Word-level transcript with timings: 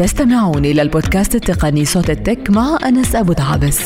تستمعون 0.00 0.64
إلى 0.64 0.82
البودكاست 0.82 1.34
التقني 1.34 1.84
صوت 1.84 2.10
التك 2.10 2.50
مع 2.50 2.78
أنس 2.84 3.14
أبو 3.14 3.32
دعابس 3.32 3.80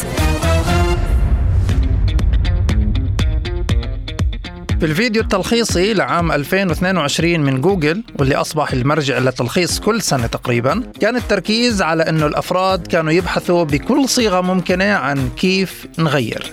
في 4.81 4.85
الفيديو 4.85 5.23
التلخيصي 5.23 5.95
لعام 5.95 6.33
2022 6.33 7.41
من 7.41 7.61
جوجل 7.61 8.03
واللي 8.19 8.35
أصبح 8.35 8.73
المرجع 8.73 9.19
للتلخيص 9.19 9.81
كل 9.81 10.03
سنة 10.03 10.27
تقريبا 10.27 10.83
كان 11.01 11.17
التركيز 11.17 11.83
على 11.83 12.03
أنه 12.03 12.27
الأفراد 12.27 12.87
كانوا 12.87 13.13
يبحثوا 13.13 13.65
بكل 13.65 14.09
صيغة 14.09 14.41
ممكنة 14.41 14.93
عن 14.93 15.29
كيف 15.37 15.87
نغير. 15.99 16.53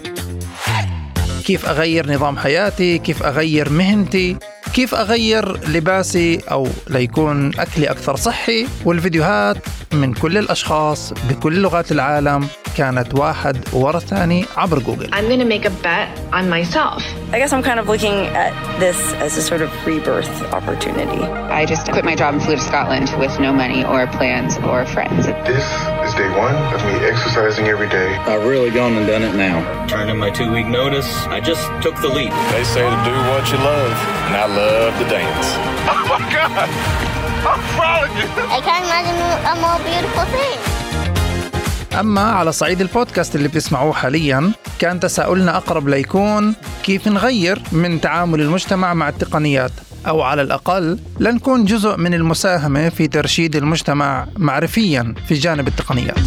كيف 1.46 1.66
أغير 1.66 2.14
نظام 2.14 2.38
حياتي؟ 2.38 2.98
كيف 2.98 3.24
أغير 3.24 3.70
مهنتي؟ 3.70 4.38
كيف 4.74 4.96
أغير 4.96 5.68
لباسي 5.70 6.42
أو 6.52 6.68
ليكون 6.90 7.60
أكلي 7.60 7.92
أكثر 7.92 8.16
صحي 8.16 8.68
والفيديوهات 8.86 9.58
من 9.94 10.14
كل 10.14 10.38
الأشخاص 10.38 11.14
بكل 11.30 11.62
لغات 11.62 11.92
العالم 11.92 12.48
كانت 12.78 13.16
واحد 13.16 13.58
ورا 13.74 13.98
الثاني 13.98 14.46
عبر 14.58 14.80
جوجل 14.80 15.10
I'm 15.14 15.28
going 15.28 15.40
to 15.40 15.46
make 15.46 15.66
a 15.66 15.84
bet 15.84 16.10
on 16.34 16.50
myself. 16.50 17.04
I 17.34 17.38
guess 17.40 17.52
I'm 17.54 17.64
kind 17.64 17.80
of 17.80 17.88
looking 17.90 18.18
at 18.44 18.54
this 18.80 19.00
as 19.26 19.38
a 19.38 19.42
sort 19.42 19.62
of 19.62 19.70
rebirth 19.86 20.54
opportunity. 20.54 21.24
I 21.60 21.66
just 21.66 21.92
quit 21.92 22.06
my 22.06 22.16
job 22.16 22.34
and 22.36 22.42
flew 22.44 22.56
to 22.56 22.62
Scotland 22.72 23.08
with 23.20 23.34
no 23.46 23.52
money 23.64 23.84
or 23.84 24.08
plans 24.18 24.58
or 24.70 24.86
friends. 24.86 25.26
This 25.52 25.68
is 26.12 26.18
day 26.18 26.30
one 26.48 26.56
of 26.76 26.82
me 26.88 26.94
exercising 27.12 27.66
every 27.74 27.90
day. 27.90 28.10
I've 28.32 28.46
really 28.54 28.72
gone 28.80 28.94
and 28.98 29.06
done 29.08 29.24
it 29.30 29.36
now. 29.36 29.58
Turned 29.88 30.10
in 30.14 30.18
my 30.26 30.32
two 30.40 30.50
week 30.56 30.68
notice. 30.68 31.10
I 31.38 31.40
just 31.50 31.64
took 31.84 31.96
the 32.06 32.12
leap. 32.18 32.34
They 32.56 32.64
say 32.76 32.86
to 32.96 33.00
do 33.12 33.16
what 33.30 33.44
you 33.52 33.60
love, 33.74 33.94
and 34.26 34.34
I 34.44 34.46
love 34.62 34.92
to 35.02 35.06
dance. 35.18 35.48
Oh 35.94 36.04
my 36.12 36.22
God! 36.36 36.70
I'm 37.52 37.62
proud 37.76 38.04
of 38.08 38.14
you. 38.20 38.28
I 38.58 38.60
can't 38.68 38.86
imagine 38.90 39.18
a 39.52 39.56
more 39.66 39.80
beautiful 39.90 40.26
thing. 40.36 40.60
أما 42.00 42.22
على 42.22 42.52
صعيد 42.52 42.82
البودكاست 42.82 43.36
اللي 43.36 43.48
بتسمعوه 43.48 43.94
حاليا 43.94 44.52
كان 44.80 45.00
تساؤلنا 45.00 45.58
أقرب 45.58 45.88
ليكون 45.88 46.56
كيف 46.84 47.08
نغير 47.08 47.62
من 47.72 48.02
تعامل 48.02 48.42
المجتمع 48.42 48.94
مع 48.94 49.10
التقنيات 49.10 49.72
أو 50.08 50.22
على 50.22 50.42
الأقل 50.42 51.00
لنكون 51.20 51.66
جزء 51.66 51.98
من 51.98 52.14
المساهمة 52.14 52.90
في 52.90 53.08
ترشيد 53.08 53.56
المجتمع 53.56 54.28
معرفيا 54.38 55.14
في 55.28 55.34
جانب 55.34 55.68
التقنيات. 55.68 56.20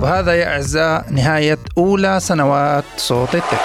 وهذا 0.00 0.34
يا 0.34 0.48
أعزاء 0.48 1.06
نهاية 1.10 1.58
أولى 1.78 2.20
سنوات 2.20 2.84
صوت 2.96 3.34
التك. 3.34 3.60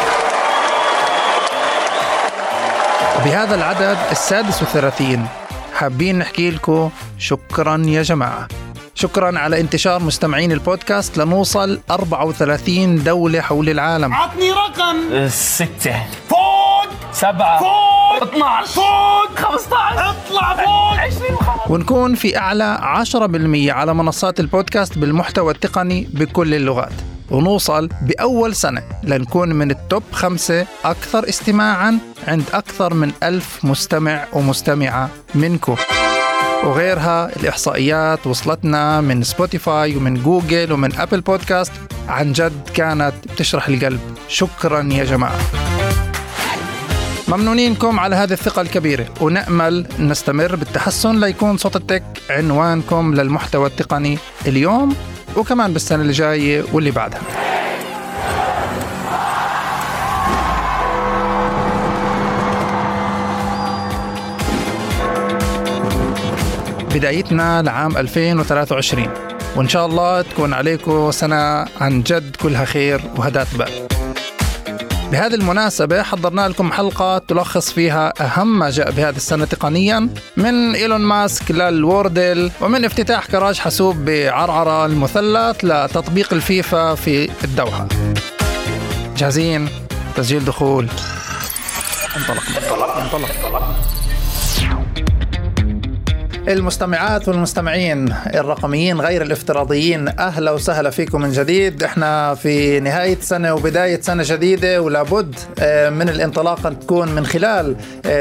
بهذا 3.25 3.56
العدد 3.56 3.97
السادس 4.11 4.61
والثلاثين 4.61 5.25
حابين 5.73 6.19
نحكي 6.19 6.52
لكم 6.52 6.89
شكرا 7.17 7.83
يا 7.86 8.02
جماعة. 8.02 8.47
شكرا 8.95 9.39
على 9.39 9.61
انتشار 9.61 10.03
مستمعين 10.03 10.52
البودكاست 10.52 11.17
لنوصل 11.17 11.80
34 11.91 13.03
دولة 13.03 13.41
حول 13.41 13.69
العالم. 13.69 14.13
عطني 14.13 14.52
رقم. 14.52 15.28
ستة. 15.30 16.03
فوق. 16.30 16.88
سبعة. 17.11 17.59
فوق. 17.59 17.84
12 18.23 18.73
فوق! 18.73 19.35
15 19.35 20.09
اطلع 20.09 20.55
فوق! 20.55 20.99
20 20.99 21.38
ونكون 21.69 22.16
في 22.16 22.38
أعلى 22.38 22.77
10% 22.81 23.72
على 23.73 23.94
منصات 23.94 24.39
البودكاست 24.39 24.97
بالمحتوى 24.97 25.53
التقني 25.53 26.07
بكل 26.13 26.53
اللغات. 26.53 26.94
ونوصل 27.31 27.89
بأول 28.02 28.55
سنة 28.55 28.83
لنكون 29.03 29.49
من 29.49 29.72
ال 29.72 29.80
top 29.80 30.03
خمسة 30.11 30.66
أكثر 30.85 31.30
استماعا 31.30 31.99
عند 32.27 32.44
أكثر 32.53 32.94
من 32.94 33.11
ألف 33.23 33.66
مستمع 33.66 34.25
ومستمعة 34.33 35.09
منكم. 35.35 35.75
وغيرها 36.63 37.35
الإحصائيات 37.35 38.27
وصلتنا 38.27 39.02
من 39.02 39.23
Spotify 39.23 39.95
ومن 39.95 40.23
جوجل 40.23 40.72
ومن 40.72 40.95
Apple 40.95 41.22
Podcast 41.22 41.72
عن 42.07 42.33
جد 42.33 42.69
كانت 42.73 43.13
بتشرح 43.34 43.67
القلب. 43.67 44.00
شكرا 44.28 44.90
يا 44.91 45.03
جماعة. 45.03 45.40
ممنونينكم 47.28 48.00
على 48.00 48.16
هذه 48.16 48.34
الثقة 48.34 48.62
الكبيرة. 48.62 49.06
ونأمل 49.22 49.88
نستمر 50.00 50.56
بالتحسن 50.56 51.19
ليكون 51.19 51.58
صوت 51.58 51.75
التك 51.75 52.03
عنوانكم 52.30 53.13
للمحتوى 53.13 53.68
التقني 53.68 54.18
اليوم 54.47 54.96
وكمان 55.38 55.74
بالسنة 55.74 56.02
اللي 56.02 56.14
جاية 56.14 56.64
واللي 56.74 56.91
بعدها. 56.91 57.22
بدايتنا 66.94 67.62
لعام 67.62 67.97
2023 67.97 69.09
وإن 69.56 69.68
شاء 69.68 69.85
الله 69.85 70.22
تكون 70.22 70.53
عليكم 70.53 71.12
سنة 71.12 71.66
عن 71.81 72.03
جد 72.03 72.35
كلها 72.35 72.66
خير 72.66 73.02
وهداة 73.18 73.47
بال. 73.58 73.88
بهذه 75.11 75.33
المناسبة 75.33 76.03
حضرنا 76.03 76.47
لكم 76.47 76.71
حلقة 76.71 77.17
تلخص 77.17 77.71
فيها 77.71 78.13
أهم 78.21 78.59
ما 78.59 78.69
جاء 78.69 78.91
بهذه 78.91 79.16
السنة 79.16 79.45
تقنيا 79.45 80.09
من 80.38 80.75
إيلون 80.75 81.01
ماسك 81.01 81.51
للوردل 81.51 82.51
ومن 82.61 82.85
افتتاح 82.85 83.25
كراج 83.25 83.59
حاسوب 83.59 84.05
بعرعرة 84.05 84.85
المثلث 84.85 85.66
لتطبيق 85.66 86.33
الفيفا 86.33 86.95
في 86.95 87.29
الدوحة. 87.43 87.88
جاهزين؟ 89.17 89.69
تسجيل 90.16 90.45
دخول. 90.45 90.88
انطلق 92.17 92.43
انطلق. 92.57 92.97
انطلق, 92.97 93.29
انطلق. 93.29 93.75
المستمعات 96.47 97.28
والمستمعين 97.28 98.16
الرقميين 98.35 99.01
غير 99.01 99.22
الافتراضيين 99.22 100.07
أهلا 100.07 100.51
وسهلا 100.51 100.89
فيكم 100.89 101.22
من 101.22 101.31
جديد. 101.31 101.83
إحنا 101.83 102.35
في 102.35 102.79
نهاية 102.79 103.17
سنة 103.22 103.53
وبداية 103.53 104.01
سنة 104.01 104.23
جديدة 104.28 104.81
ولابد 104.81 105.35
من 105.89 106.09
الانطلاقه 106.09 106.69
تكون 106.69 107.11
من 107.11 107.25
خلال 107.25 107.75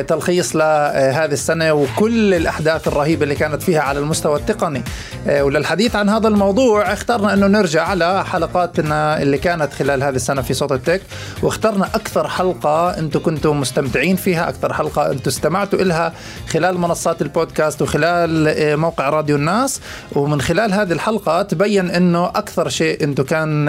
تلخيص 0.09 0.57
لهذه 0.57 1.33
السنة 1.33 1.73
وكل 1.73 2.35
الأحداث 2.35 2.89
الرهيبة 2.89 3.23
اللي 3.23 3.35
كانت 3.35 3.63
فيها 3.63 3.81
على 3.81 3.99
المستوى 3.99 4.39
التقني. 4.39 4.83
وللحديث 5.29 5.97
عن 5.97 6.09
هذا 6.09 6.29
الموضوع 6.29 6.93
اخترنا 6.93 7.35
أنه 7.35 7.47
نرجع 7.47 7.83
على 7.83 8.25
حلقاتنا 8.25 9.23
اللي 9.23 9.39
كانت 9.39 9.73
خلال 9.73 10.03
هذه 10.03 10.17
السنة 10.17 10.43
في 10.43 10.55
صوت 10.55 10.73
التك 10.73 11.01
واخترنا 11.43 11.87
أكثر 11.95 12.29
حلقة 12.29 12.99
أنتم 12.99 13.21
كنتم 13.21 13.61
مستمتعين 13.61 14.17
فيها 14.17 14.49
أكثر 14.49 14.73
حلقة 14.73 15.11
أنتم 15.11 15.31
استمعتوا 15.31 15.79
لها 15.79 16.13
خلال 16.49 16.79
منصات 16.79 17.23
البودكاست 17.23 17.83
وخلال 17.83 18.14
خلال 18.15 18.77
موقع 18.77 19.09
راديو 19.09 19.37
الناس. 19.37 19.81
ومن 20.13 20.41
خلال 20.41 20.73
هذه 20.73 20.93
الحلقة 20.93 21.43
تبين 21.43 21.91
إنه 21.91 22.27
أكثر 22.27 22.69
شيء 22.69 23.05
أنتم 23.05 23.23
كان 23.25 23.67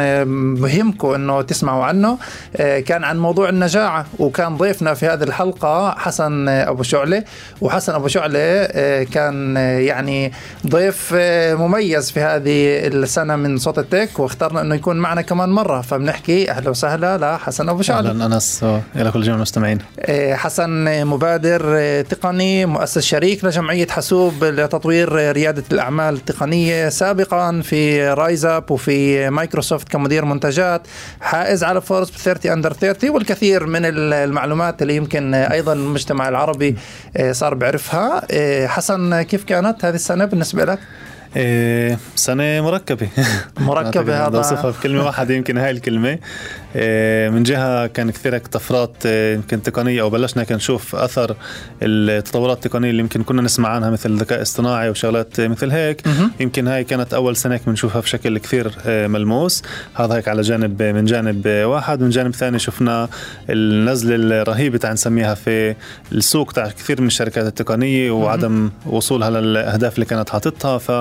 مهمكم 0.61 1.13
إنه 1.13 1.41
تسمعوا 1.41 1.83
عنه 1.83 2.17
كان 2.57 3.03
عن 3.03 3.19
موضوع 3.19 3.49
النجاعة. 3.49 4.05
وكان 4.19 4.57
ضيفنا 4.57 4.93
في 4.93 5.05
هذه 5.05 5.23
الحلقة 5.23 5.91
حسن 5.91 6.49
أبو 6.49 6.83
شعلة. 6.83 7.23
وحسن 7.61 7.93
أبو 7.93 8.07
شعلة 8.07 8.65
كان 9.03 9.55
يعني 9.57 10.31
ضيف 10.67 11.09
مميز 11.59 12.11
في 12.11 12.19
هذه 12.19 12.87
السنة 12.87 13.35
من 13.35 13.57
صوت 13.57 13.79
ال 13.79 13.87
Tech 13.87 14.19
واخترنا 14.19 14.61
إنه 14.61 14.75
يكون 14.75 14.97
معنا 14.97 15.21
كمان 15.21 15.49
مرة. 15.49 15.81
فبنحكي 15.81 16.51
أهلا 16.51 16.69
وسهلا 16.69 17.17
لحسن 17.17 17.69
أبو 17.69 17.81
شعلة. 17.81 18.09
أهلا 18.09 18.25
أنس 18.25 18.65
إلى 18.95 19.11
كل 19.11 19.21
جميع 19.21 19.35
المستمعين. 19.35 19.79
حسن 20.33 21.05
مبادر 21.07 22.01
تقني 22.01 22.65
مؤسس 22.65 22.99
شريك 22.99 23.45
لجمعية 23.45 23.87
حاسوب 23.87 24.34
لتطوير 24.43 25.31
ريادة 25.31 25.63
الأعمال 25.71 26.13
التقنية 26.13 26.89
سابقا 26.89 27.61
في 27.61 28.09
RiseUp 28.09 28.71
وفي 28.71 29.29
مايكروسوفت 29.29 29.89
كمدير 29.89 30.25
منتجات 30.25 30.81
حائز 31.21 31.63
على 31.63 31.81
فورس 31.81 32.11
30 32.11 32.51
أندر 32.51 32.73
30 32.73 33.09
والكثير 33.09 33.65
من 33.65 33.81
المعلومات 33.85 34.81
اللي 34.81 34.95
يمكن 34.95 35.33
أيضا 35.33 35.73
المجتمع 35.73 36.29
العربي 36.29 36.75
صار 37.31 37.53
بعرفها 37.53 38.21
حسن 38.67 39.21
كيف 39.21 39.43
كانت 39.43 39.85
هذه 39.85 39.95
السنة 39.95 40.25
بالنسبة 40.25 40.65
لك؟ 40.65 40.79
إيه 41.35 41.97
سنة 42.15 42.61
مركبة. 42.61 43.07
مركبة 43.59 44.17
هذا. 44.27 44.37
أوصفها 44.37 44.71
بكلمة 44.71 45.05
واحدة 45.05 45.33
يمكن 45.33 45.57
هاي 45.57 45.71
الكلمة. 45.71 46.19
إيه 46.75 47.29
من 47.29 47.43
جهة 47.43 47.87
كان 47.87 48.11
كثير 48.11 48.37
طفرات 48.37 49.05
يمكن 49.05 49.61
تقنية 49.63 50.01
أو 50.01 50.09
بلشنا 50.09 50.43
كان 50.43 50.57
نشوف 50.57 50.95
أثر 50.95 51.35
التطورات 51.81 52.65
التقنية 52.65 52.89
اللي 52.89 53.01
يمكن 53.01 53.23
كنا 53.23 53.41
نسمع 53.41 53.69
عنها 53.69 53.89
مثل 53.89 54.11
الذكاء 54.11 54.37
الاصطناعي 54.37 54.89
وشغلات 54.89 55.41
مثل 55.41 55.71
هيك. 55.71 56.01
يمكن 56.39 56.67
هاي 56.67 56.83
كانت 56.83 57.13
أول 57.13 57.35
سنة 57.35 57.55
هيك 57.55 57.61
بنشوفها 57.67 58.01
بشكل 58.01 58.37
كثير 58.37 58.71
ملموس. 58.87 59.63
هذا 59.95 60.15
هيك 60.15 60.27
على 60.27 60.41
جانب 60.41 60.83
من 60.83 61.05
جانب 61.05 61.47
واحد. 61.47 62.01
من 62.01 62.09
جانب 62.09 62.33
ثاني 62.33 62.59
شفنا 62.59 63.09
النزلة 63.49 64.41
الرهيبة 64.41 64.77
تعال 64.77 64.93
نسميها 64.93 65.35
في 65.35 65.75
السوق 66.11 66.51
تاع 66.51 66.67
كثير 66.67 67.01
من 67.01 67.07
الشركات 67.07 67.45
التقنية 67.45 68.11
وعدم 68.11 68.69
وصولها 68.85 69.29
للأهداف 69.29 69.95
اللي 69.95 70.05
كانت 70.05 70.29
حاططها. 70.29 70.77
ف 70.77 70.91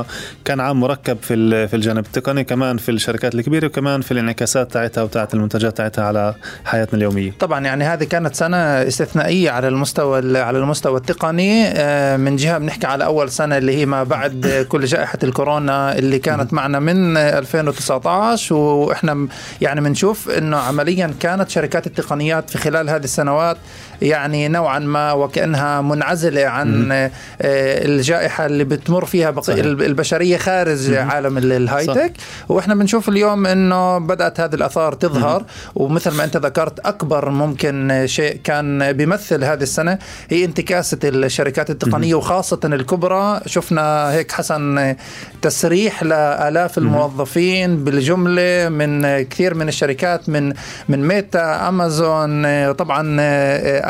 كان 0.44 0.60
عام 0.60 0.80
مركب 0.80 1.18
في 1.22 1.68
في 1.68 1.76
الجانب 1.76 2.06
التقني 2.06 2.44
كمان 2.44 2.76
في 2.76 2.90
الشركات 2.90 3.34
الكبيرة 3.34 3.66
وكمان 3.66 4.00
في 4.00 4.12
الانعكاسات 4.12 4.72
تاعتها 4.72 5.02
وتاعت 5.02 5.34
المنتجات 5.34 5.76
تاعتها 5.76 6.04
على 6.04 6.34
حياتنا 6.64 6.96
اليومية. 6.98 7.32
طبعا 7.40 7.60
يعني 7.60 7.84
هذه 7.84 8.04
كانت 8.04 8.34
سنة 8.34 8.56
استثنائية 8.56 9.50
على 9.50 9.68
المستوى 9.68 10.38
على 10.38 10.58
المستوى 10.58 10.98
التقني. 10.98 11.66
آه، 11.66 12.16
من 12.16 12.36
جهة 12.36 12.58
بنحكي 12.58 12.86
على 12.86 13.04
أول 13.04 13.30
سنة 13.30 13.58
اللي 13.58 13.76
هي 13.76 13.86
ما 13.86 14.02
بعد 14.02 14.46
كل 14.70 14.84
جائحة 14.84 15.18
الكورونا 15.22 15.98
اللي 15.98 16.18
كانت 16.18 16.52
معنا 16.52 16.78
من 16.78 17.16
2019 17.16 18.54
وإحنا 18.54 19.28
يعني 19.60 19.80
بنشوف 19.80 20.30
إنه 20.30 20.56
عمليا 20.56 21.14
كانت 21.20 21.50
شركات 21.50 21.86
التقنيات 21.86 22.50
في 22.50 22.58
خلال 22.58 22.90
هذه 22.90 23.04
السنوات 23.04 23.56
يعني 24.02 24.48
نوعا 24.48 24.78
ما 24.78 25.12
وكأنها 25.12 25.80
منعزلة 25.80 26.46
عن 26.46 26.92
آه، 26.92 27.10
الجائحة 27.40 28.46
اللي 28.46 28.64
بتمر 28.64 29.04
فيها 29.04 29.30
بقي 29.30 29.60
البشرية 29.60 30.36
خارج 30.36 30.92
عالم 30.94 31.38
الهاي 31.38 31.86
تك 31.86 32.12
وإحنا 32.48 32.74
بنشوف 32.74 33.08
اليوم 33.08 33.46
إنه 33.46 33.98
بدأت 33.98 34.40
هذه 34.40 34.54
الآثار 34.54 34.92
تظهر. 34.92 35.44
ومثل 35.74 36.16
ما 36.16 36.24
أنت 36.24 36.36
ذكرت 36.36 36.78
أكبر 36.78 37.30
ممكن 37.30 38.02
شيء 38.06 38.40
كان 38.44 38.92
بيمثل 38.92 39.44
هذه 39.44 39.62
السنة 39.62 39.98
هي 40.30 40.44
انتكاسة 40.44 40.98
الشركات 41.04 41.70
التقنية 41.70 42.14
وخاصة 42.14 42.60
الكبرى. 42.64 43.40
شفنا 43.46 44.12
هيك 44.12 44.32
حسن 44.32 44.94
تسريح 45.42 46.02
لآلاف 46.02 46.78
الموظفين 46.78 47.84
بالجملة 47.84 48.68
من 48.68 49.22
كثير 49.22 49.54
من 49.54 49.68
الشركات 49.68 50.28
من 50.28 50.52
من 50.88 51.08
ميتا 51.08 51.68
أمازون 51.68 52.72
طبعا 52.72 53.16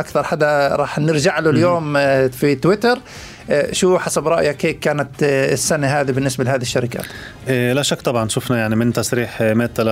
أكثر 0.01 0.25
حدا 0.25 0.69
راح 0.69 0.99
نرجع 0.99 1.39
له 1.39 1.51
اليوم 1.51 1.93
في 2.29 2.55
تويتر. 2.55 2.99
آه، 3.44 3.44
شو 3.73 3.99
حسب 3.99 4.29
رأيك 4.29 4.67
هيك 4.67 4.79
كانت 4.79 5.23
آه، 5.23 5.53
السنة 5.53 5.87
هذه 5.87 6.11
بالنسبة 6.11 6.45
لهذه 6.45 6.63
الشركات؟ 6.63 7.05
إيه، 7.49 7.73
لا 7.73 7.83
شك 7.83 8.01
طبعا. 8.01 8.29
شفنا 8.29 8.59
يعني 8.59 8.77
من 8.77 8.93
تسريح 8.93 9.43
ميتا 9.43 9.83
ل 9.83 9.89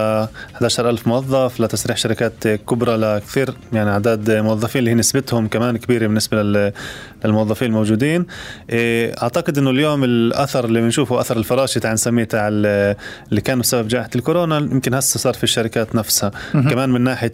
11000 0.57 1.07
موظف 1.07 1.61
لتسريح 1.61 1.97
شركات 1.97 2.49
كبرى 2.49 2.97
لكثير 2.97 3.55
يعني 3.73 3.91
أعداد 3.91 4.31
موظفين 4.31 4.79
اللي 4.79 4.91
هي 4.91 4.95
نسبتهم 4.95 5.49
كمان 5.49 5.77
كبيرة 5.77 6.07
بالنسبة 6.07 6.43
للموظفين 7.25 7.69
الموجودين. 7.69 8.27
إيه، 8.71 9.15
أعتقد 9.23 9.59
إنه 9.59 9.71
اليوم 9.71 10.05
الأثر 10.05 10.65
اللي 10.65 10.81
بنشوفه 10.81 11.21
أثر 11.21 11.37
الفراشه 11.37 11.79
تاع 11.79 11.93
نسميه 11.93 12.25
تاع 12.25 12.49
اللي 12.49 13.41
كان 13.45 13.59
بسبب 13.59 13.89
جائحة 13.89 14.11
الكورونا 14.17 14.59
يمكن 14.59 14.95
هسه 14.95 15.19
صار 15.19 15.35
في 15.35 15.45
الشركات 15.45 15.95
نفسها. 15.95 16.31
كمان 16.53 16.91
من 16.91 17.01
ناحية 17.01 17.33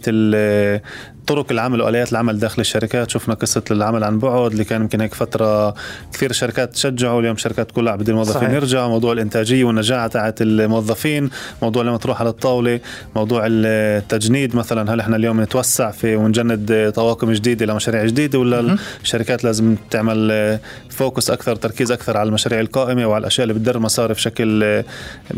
طرق 1.27 1.51
العمل 1.51 1.81
وآليات 1.81 2.11
العمل 2.11 2.39
داخل 2.39 2.61
الشركات 2.61 3.09
شفنا 3.09 3.33
قصة 3.33 3.63
العمل 3.71 4.03
عن 4.03 4.19
بعد 4.19 4.51
اللي 4.51 4.63
كان 4.63 4.81
يمكن 4.81 5.01
هيك 5.01 5.13
فترة 5.13 5.75
كثير 6.13 6.31
شركات 6.31 6.73
تشجعوا 6.73 7.21
اليوم 7.21 7.37
شركات 7.37 7.71
كلها 7.71 7.95
بدهم 7.95 8.09
الموظفين 8.09 8.51
يرجعوا 8.51 8.87
موضوع 8.87 9.13
الإنتاجية 9.13 9.63
والنجاعة 9.63 10.07
تاعت 10.07 10.41
الموظفين 10.41 11.29
موضوع 11.61 11.83
لما 11.83 11.97
تروح 11.97 12.19
على 12.21 12.29
الطاولة 12.29 12.79
موضوع 13.15 13.43
التجنيد 13.45 14.55
مثلا. 14.55 14.93
هل 14.93 14.99
إحنا 14.99 15.15
اليوم 15.15 15.41
نتوسع 15.41 15.91
في 15.91 16.15
ونجند 16.15 16.91
طواقم 16.95 17.31
جديدة 17.31 17.65
لمشاريع 17.65 18.05
جديدة 18.05 18.39
ولا 18.39 18.77
الشركات 19.01 19.43
لازم 19.43 19.75
تعمل 19.91 20.59
فوكس 20.89 21.29
أكثر 21.29 21.55
تركيز 21.55 21.91
أكثر 21.91 22.17
على 22.17 22.27
المشاريع 22.27 22.59
القائمة 22.59 23.05
وعلى 23.05 23.21
الأشياء 23.21 23.43
اللي 23.43 23.53
بتدر 23.53 23.79
مصاري 23.79 24.13
بشكل 24.13 24.83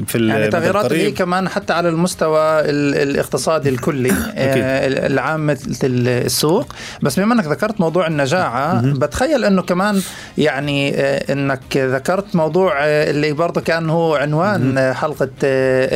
في 0.07 0.27
يعني 0.27 0.47
تغييرات 0.47 0.94
هي 0.94 1.12
كمان 1.12 1.50
حتى 1.50 1.74
على 1.74 1.89
المستوى 1.89 2.59
الاقتصادي 2.69 3.69
الكلي. 3.69 4.12
آه، 4.12 5.07
العام 5.07 5.57
السوق. 5.83 6.74
بس 7.01 7.19
بما 7.19 7.33
إنك 7.33 7.45
ذكرت 7.45 7.81
موضوع 7.81 8.07
النجاعة 8.07 8.81
بتخيل 8.81 9.45
إنه 9.45 9.62
كمان 9.62 10.01
يعني 10.38 10.60
آه، 10.69 11.33
إنك 11.33 11.77
ذكرت 11.77 12.35
موضوع 12.35 12.73
آه، 12.79 13.11
اللي 13.11 13.33
برضه 13.33 13.61
كان 13.61 13.89
هو 13.89 14.15
عنوان 14.15 14.93
حلقة 14.93 15.29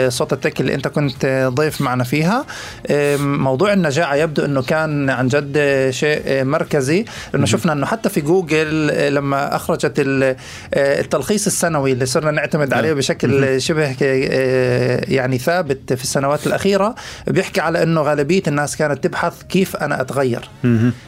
صوت 0.09 0.33
التك 0.33 0.62
اللي 0.62 0.75
أنت 0.75 0.88
كنت 0.88 1.50
ضيف 1.53 1.81
معنا 1.81 2.03
فيها. 2.03 2.45
موضوع 3.19 3.73
النجاعه 3.73 4.15
يبدو 4.15 4.45
إنه 4.45 4.62
كان 4.62 5.09
عن 5.09 5.27
جد 5.27 5.57
شيء 5.89 6.44
مركزي. 6.44 7.06
لأنه 7.33 7.45
شفنا 7.45 7.73
إنه 7.73 7.85
حتى 7.85 8.09
في 8.09 8.21
جوجل 8.21 8.88
لما 9.13 9.56
أخرجت 9.56 9.94
التلخيص 10.73 11.45
السنوي 11.45 11.91
اللي 11.91 12.06
صرنا 12.06 12.31
نعتمد 12.31 12.73
عليه 12.73 12.94
بشكل 12.94 13.61
شبه 13.61 13.95
يعني 15.07 15.38
ثابت 15.38 15.94
في 15.94 16.03
السنوات 16.03 16.47
الأخيرة 16.47 16.95
بيحكي 17.27 17.61
على 17.61 17.83
إنه 17.83 18.01
غالبية 18.01 18.44
الناس 18.47 18.77
كانت 18.77 19.03
تبحث 19.03 19.44
كيف 19.44 19.75
أنا 19.75 20.01
أتغير. 20.01 20.50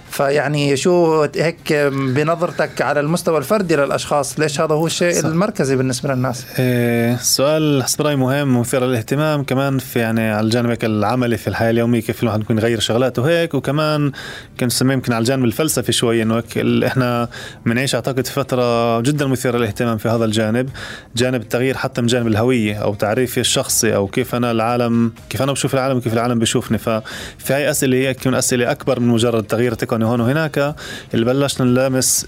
فيعني 0.09 0.77
شو 0.77 1.21
هيك 1.35 1.73
بنظرتك 1.91 2.81
على 2.81 2.99
المستوى 2.99 3.37
الفردي 3.47 3.75
للاشخاص 3.75 4.39
ليش 4.39 4.61
هذا 4.61 4.75
هو 4.75 4.85
الشيء 4.85 5.13
صح. 5.13 5.25
المركزي 5.25 5.75
بالنسبة 5.75 6.13
للناس 6.13 6.45
إيه 6.59 7.15
سؤال 7.15 7.83
حسب 7.83 8.01
رايي 8.01 8.15
مهم 8.15 8.57
ومثير 8.57 8.85
للاهتمام 8.85 9.43
كمان 9.43 9.79
في 9.79 9.99
يعني 9.99 10.31
على 10.31 10.45
الجانب 10.45 10.83
العملي 10.83 11.37
في 11.37 11.47
الحياة 11.47 11.69
اليومية 11.69 12.01
كيف 12.01 12.23
الواحد 12.23 12.39
ممكن 12.39 12.57
يغير 12.57 12.79
شغلاته 12.79 13.29
هيك 13.29 13.53
وكمان 13.53 14.11
كان 14.57 14.67
نسميه 14.67 14.93
يمكن 14.93 15.13
على 15.13 15.21
الجانب 15.21 15.45
الفلسفي 15.45 15.91
شوي 15.91 16.21
إنه 16.21 16.43
إحنا 16.85 17.29
بنعيش 17.65 17.95
أعتقد 17.95 18.27
فترة 18.27 19.01
جدا 19.01 19.27
مثيرة 19.27 19.57
للاهتمام 19.57 19.97
في 19.97 20.09
هذا 20.09 20.25
الجانب 20.25 20.69
جانب 21.15 21.41
التغيير 21.41 21.77
حتى 21.77 22.01
من 22.01 22.07
جانب 22.07 22.27
الهوية 22.27 22.75
أو 22.75 22.93
تعريفي 22.93 23.39
الشخصي 23.39 23.95
أو 23.95 24.07
كيف 24.07 24.35
أنا 24.35 24.51
العالم 24.51 25.11
كيف 25.29 25.41
أنا 25.41 25.51
بشوف 25.51 25.73
العالم 25.73 25.97
وكيف 25.97 26.13
العالم 26.13 26.39
بشوفني 26.39 26.77
ففي 26.77 27.53
هاي 27.53 27.69
أسئلة 27.69 27.97
هي 27.97 28.15
أسئلة 28.25 28.71
أكبر 28.71 28.99
من 28.99 29.07
مجرد 29.07 29.43
تغيير 29.43 29.73
تقني 29.73 30.05
هون 30.05 30.21
وهناك 30.21 30.75
اللي 31.13 31.25
بلشنا 31.25 31.65
نلامس 31.67 32.27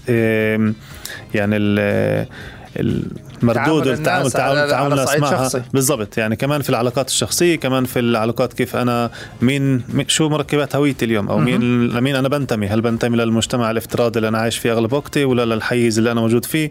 يعني 1.34 1.56
المردود 1.56 3.29
والتعامل 3.42 4.26
التعامل 4.26 4.58
التعامل 4.58 4.92
الناس 4.92 5.16
معها 5.16 5.50
بالضبط 5.72 6.18
يعني 6.18 6.36
كمان 6.36 6.62
في 6.62 6.70
العلاقات 6.70 7.08
الشخصية 7.08 7.56
كمان 7.56 7.84
في 7.84 7.98
العلاقات 7.98 8.52
كيف 8.52 8.76
أنا 8.76 9.10
مين 9.42 9.82
شو 10.08 10.28
مركبات 10.28 10.76
هويتي 10.76 11.04
اليوم؟ 11.04 11.28
أو 11.28 11.38
مين 11.38 11.88
لمين 11.88 12.16
أنا 12.16 12.28
بنتمي؟ 12.28 12.66
هل 12.66 12.80
بنتمي 12.80 13.16
للمجتمع 13.16 13.70
الافتراضي 13.70 14.18
اللي 14.18 14.28
أنا 14.28 14.38
عايش 14.38 14.58
فيه 14.58 14.72
أغلب 14.72 14.92
وقتي 14.92 15.24
ولا 15.24 15.54
للحيز 15.54 15.98
اللي 15.98 16.12
أنا 16.12 16.20
موجود 16.20 16.44
فيه؟ 16.44 16.70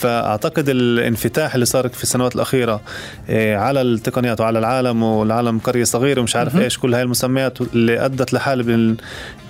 فأعتقد 0.00 0.68
الانفتاح 0.68 1.54
اللي 1.54 1.66
صار 1.66 1.88
في 1.88 2.02
السنوات 2.02 2.36
الأخيرة 2.36 2.80
إيه، 3.28 3.56
على 3.56 3.82
التقنيات 3.82 4.40
وعلى 4.40 4.58
العالم 4.58 5.02
والعالم 5.02 5.58
قرية 5.58 5.84
صغيرة 5.84 6.20
ومش 6.20 6.36
عارف 6.36 6.56
إيش 6.56 6.78
كل 6.78 6.94
هاي 6.94 7.02
المسميات 7.02 7.60
اللي 7.60 8.04
أدت 8.04 8.32
لحال 8.32 8.96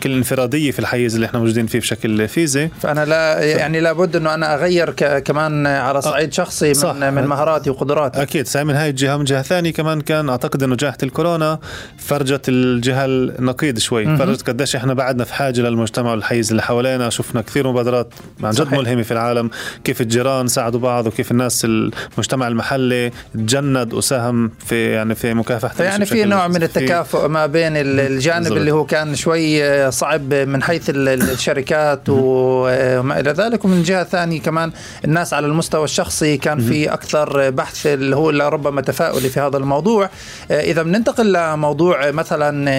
كل 0.03 0.13
انفرادية 0.13 0.71
في 0.71 0.79
الحيز 0.79 1.15
اللي 1.15 1.27
إحنا 1.27 1.39
موجودين 1.39 1.67
فيه 1.67 1.79
بشكل 1.79 2.29
فيزي. 2.29 2.69
فأنا 2.81 3.05
لا 3.05 3.43
يعني 3.43 3.81
لابد 3.81 4.17
إنه 4.17 4.35
أنا 4.35 4.55
أغير 4.55 4.91
كمان 5.21 5.67
على 5.67 6.03
صعيد 6.03 6.33
شخصي. 6.33 6.52
صح. 6.73 6.95
من, 6.95 7.15
من 7.15 7.27
مهاراتي 7.27 7.71
وقدراتي. 7.71 8.23
أكيد. 8.23 8.47
سامي 8.47 8.73
من 8.73 8.79
هاي 8.79 8.91
الجهة 8.91 9.17
من 9.17 9.25
جهة 9.25 9.43
ثانية 9.43 9.73
كمان 9.73 10.01
كان 10.01 10.29
أعتقد 10.29 10.63
إنه 10.63 10.77
جائحه 10.77 10.97
الكورونا 11.03 11.59
فرجت 11.99 12.49
الجهة 12.49 13.05
النقيض 13.05 13.79
شوي. 13.79 14.07
م- 14.07 14.17
فرجت 14.17 14.49
قديش 14.51 14.77
إحنا 14.77 14.95
بعدنا 14.95 15.25
في 15.25 15.35
حاجة 15.35 15.61
للمجتمع 15.61 16.11
والحيز 16.11 16.51
اللي 16.51 16.63
حوالينا. 16.63 17.11
شفنا 17.11 17.41
كثير 17.43 17.69
مبادرات 17.69 18.15
عن 18.43 18.51
جد 18.51 18.75
ملهمة 18.75 19.03
في 19.03 19.11
العالم. 19.13 19.51
كيف 19.85 20.01
الجيران 20.01 20.49
ساعدوا 20.49 20.81
بعض 20.81 21.07
وكيف 21.07 21.31
الناس 21.31 21.65
المجتمع 21.65 22.49
المحلي 22.49 23.11
تجند 23.35 23.95
وساهم 23.95 24.51
في 24.67 24.91
يعني 24.93 25.15
في 25.15 25.35
مكافحة 25.35 25.85
يعني 25.85 26.05
في 26.07 26.25
نوع 26.25 26.49
من 26.49 26.63
التكافؤ 26.63 27.29
ما 27.29 27.47
بين 27.47 27.73
الجانب 27.77 28.39
بالزبط. 28.43 28.57
اللي 28.59 28.71
هو 28.71 28.85
كان 28.85 29.15
شوي 29.15 29.91
صعب 29.91 30.35
من 30.35 30.63
حيث 30.63 30.91
الشركات 30.97 32.01
وما 32.09 33.21
إلى 33.21 33.31
ذلك. 33.31 33.65
ومن 33.65 33.83
جهة 33.83 34.05
ثانية 34.05 34.41
كمان 34.41 34.73
الناس 35.05 35.35
على 35.35 35.47
المستوى 35.47 35.85
الشخصي 35.85 36.37
كان 36.43 36.61
في 36.61 36.93
أكثر 36.93 37.51
بحث 37.51 37.87
اللي 37.87 38.17
هو 38.17 38.31
ربما 38.31 38.81
تفاؤلي 38.81 39.29
في 39.29 39.41
هذا 39.41 39.57
الموضوع. 39.57 40.11
إذا 40.51 40.83
بننتقل 40.83 41.33
لموضوع 41.33 42.11
مثلا 42.11 42.71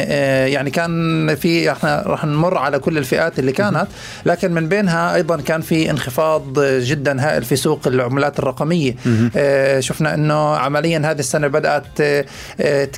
يعني 0.47 0.71
كان 0.71 1.35
في 1.35 1.71
إحنا 1.71 2.03
راح 2.05 2.25
نمر 2.25 2.57
على 2.57 2.79
كل 2.79 2.97
الفئات 2.97 3.39
اللي 3.39 3.51
كانت 3.51 3.87
لكن 4.25 4.51
من 4.51 4.67
بينها 4.67 5.15
أيضا 5.15 5.41
كان 5.41 5.61
في 5.61 5.89
انخفاض 5.91 6.59
جدا 6.59 7.21
هائل 7.21 7.43
في 7.43 7.55
سوق 7.55 7.79
العملات 7.87 8.39
الرقمية. 8.39 8.95
شفنا 9.79 10.13
إنه 10.13 10.55
عمليا 10.55 10.99
هذه 10.99 11.19
السنة 11.19 11.47
بدأت 11.47 11.85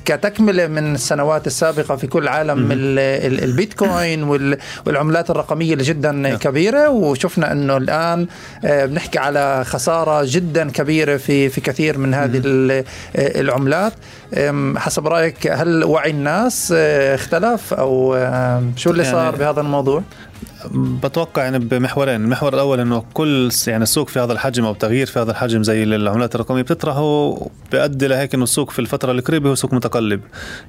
كتكملة 0.05 0.67
من 0.67 0.95
السنوات 0.95 1.47
السابقة 1.47 1.95
في 1.95 2.07
كل 2.07 2.27
عالم 2.27 2.69
البيتكوين 2.71 4.23
والعملات 4.85 5.29
الرقمية 5.29 5.73
اللي 5.73 5.83
جدا 5.83 6.11
نعم. 6.11 6.37
كبيرة. 6.37 6.89
وشفنا 6.89 7.51
إنه 7.51 7.77
الآن 7.77 8.27
بنحكي 8.63 9.19
على 9.19 9.63
خسارة 9.65 10.21
جدا 10.29 10.54
كبيرة 10.63 11.17
في 11.17 11.49
في 11.49 11.61
كثير 11.61 11.97
من 11.97 12.13
هذه 12.13 12.41
العملات. 13.15 13.93
حسب 14.77 15.07
رأيك 15.07 15.47
هل 15.47 15.83
وعي 15.83 16.09
الناس 16.09 16.71
اختلف؟ 16.71 17.73
أو 17.73 18.17
شو 18.75 18.91
اللي 18.91 19.03
صار 19.03 19.23
يعني 19.23 19.37
بهذا 19.37 19.61
الموضوع؟ 19.61 20.03
بتوقع 20.73 21.43
يعني 21.43 21.59
بمحورين. 21.59 22.23
المحور 22.23 22.53
الأول 22.53 22.79
إنه 22.79 23.03
كل 23.13 23.49
يعني 23.67 23.83
السوق 23.83 24.09
في 24.09 24.19
هذا 24.19 24.33
الحجم 24.33 24.65
أو 24.65 24.73
تغيير 24.73 25.05
في 25.07 25.19
هذا 25.19 25.31
الحجم 25.31 25.63
زي 25.63 25.83
العملات 25.83 26.35
الرقمية 26.35 26.61
بتطرحه 26.61 27.37
بيؤدي 27.71 28.07
لهيك 28.07 28.33
إنه 28.33 28.43
السوق 28.43 28.71
في 28.71 28.79
الفترة 28.79 29.11
القريبة 29.11 29.49
هو 29.49 29.55
سوق 29.55 29.73
متقلب. 29.73 30.21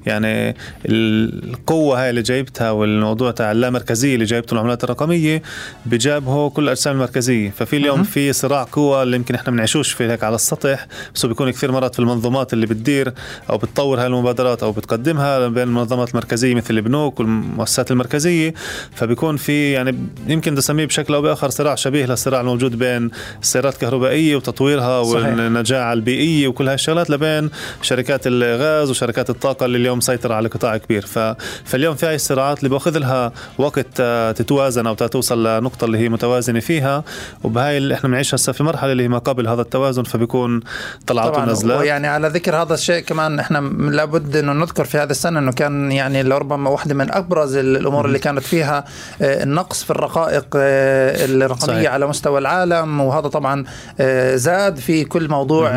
يعني 0.06 0.56
القوة 0.86 2.02
هاي 2.02 2.10
اللي 2.10 2.22
جايبتها 2.22 2.70
والموضوع 2.70 3.30
تاع 3.30 3.52
اللامركزية 3.52 4.14
اللي 4.14 4.24
جايبته 4.24 4.54
العملات 4.54 4.84
الرقمية 4.84 5.42
بجابه 5.86 6.50
كل 6.50 6.64
الاجسام 6.64 6.94
المركزية. 6.94 7.50
ففي 7.50 7.76
اليوم 7.76 8.02
في 8.02 8.32
صراع 8.32 8.66
قوى 8.72 9.02
اللي 9.02 9.16
يمكن 9.16 9.34
إحنا 9.34 9.52
بنعيشوش 9.52 9.92
في 9.92 10.04
هيك 10.04 10.24
على 10.24 10.34
السطح 10.34 10.86
بس 11.14 11.26
بيكون 11.26 11.50
كثير 11.50 11.72
مرات 11.72 11.94
في 11.94 12.00
المنظومات 12.00 12.52
اللي 12.52 12.66
بتدير 12.66 13.12
أو 13.50 13.58
بتطور 13.58 14.00
هاي 14.00 14.06
المبادرات 14.06 14.62
أو 14.62 14.72
بتقدمها 14.72 15.48
بين 15.48 15.62
المنظمات 15.62 16.10
المركزية 16.10 16.54
مثل 16.54 16.74
البنوك 16.74 17.20
والمؤسسات 17.20 17.90
المركزية. 17.90 18.54
فبيكون 18.94 19.36
في 19.36 19.72
يعني 19.72 19.85
يمكن 20.26 20.54
نسميه 20.54 20.86
بشكل 20.86 21.14
أو 21.14 21.22
بآخر 21.22 21.50
صراع 21.50 21.74
شبيه 21.74 22.06
للصراع 22.06 22.40
الموجود 22.40 22.78
بين 22.78 23.10
السيارات 23.42 23.74
الكهربائية 23.74 24.36
وتطويرها 24.36 24.98
والنجاعه 24.98 25.92
البيئية 25.92 26.48
وكل 26.48 26.66
هاي 26.66 26.74
الشغلات 26.74 27.10
لبين 27.10 27.50
شركات 27.82 28.26
الغاز 28.26 28.90
وشركات 28.90 29.30
الطاقة 29.30 29.66
اللي 29.66 29.78
اليوم 29.78 29.98
مسيطره 29.98 30.34
على 30.34 30.48
قطاع 30.48 30.76
كبير. 30.76 31.06
ف... 31.06 31.18
فاليوم 31.64 31.94
في 31.94 32.06
هاي 32.06 32.14
الصراعات 32.14 32.58
اللي 32.58 32.68
بأخذ 32.68 32.98
لها 32.98 33.32
وقت 33.58 34.02
تتوازن 34.36 34.86
أو 34.86 34.94
توصل 34.94 35.46
لنقطة 35.46 35.84
اللي 35.84 35.98
هي 35.98 36.08
متوازنة 36.08 36.60
فيها. 36.60 37.04
وبهاي 37.44 37.78
اللي 37.78 37.94
إحنا 37.94 38.08
بنعيش 38.08 38.34
هسه 38.34 38.52
في 38.52 38.62
مرحلة 38.62 38.92
اللي 38.92 39.02
هي 39.02 39.08
ما 39.08 39.18
قبل 39.18 39.48
هذا 39.48 39.62
التوازن 39.62 40.02
فبيكون 40.02 40.60
طلعات 41.06 41.38
ونزلات. 41.38 41.80
ويعني 41.80 42.06
على 42.06 42.28
ذكر 42.28 42.56
هذا 42.56 42.74
الشيء 42.74 43.02
كمان 43.02 43.38
إحنا 43.38 43.58
لابد 43.90 44.36
إنه 44.36 44.52
نذكر 44.52 44.84
في 44.84 44.98
هذه 44.98 45.10
السنة 45.10 45.38
إنه 45.38 45.52
كان 45.52 45.92
يعني 45.92 46.22
لربما 46.22 46.70
واحدة 46.70 46.94
من 46.94 47.12
أبرز 47.12 47.56
الأمور 47.56 48.06
اللي 48.06 48.18
كانت 48.18 48.42
فيها 48.42 48.84
آه، 49.22 49.42
النقص 49.66 49.84
في 49.84 49.90
الرقائق 49.90 50.46
آه، 50.56 51.24
الرقمية 51.24 51.76
صحيح. 51.76 51.92
على 51.92 52.06
مستوى 52.06 52.38
العالم 52.38 53.00
وهذا 53.00 53.28
طبعا 53.28 53.64
آه، 54.00 54.36
زاد 54.36 54.76
في 54.78 55.04
كل 55.04 55.28
موضوع 55.28 55.70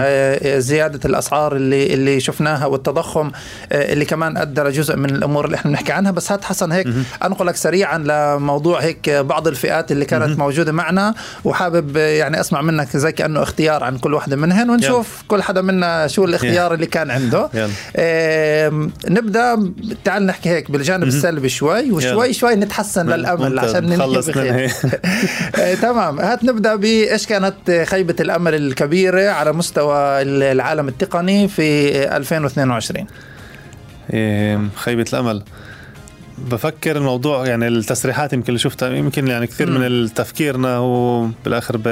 زيادة 0.58 1.00
الأسعار 1.06 1.56
اللي 1.56 1.94
اللي 1.94 2.20
شفناها 2.20 2.66
والتضخم 2.66 3.32
اللي 3.72 4.06
كمان 4.06 4.38
أدى 4.38 4.62
لجزء 4.62 4.96
من 4.96 5.10
الأمور 5.10 5.46
اللي 5.46 5.56
إحنا 5.56 5.72
بنحكي 5.72 5.92
عنها 5.92 6.12
بس 6.12 6.32
هات 6.32 6.44
حسن 6.44 6.72
هيك 6.72 6.88
انقلك 7.26 7.56
سريعا 7.56 7.98
لموضوع 7.98 8.80
هيك 8.80 9.10
بعض 9.10 9.48
الفئات 9.48 9.92
اللي 9.92 10.06
كانت 10.06 10.40
موجودة 10.40 10.72
معنا 10.72 11.14
وحابب 11.44 11.98
يعني 11.98 12.40
أسمع 12.40 12.62
منك 12.62 12.98
زي 12.98 13.12
كأنه 13.12 13.44
اختيار 13.44 13.84
عن 13.84 13.98
كل 13.98 14.14
واحدة 14.14 14.36
منهن 14.36 14.70
ونشوف 14.70 15.08
يلا. 15.18 15.28
كل 15.28 15.42
حدا 15.42 15.62
منا 15.62 16.08
شو 16.08 16.26
الاختيار 16.26 16.74
اللي 16.74 16.86
كان 16.86 17.12
عنده. 17.12 17.50
نبدأ 19.10 19.74
تعال 20.04 20.26
نحكي 20.26 20.50
هيك 20.50 20.72
بالجانب 20.72 21.04
السلبي 21.04 21.50
شوي 21.50 21.92
وشوي 21.92 22.26
يلا. 22.26 22.32
شوي 22.32 22.56
نتحسن 22.56 23.10
للأمل 23.10 23.60
عشان 23.60 23.79
ننهي 23.84 24.18
بخير. 24.18 24.70
تمام. 25.82 26.20
هات 26.20 26.44
نبدأ 26.44 26.76
بايش 26.76 27.26
كانت 27.28 27.84
خيبة 27.88 28.16
الأمل 28.20 28.56
الكبيرة 28.56 29.30
على 29.30 29.54
مستوى 29.54 30.22
العالم 30.52 30.88
التقني 30.88 31.48
في 31.48 32.18
2022 32.18 33.08
خيبة 34.76 35.06
الأمل. 35.14 35.44
بفكر 36.38 36.98
الموضوع 36.98 37.46
يعني 37.46 37.68
التسريحات 37.68 38.34
يمكن 38.34 38.48
اللي 38.48 38.60
شفتها 38.60 38.90
يمكن 38.90 39.28
يعني 39.28 39.48
كثير 39.48 39.70
من 39.70 40.14
تفكيرنا 40.14 40.76
هو 40.76 41.28
بالاخر 41.46 41.78
ب 41.78 41.88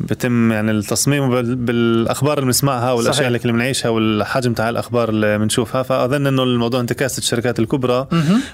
بتم 0.00 0.52
يعني 0.52 0.70
التصميم 0.70 1.42
بالأخبار 1.64 2.32
اللي 2.32 2.46
بنسمعها 2.46 2.92
والأشياء 2.92 3.28
اللي 3.28 3.38
بنعيشها 3.38 3.88
والحجم 3.88 4.52
تاع 4.52 4.68
الأخبار 4.68 5.08
اللي 5.08 5.38
بنشوفها 5.38 5.82
فأظن 5.82 6.26
إنه 6.26 6.42
الموضوع 6.42 6.80
انتكاسه 6.80 7.18
الشركات 7.18 7.58
الكبرى 7.58 8.06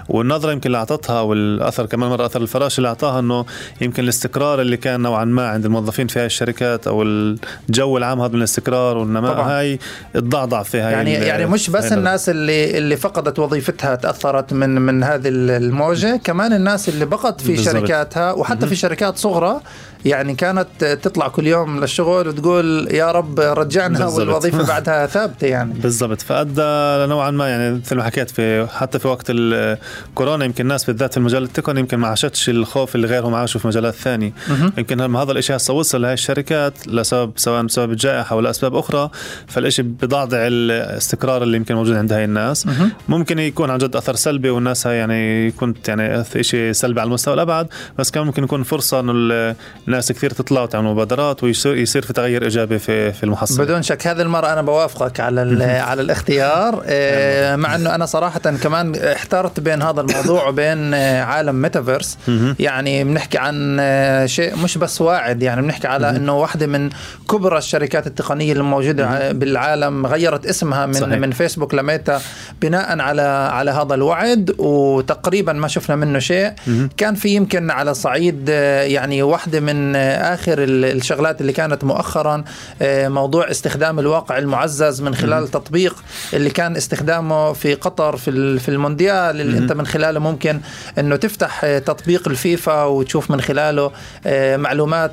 والنظرة 0.08 0.52
يمكن 0.52 0.66
اللي 0.66 0.78
أعطتها 0.78 1.20
والأثر 1.20 1.87
كمان 1.87 2.11
مرة 2.11 2.26
أثر 2.26 2.42
الفراش 2.42 2.78
اللي 2.78 2.88
أعطاها 2.88 3.20
إنه 3.20 3.44
يمكن 3.80 4.02
الاستقرار 4.04 4.61
اللي 4.61 4.76
كان 4.76 5.00
نوعا 5.00 5.25
ما 5.25 5.49
عند 5.49 5.64
الموظفين 5.64 6.06
في 6.06 6.18
هاي 6.18 6.26
الشركات 6.26 6.87
أو 6.87 7.02
الجو 7.02 7.99
العام 7.99 8.20
هذا 8.20 8.32
من 8.32 8.38
الاستقرار 8.38 8.96
والنماء 8.96 9.32
طبعا. 9.32 9.58
هاي 9.58 9.78
تضعضع 10.14 10.62
في 10.62 10.80
هاي 10.80 10.92
يعني 10.92 11.12
يعني 11.12 11.46
مش 11.46 11.70
بس 11.70 11.92
الناس 11.92 12.28
اللي 12.28 12.78
اللي 12.78 12.96
فقدت 12.96 13.38
وظيفتها 13.38 13.94
تأثرت 13.94 14.52
من 14.52 14.68
من 14.82 15.02
هذه 15.02 15.28
الموجة 15.28 16.20
كمان 16.25 16.52
الناس 16.52 16.88
اللي 16.88 17.04
بقت 17.04 17.40
في 17.40 17.52
بالزبط. 17.52 17.75
شركاتها 17.75 18.32
وحتى 18.32 18.66
في 18.66 18.76
شركات 18.76 19.18
صغرى 19.18 19.61
يعني 20.04 20.35
كانت 20.35 20.85
تطلع 21.02 21.28
كل 21.28 21.47
يوم 21.47 21.80
للشغل 21.80 22.28
وتقول 22.28 22.88
يا 22.90 23.12
رب 23.12 23.40
رجعنا 23.40 23.99
بالزبط. 23.99 24.18
والوظيفة 24.18 24.66
بعدها 24.66 25.06
ثابتة 25.16 25.47
يعني. 25.47 25.75
بالضبط. 25.75 26.21
فأدى 26.21 27.11
نوعا 27.12 27.30
ما 27.30 27.49
يعني 27.49 27.75
مثل 27.75 27.97
ما 27.97 28.02
حكيت 28.02 28.30
في 28.30 28.66
حتى 28.66 28.99
في 28.99 29.09
وقت 29.09 29.26
الكورونا 29.28 30.44
يمكن 30.44 30.64
الناس 30.64 30.85
بالذات 30.85 31.11
في 31.12 31.16
المجال 31.16 31.42
التقني 31.42 31.80
يمكن 31.80 31.99
ما 31.99 32.09
عاشتش 32.09 32.49
الخوف 32.49 32.94
اللي 32.94 33.06
غيرهم 33.06 33.35
عاشوا 33.35 33.61
في 33.61 33.66
مجالات 33.66 33.94
ثانية 33.94 34.32
يمكن 34.78 35.16
هذا 35.16 35.32
الشيء 35.32 35.56
هسه 35.56 35.75
وصل 35.75 36.02
لهي 36.02 36.12
الشركات 36.12 36.88
لسبب 36.88 37.32
سواء 37.37 37.62
بسبب 37.62 37.90
الجائحة 37.92 38.37
ولا 38.37 38.50
اسباب 38.50 38.75
أخرى. 38.75 39.11
فالشيء 39.49 39.85
بضعضع 39.85 40.38
الاستقرار 40.40 41.42
اللي 41.42 41.56
يمكن 41.56 41.75
موجود 41.75 41.97
عند 41.97 42.12
هاي 42.12 42.25
الناس. 42.25 42.66
ممكن 43.09 43.38
يكون 43.38 43.71
عن 43.71 43.78
جد 43.78 43.97
أثر 43.97 44.14
سلبي 44.14 44.50
والناس 44.50 44.87
هاي 44.87 44.97
يعني 44.97 45.50
كنت 45.50 45.88
يعني 45.88 46.25
شيء 46.40 46.73
سلبي 46.73 47.00
على 47.00 47.09
المستوى 47.09 47.35
الأبعد 47.35 47.66
بس 47.99 48.11
كان 48.11 48.26
ممكن 48.26 48.44
يكون 48.44 48.62
فرصة 48.62 49.00
إنه 49.00 49.91
الناس 49.92 50.12
كثير 50.12 50.30
تطلع 50.30 50.62
وتعمل 50.62 50.90
مبادرات 50.90 51.44
ويصير 51.44 51.76
يصير 51.76 52.02
في 52.02 52.12
تغير 52.12 52.44
إيجابي 52.44 52.78
في 52.78 53.12
في 53.12 53.25
المحصله 53.25 53.64
بدون 53.64 53.82
شك 53.82 54.06
هذه 54.06 54.22
المرة 54.22 54.52
أنا 54.52 54.62
بوافقك 54.62 55.20
على 55.20 55.64
على 55.64 56.02
الاختيار. 56.02 56.82
آه، 56.87 57.56
مع 57.56 57.75
إنه 57.75 57.94
أنا 57.94 58.06
صراحة 58.06 58.40
كمان 58.40 58.94
احترت 58.94 59.61
بين 59.61 59.82
هذا 59.82 60.00
الموضوع 60.00 60.49
وبين 60.49 60.94
آه، 60.94 61.22
عالم 61.22 61.62
ميتافيرس. 61.62 62.18
يعني 62.58 63.04
بنحكي 63.04 63.38
عن 63.38 63.76
آه، 63.80 64.26
شيء 64.26 64.56
مش 64.56 64.78
بس 64.78 65.00
واعد 65.00 65.42
يعني 65.42 65.62
بنحكي 65.62 65.87
على 65.88 66.11
إنه 66.11 66.38
واحدة 66.38 66.66
من 66.66 66.90
كبرى 67.30 67.58
الشركات 67.58 68.06
التقنية 68.06 68.52
الموجودة 68.52 69.32
بالعالم 69.32 70.06
غيرت 70.06 70.46
اسمها 70.46 70.87
من 70.87 70.92
صحيح. 70.92 71.18
من 71.18 71.30
فيسبوك 71.30 71.75
لميتا 71.75 72.20
بناء 72.62 73.00
على 73.00 73.22
على 73.52 73.70
هذا 73.70 73.94
الوعد. 73.94 74.54
وتقريبا 74.58 75.52
ما 75.52 75.68
شفنا 75.68 75.96
منه 75.96 76.18
شيء. 76.18 76.52
كان 76.96 77.14
في 77.14 77.28
يمكن 77.28 77.70
على 77.70 77.94
صعيد 77.94 78.49
يعني 78.49 79.22
واحدة 79.22 79.61
من 79.61 79.82
آخر 79.97 80.57
الشغلات 80.59 81.41
اللي 81.41 81.53
كانت 81.53 81.85
مؤخرا 81.85 82.45
آه، 82.83 83.09
موضوع 83.09 83.51
استخدام 83.51 83.99
الواقع 83.99 84.39
المعزز 84.39 85.03
من 85.03 85.15
خلال 85.15 85.49
تطبيق 85.49 86.05
اللي 86.35 86.51
كان 86.51 86.77
استخدامه 86.77 87.53
في 87.53 87.75
قطر 87.75 88.17
في 88.17 88.59
في 88.59 88.69
المونديال 88.69 89.41
اللي 89.41 89.59
أنت 89.59 89.73
من 89.73 89.87
خلاله 89.87 90.21
ممكن 90.21 90.61
إنه 90.99 91.17
تفتح 91.17 91.65
آه، 91.65 91.79
تطبيق 91.79 92.29
الفيفا 92.29 92.85
وتشوف 92.85 93.31
من 93.31 93.41
خلاله 93.41 93.91
آه، 94.27 94.57
معلومات 94.57 95.12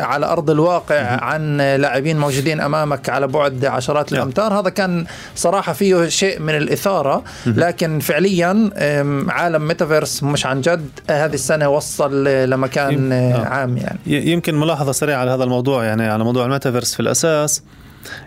على 0.00 0.26
أرض 0.26 0.50
الواقع 0.50 1.00
عن 1.00 1.56
لاعبين 1.56 2.18
موجودين 2.18 2.60
أمامك 2.60 3.08
على 3.08 3.26
بعد 3.26 3.64
عشرات 3.64 4.12
نعم. 4.12 4.22
الأمتار. 4.22 4.60
هذا 4.60 4.70
كان 4.70 5.06
صراحة 5.36 5.72
فيه 5.72 6.08
شيء 6.08 6.40
من 6.40 6.56
الإثارة 6.56 7.22
لكن 7.46 7.98
فعليا 8.00 8.70
عالم 9.28 9.68
ميتافيرس 9.68 10.22
مش 10.22 10.46
عن 10.46 10.60
جد 10.60 10.88
هذه 11.10 11.34
السنة 11.34 11.68
وصل 11.68 12.24
لمكان 12.24 13.12
عام 13.46 13.76
يعني. 13.76 13.98
يمكن 14.06 14.54
ملاحظة 14.54 14.92
سريعة 14.92 15.18
على 15.18 15.30
هذا 15.30 15.44
الموضوع 15.44 15.84
يعني 15.84 16.06
على 16.06 16.24
موضوع 16.24 16.44
الميتافيرس 16.44 16.94
في 16.94 17.00
الأساس 17.00 17.62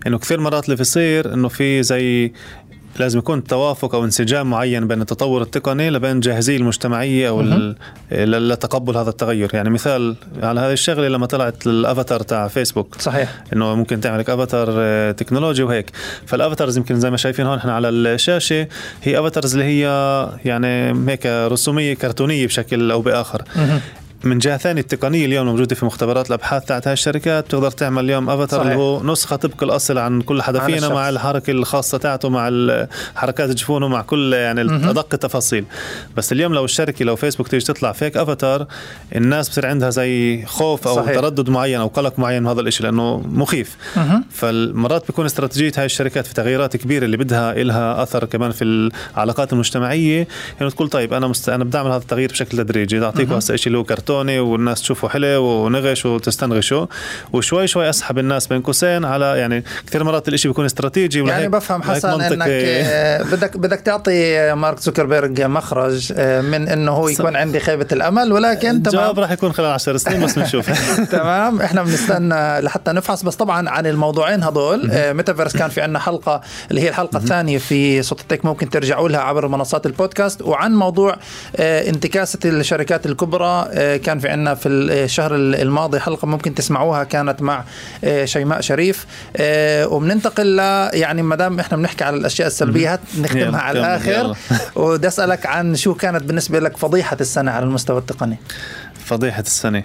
إنه 0.08 0.18
كثير 0.18 0.40
مرات 0.40 0.66
اللي 0.66 0.76
بيصير 0.76 1.34
إنه 1.34 1.48
في 1.48 1.84
زي 1.84 2.32
لازم 3.00 3.20
يكون 3.20 3.44
توافق 3.44 3.96
أو 3.96 4.06
انسجام 4.06 4.50
معين 4.50 4.88
بين 4.88 5.02
التطور 5.02 5.42
التقني 5.42 5.90
لبين 5.90 6.12
الجاهزيه 6.12 6.58
المجتمعية 6.58 7.30
أو 7.30 7.42
لتقبل 8.12 8.98
هذا 8.98 9.10
التغير. 9.10 9.50
يعني 9.54 9.70
مثال 9.70 10.16
على 10.44 10.60
هذه 10.60 10.74
الشغلة 10.74 11.08
لما 11.08 11.26
طلعت 11.26 11.68
الأفاتار 11.68 12.22
تاع 12.22 12.48
فيسبوك. 12.48 12.96
صحيح. 13.00 13.44
إنه 13.54 13.76
ممكن 13.76 14.02
تعمل 14.02 14.20
لك 14.20 14.30
أفاتار 14.30 14.68
آه، 14.78 15.12
تكنولوجي 15.12 15.64
وهيك. 15.64 15.92
فال 16.26 16.37
avatars 16.37 16.78
يمكن 16.78 17.00
زي 17.00 17.12
ما 17.12 17.18
شايفين 17.18 17.46
هون 17.46 17.58
إحنا 17.58 17.74
على 17.74 17.90
الشاشة 17.90 18.68
هي 19.04 19.20
avatars 19.20 19.58
اللي 19.58 19.66
هي 19.66 19.86
يعني 20.46 21.10
هيك 21.12 21.26
رسومية 21.26 21.94
كرتونية 21.94 22.48
بشكل 22.48 22.92
أو 22.92 23.02
بآخر. 23.02 23.44
من 24.24 24.38
جهة 24.38 24.58
ثانية 24.58 24.82
التقنية 24.82 25.26
اليوم 25.26 25.48
موجوده 25.48 25.76
في 25.76 25.86
مختبرات 25.86 26.28
الأبحاث 26.28 26.66
تاعت 26.66 26.88
هاي 26.88 26.94
الشركات 26.94 27.46
بتقدر 27.46 27.72
تعمل 27.72 28.04
اليوم 28.04 28.30
افاتار 28.30 28.62
اللي 28.62 28.76
هو 28.76 29.04
نسخة 29.04 29.36
طبق 29.36 29.64
الاصل 29.64 29.98
عن 29.98 30.22
كل 30.22 30.42
حدا 30.42 30.60
فينا 30.60 30.90
مع 30.90 31.10
الحركة 31.10 31.52
الخاصة 31.52 31.98
تاعته 31.98 32.30
مع 32.30 32.52
حركات 33.16 33.50
جفونه 33.50 33.88
مع 33.88 34.02
كل 34.02 34.34
يعني 34.34 34.62
أدق 34.62 35.08
التفاصيل. 35.14 35.66
بس 36.18 36.32
اليوم 36.32 36.54
لو 36.54 36.66
الشركة 36.66 37.06
لو 37.06 37.16
فيسبوك 37.16 37.48
تيجي 37.48 37.66
تطلع 37.66 37.92
فيك 37.92 38.18
افاتار 38.18 38.68
الناس 39.16 39.50
بصير 39.50 39.66
عندها 39.66 39.90
زي 39.90 40.46
خوف 40.46 40.88
أو 40.88 40.96
صحيح. 40.96 41.16
تردد 41.16 41.50
معين 41.50 41.80
أو 41.80 41.88
قلق 41.88 42.20
معين 42.20 42.44
من 42.44 42.50
هذا 42.50 42.62
الشيء 42.62 42.86
لأنه 42.86 43.18
مخيف. 43.18 43.78
فالمرات 44.32 45.08
بيكون 45.08 45.26
استراتيجية 45.26 45.72
هاي 45.78 45.86
الشركات 45.86 46.28
في 46.28 46.34
تغييرات 46.34 46.78
كبيرة 46.78 47.06
اللي 47.06 47.18
بدها 47.18 47.54
لها 47.54 48.04
أثر 48.04 48.26
كمان 48.26 48.52
في 48.52 48.64
العلاقات 48.64 49.54
المجتمعية. 49.54 50.22
انه 50.22 50.28
يعني 50.60 50.72
تقول 50.72 50.90
طيب 50.90 51.14
أنا 51.14 51.28
مست... 51.28 51.50
أنا 51.50 51.64
بدي 51.64 51.78
أعمل 51.78 51.90
هذا 51.90 52.02
التغيير 52.02 52.30
بشكل 52.32 52.58
تدريجي. 52.58 53.04
أعطيكم 53.04 53.34
هسه 53.34 53.56
شيء 53.56 53.68
اللي 53.68 53.78
هو 53.78 53.84
كرتون 53.84 54.05
كرتوني 54.06 54.40
والناس 54.40 54.82
تشوفه 54.82 55.10
حلو 55.10 55.44
ونغش 55.44 56.06
وتستنغشه. 56.06 56.88
وشوي 57.34 57.68
شوي 57.68 57.90
أسحب 57.90 58.20
الناس 58.20 58.48
بين 58.48 58.62
قوسين 58.62 59.06
على 59.06 59.26
يعني 59.26 59.64
كثير 59.88 60.04
مرات 60.04 60.28
الإشي 60.28 60.48
بيكون 60.48 60.66
استراتيجي 60.66 61.24
يعني 61.24 61.48
بفهم 61.48 61.84
حسن 61.84 62.22
إنك 62.22 62.48
آه، 62.50 63.24
بدك 63.24 63.58
بدك 63.58 63.80
تعطي 63.80 64.54
مارك 64.54 64.80
زوكربيرج 64.80 65.42
مخرج 65.42 66.14
آه، 66.18 66.42
من 66.42 66.68
إنه 66.68 66.92
هو 66.92 67.10
يكون 67.10 67.36
عندي 67.36 67.60
خيبة 67.60 67.88
الأمل 67.92 68.32
ولكن 68.32 68.84
تمام. 68.84 68.86
الجواب 68.86 69.20
راح 69.20 69.32
يكون 69.32 69.52
خلال 69.52 69.72
10 69.72 69.98
سنين 69.98 70.26
بس 70.26 70.40
بنشوف. 70.40 70.70
تمام. 71.18 71.62
إحنا 71.62 71.84
بنستنى 71.84 72.62
لحتى 72.62 72.92
نفحص 72.92 73.24
بس 73.24 73.36
طبعا 73.36 73.70
عن 73.70 73.86
الموضوعين 73.86 74.44
هذول 74.44 74.92
ميتافيرس 75.14 75.58
كان 75.58 75.70
في 75.70 75.82
عندنا 75.82 76.00
حلقة 76.00 76.42
اللي 76.70 76.82
هي 76.82 76.90
الحلقة 76.90 77.18
الثانية 77.18 77.58
في 77.58 78.02
صوت 78.02 78.22
التك 78.22 78.46
ممكن 78.46 78.70
ترجعوا 78.70 79.10
لها 79.10 79.20
عبر 79.20 79.48
منصات 79.48 79.86
البودكاست. 79.86 80.42
وعن 80.42 80.76
موضوع 80.76 81.16
آه، 81.56 81.90
انتكاسة 81.90 82.40
الشركات 82.46 83.06
الكبرى 83.06 83.68
آه، 83.72 83.95
كان 83.98 84.20
في 84.20 84.30
عندنا 84.30 84.56
في 84.56 84.70
الشهر 84.70 85.36
الماضي 85.36 86.00
حلقة 86.00 86.26
ممكن 86.26 86.56
تسمعوها 86.56 87.04
كانت 87.04 87.42
مع 87.42 87.64
آه، 88.04 88.26
شيماء 88.26 88.62
شريف. 88.62 89.06
وبننتقل 89.92 90.56
ل 90.56 90.60
يعني 90.94 91.22
ما 91.22 91.36
دام 91.36 91.60
إحنا 91.60 91.78
بنحكي 91.78 92.04
على 92.04 92.18
الأشياء 92.18 92.48
السلبية 92.48 93.00
نختمها 93.20 93.62
على 93.62 93.80
الآخر. 93.80 94.38
ودي 94.82 95.08
أسألك 95.08 95.46
عن 95.46 95.76
شو 95.76 95.94
كانت 95.94 96.24
بالنسبة 96.24 96.60
لك 96.60 96.78
فضيحة 96.78 97.18
السنة 97.22 97.52
على 97.52 97.66
المستوى 97.66 97.98
التقني؟ 97.98 98.38
فضيحة 99.06 99.42
السنة. 99.42 99.84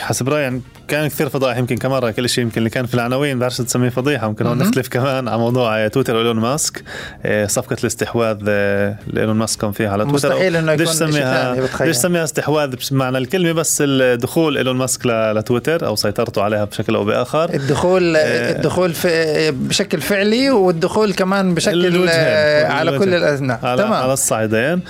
حسب 0.00 0.28
رأيي 0.28 0.42
يعني 0.42 0.62
كان 0.90 1.08
كثير 1.08 1.28
فضائح 1.28 1.58
يمكن 1.58 1.76
كمره 1.76 2.10
كل 2.10 2.28
شيء 2.28 2.44
يمكن 2.44 2.58
اللي 2.58 2.70
كان 2.70 2.86
في 2.86 2.94
العناوين 2.94 3.38
بعرفش 3.38 3.56
تسميه 3.56 3.88
فضيحة. 3.88 4.28
ممكن 4.28 4.46
هون 4.46 4.58
نختلف 4.58 4.88
كمان 4.88 5.28
على 5.28 5.38
موضوع 5.38 5.88
تويتر 5.88 6.16
وايلون 6.16 6.36
ماسك. 6.36 6.82
آه، 7.24 7.46
صفقة 7.46 7.76
الاستحواذ 7.80 8.36
اللي 8.40 9.20
ايلون 9.20 9.36
ماسك 9.36 9.60
قام 9.60 9.72
فيها 9.72 9.90
على 9.90 10.04
تويتر. 10.04 10.28
مستحيل 10.28 10.56
إنه 10.56 10.72
يكون 10.72 10.86
سميها 10.86 11.56
ليش 11.80 11.96
سميها 11.96 12.24
استحواذ؟ 12.24 12.74
بمعنى 12.90 13.18
الكلمة 13.18 13.52
بس 13.52 13.78
الدخول 13.86 14.56
إيلون 14.56 14.76
ماسك 14.76 15.06
لتويتر 15.06 15.86
أو 15.86 15.96
سيطرته 15.96 16.42
عليها 16.42 16.64
بشكل 16.64 16.94
أو 16.94 17.04
بآخر. 17.04 17.54
الدخول 17.54 18.16
آه 18.16 18.52
الدخول 18.52 18.94
في 18.94 19.50
بشكل 19.50 20.00
فعلي 20.00 20.50
والدخول 20.50 21.12
كمان 21.12 21.54
بشكل 21.54 22.08
آه 22.08 22.66
على 22.66 22.98
كل 22.98 23.14
الأزنة 23.14 23.58
على, 23.62 23.82
تمام. 23.82 23.92
على 23.92 24.12
الصعيدين. 24.12 24.80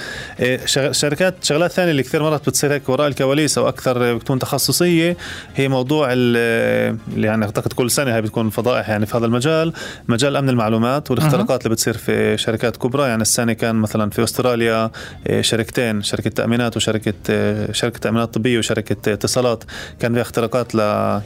آه 0.40 0.60
شركات 0.92 1.34
شغلات 1.42 1.72
ثانية 1.72 1.90
اللي 1.90 2.02
كثير 2.02 2.22
مرات 2.22 2.48
بتصير 2.48 2.72
هيك 2.72 2.88
وراء 2.88 3.08
الكواليس 3.08 3.58
أو 3.58 3.68
أكثر 3.68 4.14
بتكون 4.14 4.38
تخصصية 4.38 5.16
هي 5.56 5.68
موضوع 5.68 5.89
اللي 5.92 7.26
يعني 7.26 7.44
أعتقد 7.44 7.72
كل 7.72 7.90
سنة 7.90 8.14
هي 8.14 8.22
بتكون 8.22 8.50
فضائح 8.50 8.88
يعني 8.88 9.06
في 9.06 9.16
هذا 9.16 9.26
المجال 9.26 9.72
مجال 10.08 10.36
أمن 10.36 10.48
المعلومات 10.48 11.10
والاختراقات 11.10 11.62
اللي 11.62 11.74
بتصير 11.74 11.96
في 11.96 12.36
شركات 12.38 12.76
كبرى. 12.76 13.08
يعني 13.08 13.22
السنة 13.22 13.52
كان 13.52 13.76
مثلا 13.76 14.10
في 14.10 14.24
أستراليا 14.24 14.90
آه، 15.26 15.40
شركتين 15.40 16.02
شركة 16.02 16.30
تأمينات 16.30 16.76
وشركة 16.76 17.14
آه، 17.30 17.72
شركة 17.72 17.98
تأمينات 17.98 18.34
طبية 18.34 18.58
وشركة 18.58 19.12
اتصالات. 19.12 19.64
كان 20.00 20.12
فيها 20.12 20.22
اختراقات 20.22 20.74
ل 20.74 20.78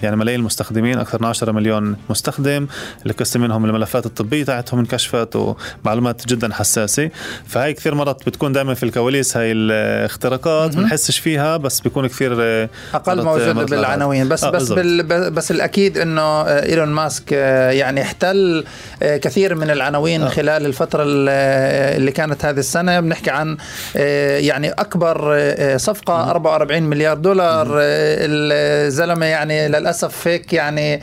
يعني 0.02 0.16
ملايين 0.16 0.40
المستخدمين 0.40 0.98
أكثر 0.98 1.22
من 1.22 1.28
10 1.28 1.52
مليون 1.52 1.96
مستخدم. 2.10 2.66
اللي 3.02 3.14
قسم 3.14 3.40
منهم 3.40 3.64
الملفات 3.64 4.06
الطبية 4.06 4.44
تاعتهم 4.44 4.80
انكشفت 4.80 5.36
ومعلومات 5.36 6.26
جدا 6.26 6.54
حساسة. 6.54 7.10
فهي 7.46 7.72
كثير 7.72 7.94
مرات 7.94 8.26
بتكون 8.26 8.52
دائما 8.52 8.74
في 8.74 8.82
الكواليس 8.82 9.36
هاي 9.36 9.52
الاختراقات 9.52 10.76
بنحسش 10.76 11.18
فيها 11.18 11.56
بس 11.56 11.80
بيكون 11.80 12.06
كثير 12.06 12.36
آه، 12.40 12.68
أقل 12.94 13.24
موجود 13.24 13.70
بالعناوين 13.70 14.28
بس 14.28 14.44
آه. 14.44 14.50
بس 14.54 14.72
بال 14.72 15.02
بس 15.30 15.50
الأكيد 15.50 15.98
إنه 15.98 16.22
آه، 16.22 16.66
إيلون 16.66 16.88
ماسك 16.88 17.24
آه، 17.32 17.70
يعني 17.70 18.02
احتل 18.02 18.64
آه، 19.02 19.16
كثير 19.16 19.54
من 19.54 19.70
العناوين 19.70 20.22
آه. 20.22 20.28
خلال 20.28 20.66
الفترة 20.66 21.02
اللي 21.06 22.12
كانت 22.12 22.44
هذه 22.44 22.58
السنة. 22.58 23.00
بنحكي 23.00 23.30
عن 23.30 23.56
يعني 23.94 24.70
أكبر 24.70 25.38
صفقة 25.76 26.30
44 26.30 26.82
مليار 26.82 27.16
دولار. 27.16 27.66
الزلمة 27.74 29.26
يعني 29.26 29.68
للأسف 29.68 30.28
هيك 30.28 30.52
يعني 30.52 31.02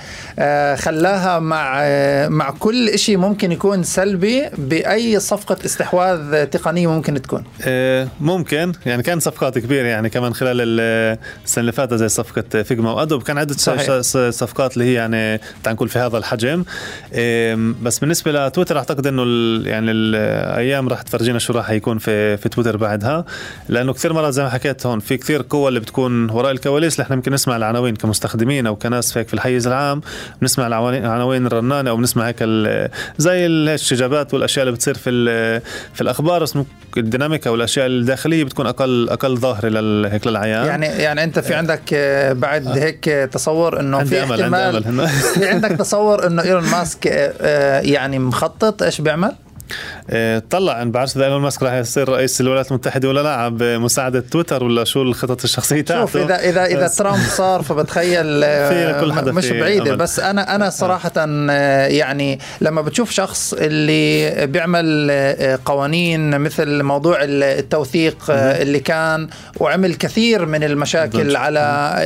خلاها 0.76 1.40
مع 1.40 1.82
مع 2.28 2.50
كل 2.60 3.00
شيء 3.00 3.18
ممكن 3.18 3.52
يكون 3.52 3.84
سلبي 3.84 4.50
بأي 4.58 5.20
صفقة 5.20 5.58
استحواذ 5.66 6.46
تقنية 6.46 6.88
ممكن 6.88 7.22
تكون. 7.22 7.44
ممكن. 8.22 8.72
يعني 8.86 9.04
كان 9.04 9.20
صفقات 9.20 9.60
كبيرة 9.60 9.88
يعني 9.88 10.10
كمان 10.10 10.34
خلال 10.34 10.58
السنة 11.46 11.62
اللي 11.62 11.72
فاتت 11.72 11.94
زي 11.94 12.10
صفقة 12.10 12.64
فيجما 12.64 12.92
وأدوب. 12.92 13.24
كان 13.24 13.38
عدة 13.42 13.54
صحيح. 13.54 14.02
صفقات 14.30 14.74
اللي 14.74 14.86
هي 14.86 14.94
يعني 14.94 15.42
تعال 15.64 15.76
نقول 15.76 15.90
في 15.90 16.00
هذا 16.00 16.18
الحجم. 16.18 16.64
بس 17.84 18.00
بالنسبة 18.00 18.32
لتويتر 18.32 18.78
أعتقد 18.78 19.08
إنه 19.08 19.24
يعني 19.70 19.92
الأيام 19.92 20.88
راح 20.90 21.02
تفرجينا 21.02 21.40
شو 21.40 21.54
راح 21.54 21.70
يكون 21.70 21.98
في 21.98 22.38
في 22.38 22.50
تويتر 22.50 22.78
بعدها. 22.78 23.26
لأنه 23.70 23.94
كثير 23.94 24.14
مرات 24.14 24.34
زي 24.34 24.44
ما 24.44 24.50
حكيت 24.50 24.86
هون 24.86 25.00
في 25.00 25.18
كثير 25.18 25.46
قوة 25.50 25.70
اللي 25.70 25.80
بتكون 25.80 26.30
وراء 26.30 26.52
الكواليس. 26.52 26.94
اللي 26.94 27.04
إحنا 27.04 27.16
ممكن 27.16 27.34
نسمع 27.34 27.58
العناوين 27.58 27.96
كمستخدمين 27.96 28.68
أو 28.68 28.76
كناس 28.76 29.18
هيك 29.18 29.28
في 29.28 29.34
الحيز 29.34 29.68
العام. 29.68 30.02
بنسمع 30.42 30.68
العناوين 30.68 31.46
الرنانة 31.46 31.90
أو 31.90 31.98
بنسمع 31.98 32.28
هيك 32.28 32.44
زي 33.18 33.46
الشجابات 33.46 34.34
والأشياء 34.34 34.64
اللي 34.64 34.76
بتصير 34.76 34.94
في 34.94 35.12
في 35.94 36.02
الأخبار. 36.02 36.44
بس 36.44 36.58
الديناميكا 36.98 37.50
والأشياء 37.50 37.88
الداخلية 37.88 38.44
بتكون 38.44 38.68
أقل 38.68 39.10
أقل 39.10 39.38
ظاهرة 39.38 40.08
هيك 40.08 40.28
للعيان. 40.28 40.66
يعني 40.66 40.86
يعني 40.86 41.24
أنت 41.24 41.40
في 41.40 41.54
عندك 41.54 41.82
آه، 41.94 42.34
بعد 42.34 42.68
هيك 42.68 43.30
تصور 43.32 43.80
إنه 43.80 44.04
في 44.04 44.24
احتمال 44.24 44.84
في 45.34 45.48
عندك 45.48 45.70
تصور 45.70 46.28
إنه 46.28 46.44
إيلون 46.44 46.64
ماسك 46.64 47.08
آه، 47.08 47.34
آه، 47.42 47.82
يعني 47.82 48.20
مخطط 48.20 48.84
إيش 48.84 49.02
بيعمل؟ 49.02 49.36
إيه، 50.10 50.44
طلع 50.50 50.82
ان 50.82 50.92
بعرفش 50.92 51.16
إذا 51.16 51.26
إيلون 51.26 51.42
ماسك 51.42 51.64
راح 51.64 51.74
يصير 51.74 52.10
رئيس 52.10 52.42
الولايات 52.42 52.72
المتحدة 52.72 53.10
ولا 53.10 53.22
لا 53.22 53.50
بمساعدة 53.50 54.20
تويتر 54.20 54.64
ولا 54.64 54.84
شو 54.84 55.02
الخطط 55.02 55.44
الشخصية 55.44 55.82
تاعته. 55.82 56.06
شوف 56.06 56.18
اذا 56.18 56.40
إذا 56.40 56.66
اذا 56.66 56.88
ترامب 56.88 57.26
صار 57.38 57.62
فبتخيل 57.62 58.42
آه، 58.44 59.02
كل 59.02 59.14
حدا 59.14 59.32
مش 59.32 59.50
بعيدة 59.50 59.96
بس 59.96 60.20
أنا 60.20 60.56
أنا 60.56 60.70
صراحة 60.70 61.12
آه، 61.18 61.88
يعني 61.88 62.40
لما 62.62 62.82
بتشوف 62.82 63.12
شخص 63.12 63.54
اللي 63.54 64.46
بيعمل 64.48 65.08
آه، 65.12 65.60
قوانين 65.66 66.40
مثل 66.40 66.84
موضوع 66.84 67.18
التوثيق 67.22 68.18
اللي 68.30 68.80
كان 68.80 69.28
وعمل 69.58 69.96
كثير 69.96 70.46
من 70.46 70.64
المشاكل. 70.64 71.36
على 71.36 71.62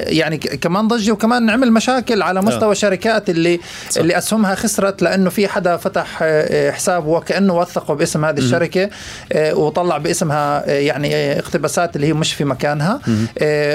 يعني 0.08 0.38
كمان 0.38 0.88
ضجة 0.88 1.12
وكمان 1.12 1.50
عمل 1.50 1.72
مشاكل 1.72 2.22
على 2.22 2.42
مستوى 2.42 2.72
الشركات 2.72 3.30
اللي. 3.30 3.60
اللي 3.98 4.18
أسهمها 4.18 4.56
خسرت 4.56 5.02
لأنه 5.02 5.30
في 5.30 5.48
حدا 5.48 5.78
فتح 5.78 6.24
حساب 6.70 7.06
وكأنه 7.06 7.55
وثقوا 7.62 7.96
باسم 7.96 8.26
هذه 8.26 8.38
الشركة 8.38 8.90
آه، 9.32 9.56
وطلع 9.56 9.98
باسمها 9.98 10.70
آه، 10.70 10.72
يعني 10.72 11.16
آه، 11.16 11.40
اقتباسات 11.40 11.96
اللي 11.96 12.08
هي 12.08 12.14
مش 12.14 12.34
في 12.34 12.46
مكانها. 12.46 13.00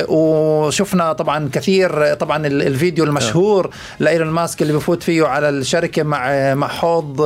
وشفنا 0.09 1.13
طبعا 1.13 1.51
كثير 1.53 2.15
طبعا 2.15 2.47
الفيديو 2.47 3.05
المشهور 3.05 3.71
لإيلون 3.99 4.29
ماسك 4.29 4.63
اللي 4.63 4.73
بفوت 4.73 5.03
فيه 5.03 5.27
على 5.27 5.49
الشركة 5.49 6.03
مع 6.03 6.55
مع 6.55 6.69
حوض 6.69 7.21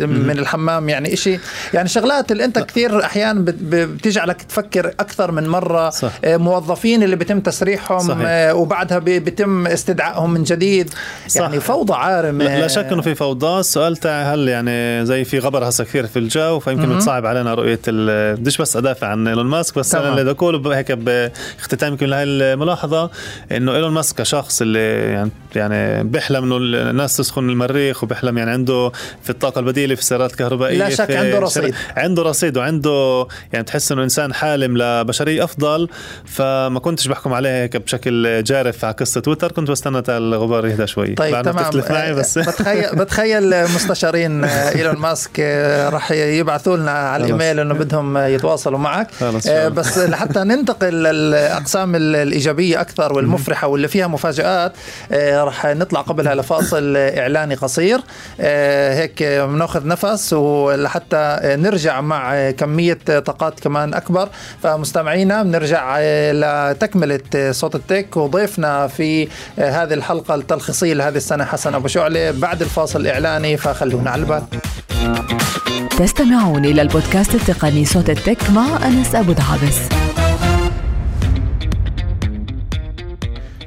من 0.00 0.30
الحمام 0.38 0.88
يعني 0.88 1.16
شيء 1.16 1.40
يعني 1.74 1.88
شغلات 1.88 2.32
اللي 2.32 2.44
أنت 2.44 2.58
كثير 2.58 3.04
أحيانا 3.04 3.44
بتجعلك 3.46 4.42
تفكر 4.42 4.86
أكثر 5.00 5.32
من 5.32 5.48
مرة. 5.48 5.90
صح. 5.90 6.12
موظفين 6.24 7.02
اللي 7.02 7.16
بيتم 7.16 7.40
تسريحهم 7.40 7.98
صحيح. 7.98 8.54
وبعدها 8.54 8.98
بيتم 8.98 9.66
استدعائهم 9.66 10.30
من 10.30 10.42
جديد. 10.42 10.90
صح. 11.28 11.40
يعني 11.40 11.60
فوضى 11.60 11.94
عارمه 11.94 12.44
لا 12.58 12.68
شك 12.68 12.86
إنه 12.92 13.02
في 13.02 13.14
فوضى. 13.14 13.60
السؤال 13.60 13.96
تاعي 13.96 14.24
هل 14.24 14.48
يعني 14.48 15.06
زي 15.06 15.24
في 15.24 15.38
غبر 15.38 15.68
هسه 15.70 15.84
كثير 15.84 16.06
في 16.06 16.18
الجو 16.18 16.58
فيمكن 16.58 16.96
بتصعب 16.96 17.26
علينا 17.26 17.54
رؤية 17.54 17.80
بديش 17.88 18.60
بس 18.60 18.76
أدافع 18.76 19.06
عن 19.06 19.28
إيلون 19.28 19.46
ماسك 19.46 19.78
بس 19.78 19.94
أنا 19.94 20.08
اللي 20.08 20.34
بقول 20.34 20.72
هيك 20.72 20.92
باختتام 20.92 21.92
يمكن 21.92 22.06
لهي 22.06 22.24
الملاحظة 22.24 23.10
إنه 23.52 23.74
إيلون 23.74 23.92
ماسك 23.92 24.16
كشخص 24.16 24.62
اللي 24.62 24.80
يعني 25.12 25.30
يعني 25.56 26.04
بيحلم 26.04 26.44
إنه 26.44 26.56
الناس 26.90 27.16
تسخن 27.16 27.50
المريخ 27.50 28.04
وبيحلم 28.04 28.38
يعني 28.38 28.50
عنده 28.50 28.92
في 29.22 29.30
الطاقة 29.30 29.58
البديلة 29.58 29.94
في 29.94 30.00
السيارات 30.00 30.30
الكهربائية 30.30 30.78
لا 30.78 30.90
شك 30.90 31.10
عنده 31.10 31.38
رصيد. 31.38 31.74
عنده 31.96 32.22
رصيد 32.22 32.56
وعنده 32.56 33.26
يعني 33.52 33.64
تحس 33.64 33.92
إنه 33.92 34.02
إنسان 34.02 34.34
حالم 34.34 34.78
لبشرية 34.78 35.44
أفضل 35.44 35.88
فما 36.24 36.80
كنتش 36.80 37.08
بحكم 37.08 37.32
عليه 37.32 37.62
هيك 37.62 37.76
بشكل 37.76 38.42
جارف 38.42 38.84
على 38.84 38.94
قصة 38.94 39.20
تويتر 39.20 39.52
كنت 39.52 39.70
بستنى 39.70 40.02
الغبار 40.08 40.66
يهدى 40.66 40.86
شوي. 40.86 41.14
طيب 41.14 41.42
تمام. 41.42 41.70
معي 41.90 42.14
بس. 42.14 42.38
بتخيل 42.48 42.96
بتخيل 42.96 43.62
مستشارين 43.62 44.44
إيلون 44.44 44.96
ماسك 44.96 45.40
راح 45.88 46.10
يبعثوا 46.10 46.76
لنا 46.76 46.90
على 46.90 47.24
الإيميل 47.24 47.60
إنه 47.60 47.74
بدهم 47.74 48.18
يتواصلوا 48.18 48.78
معك. 48.78 49.08
آه، 49.48 49.68
بس 49.68 49.98
لحتى 49.98 50.38
ننتقل 50.40 50.92
للأقسام 50.92 51.96
الإيجابية 51.96 52.80
أكثر 52.80 53.12
والمفرحة 53.12 53.68
واللي 53.68 53.88
فيها 53.88 54.06
مفاجآت 54.06 54.72
آه، 55.12 55.44
راح 55.44 55.66
نطلع 55.66 56.00
قبلها 56.00 56.34
لفاصل 56.34 56.96
إعلاني 56.96 57.54
قصير. 57.54 58.00
آه، 58.40 58.94
هيك 58.94 59.22
بناخذ 59.22 59.86
نفس 59.86 60.32
ولحتى 60.32 61.38
نرجع 61.44 62.00
مع 62.00 62.50
كمية 62.50 62.98
طاقات 63.24 63.60
كمان 63.60 63.94
أكبر. 63.94 64.28
فمستمعينا 64.62 65.42
بنرجع 65.42 65.98
لتكملة 66.32 67.20
صوت 67.50 67.74
التك 67.74 68.16
وضيفنا 68.16 68.86
في 68.86 69.28
هذه 69.58 69.94
الحلقة 69.94 70.34
التلخيصية 70.34 70.94
لهذه 70.94 71.16
السنة 71.16 71.44
حسن 71.44 71.74
أبو 71.74 71.88
شعلة. 71.88 72.30
بعد 72.30 72.62
الفاصل 72.62 73.00
الاعلاني 73.00 73.56
فخلونا 73.56 74.10
على 74.10 74.22
البال. 74.22 74.42
تستمعون 75.98 76.64
إلى 76.64 76.82
البودكاست 76.82 77.34
التقني 77.34 77.84
صوت 77.84 78.10
التك 78.10 78.50
مع 78.50 78.86
أنس 78.86 79.14
أبو 79.14 79.32
دعابس. 79.32 79.78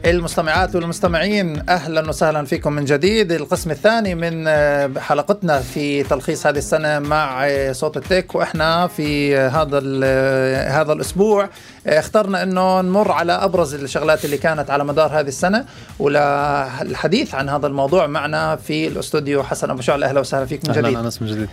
المستمعات 0.06 0.76
والمستمعين 0.76 1.70
أهلا 1.70 2.10
وسهلا 2.10 2.46
فيكم 2.46 2.74
من 2.74 2.86
جديد. 2.86 3.32
القسم 3.32 3.72
الثاني 3.72 4.16
من 4.16 4.48
آه، 4.48 4.92
حلقتنا 5.00 5.60
في 5.60 6.04
تلخيص 6.04 6.48
هذه 6.48 6.58
السنة 6.58 7.00
مع 7.00 7.48
آه، 7.48 7.72
صوت 7.72 7.98
التك. 7.98 8.36
وإحنا 8.36 8.88
في 8.88 9.38
آه، 9.38 9.48
هذا 9.50 9.78
هذا 10.82 10.94
الأسبوع 10.94 11.50
اخترنا 11.88 12.44
انه 12.44 12.82
نمر 12.82 13.12
على 13.12 13.34
ابرز 13.34 13.74
الشغلات 13.74 14.26
اللي 14.26 14.38
كانت 14.38 14.70
على 14.70 14.84
مدار 14.84 15.20
هذه 15.20 15.28
السنة 15.28 15.66
وللحديث 16.00 17.36
عن 17.36 17.50
هذا 17.50 17.68
الموضوع 17.68 18.08
معنا 18.08 18.56
في 18.56 18.88
الاستوديو 18.88 19.44
حسن 19.44 19.70
أبو 19.70 19.82
شعل. 19.82 20.04
أهلا 20.04 20.20
وسهلا 20.20 20.46
فيك 20.46 20.66
من 20.66 20.74
جديد. 20.74 20.86
أهلا 20.86 21.12
من 21.22 21.28
جديد. 21.28 21.48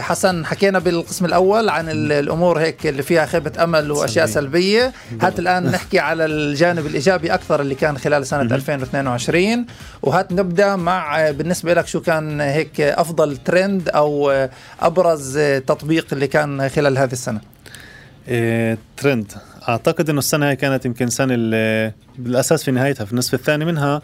حسن 0.00 0.46
حكينا 0.46 0.78
بالقسم 0.78 1.24
الأول 1.24 1.68
عن 1.68 1.88
الأمور 1.88 2.58
هيك 2.58 2.86
اللي 2.86 3.02
فيها 3.02 3.26
خيبة 3.26 3.64
أمل 3.64 3.90
وأشياء 3.90 4.26
سلبية. 4.26 4.92
هات 5.20 5.38
الآن 5.38 5.66
نحكي 5.70 5.98
على 5.98 6.24
الجانب 6.24 6.86
الإيجابي 6.86 7.34
أكثر 7.34 7.60
اللي 7.60 7.74
كان 7.74 7.98
خلال 7.98 8.26
سنة 8.26 8.42
2022 8.42 9.66
وهات 10.02 10.32
نبدأ 10.32 10.76
مع 10.76 11.30
بالنسبة 11.30 11.74
لك 11.74 11.86
شو 11.86 12.00
كان 12.00 12.40
هيك 12.40 12.80
أفضل 12.80 13.36
ترند 13.36 13.88
أو 13.88 14.32
أبرز 14.80 15.38
تطبيق 15.38 16.06
اللي 16.12 16.26
كان 16.26 16.68
خلال 16.68 16.98
هذه 16.98 17.12
السنة؟ 17.12 17.53
ترند 18.96 19.32
أعتقد 19.68 20.10
إنه 20.10 20.18
السنة 20.18 20.48
هاي 20.48 20.56
كانت 20.56 20.86
يمكن 20.86 21.08
سنة 21.08 21.34
بالأساس 22.18 22.64
في 22.64 22.70
نهايتها. 22.70 23.04
في 23.04 23.12
النصف 23.12 23.34
الثاني 23.34 23.64
منها 23.64 24.02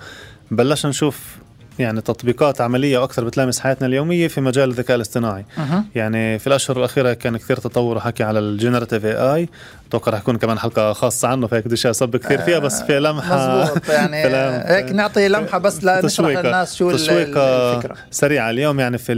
بلشنا 0.51 0.91
نشوف 0.91 1.37
يعني 1.79 2.01
تطبيقات 2.01 2.61
عملية 2.61 2.99
وأكثر 2.99 3.25
بتلامس 3.25 3.61
حياتنا 3.61 3.87
اليومية 3.87 4.29
في 4.29 4.41
مجال 4.41 4.71
الذكاء 4.71 4.97
الاصطناعي. 4.97 5.45
أه. 5.59 5.85
يعني 5.95 6.39
في 6.39 6.47
الأشهر 6.47 6.79
الأخيرة 6.79 7.13
كان 7.13 7.37
كثير 7.37 7.57
تطور 7.57 7.97
وحكي 7.97 8.23
على 8.23 8.39
ال 8.39 9.05
generative 9.05 9.13
AI 9.13 9.49
أتوقع 9.89 10.13
رح 10.13 10.19
يكون 10.19 10.37
كمان 10.37 10.59
حلقة 10.59 10.93
خاصة 10.93 11.29
عنه 11.29 11.47
فهيك 11.47 11.65
بديش 11.65 11.87
اصب 11.87 12.17
كثير 12.17 12.39
فيها 12.39 12.59
بس 12.59 12.83
في 12.83 13.01
لمحة 13.01 13.63
مزبوط 13.63 13.89
يعني 13.89 14.17
هيك 14.77 14.93
نعطي 14.93 15.29
لمحة 15.29 15.59
بس 15.59 15.85
لنشرح 15.85 16.39
للناس 16.39 16.77
شو 16.77 16.91
الفكرة. 16.91 17.97
سريعة. 18.11 18.51
اليوم 18.51 18.81
يعني 18.81 18.99
في 18.99 19.15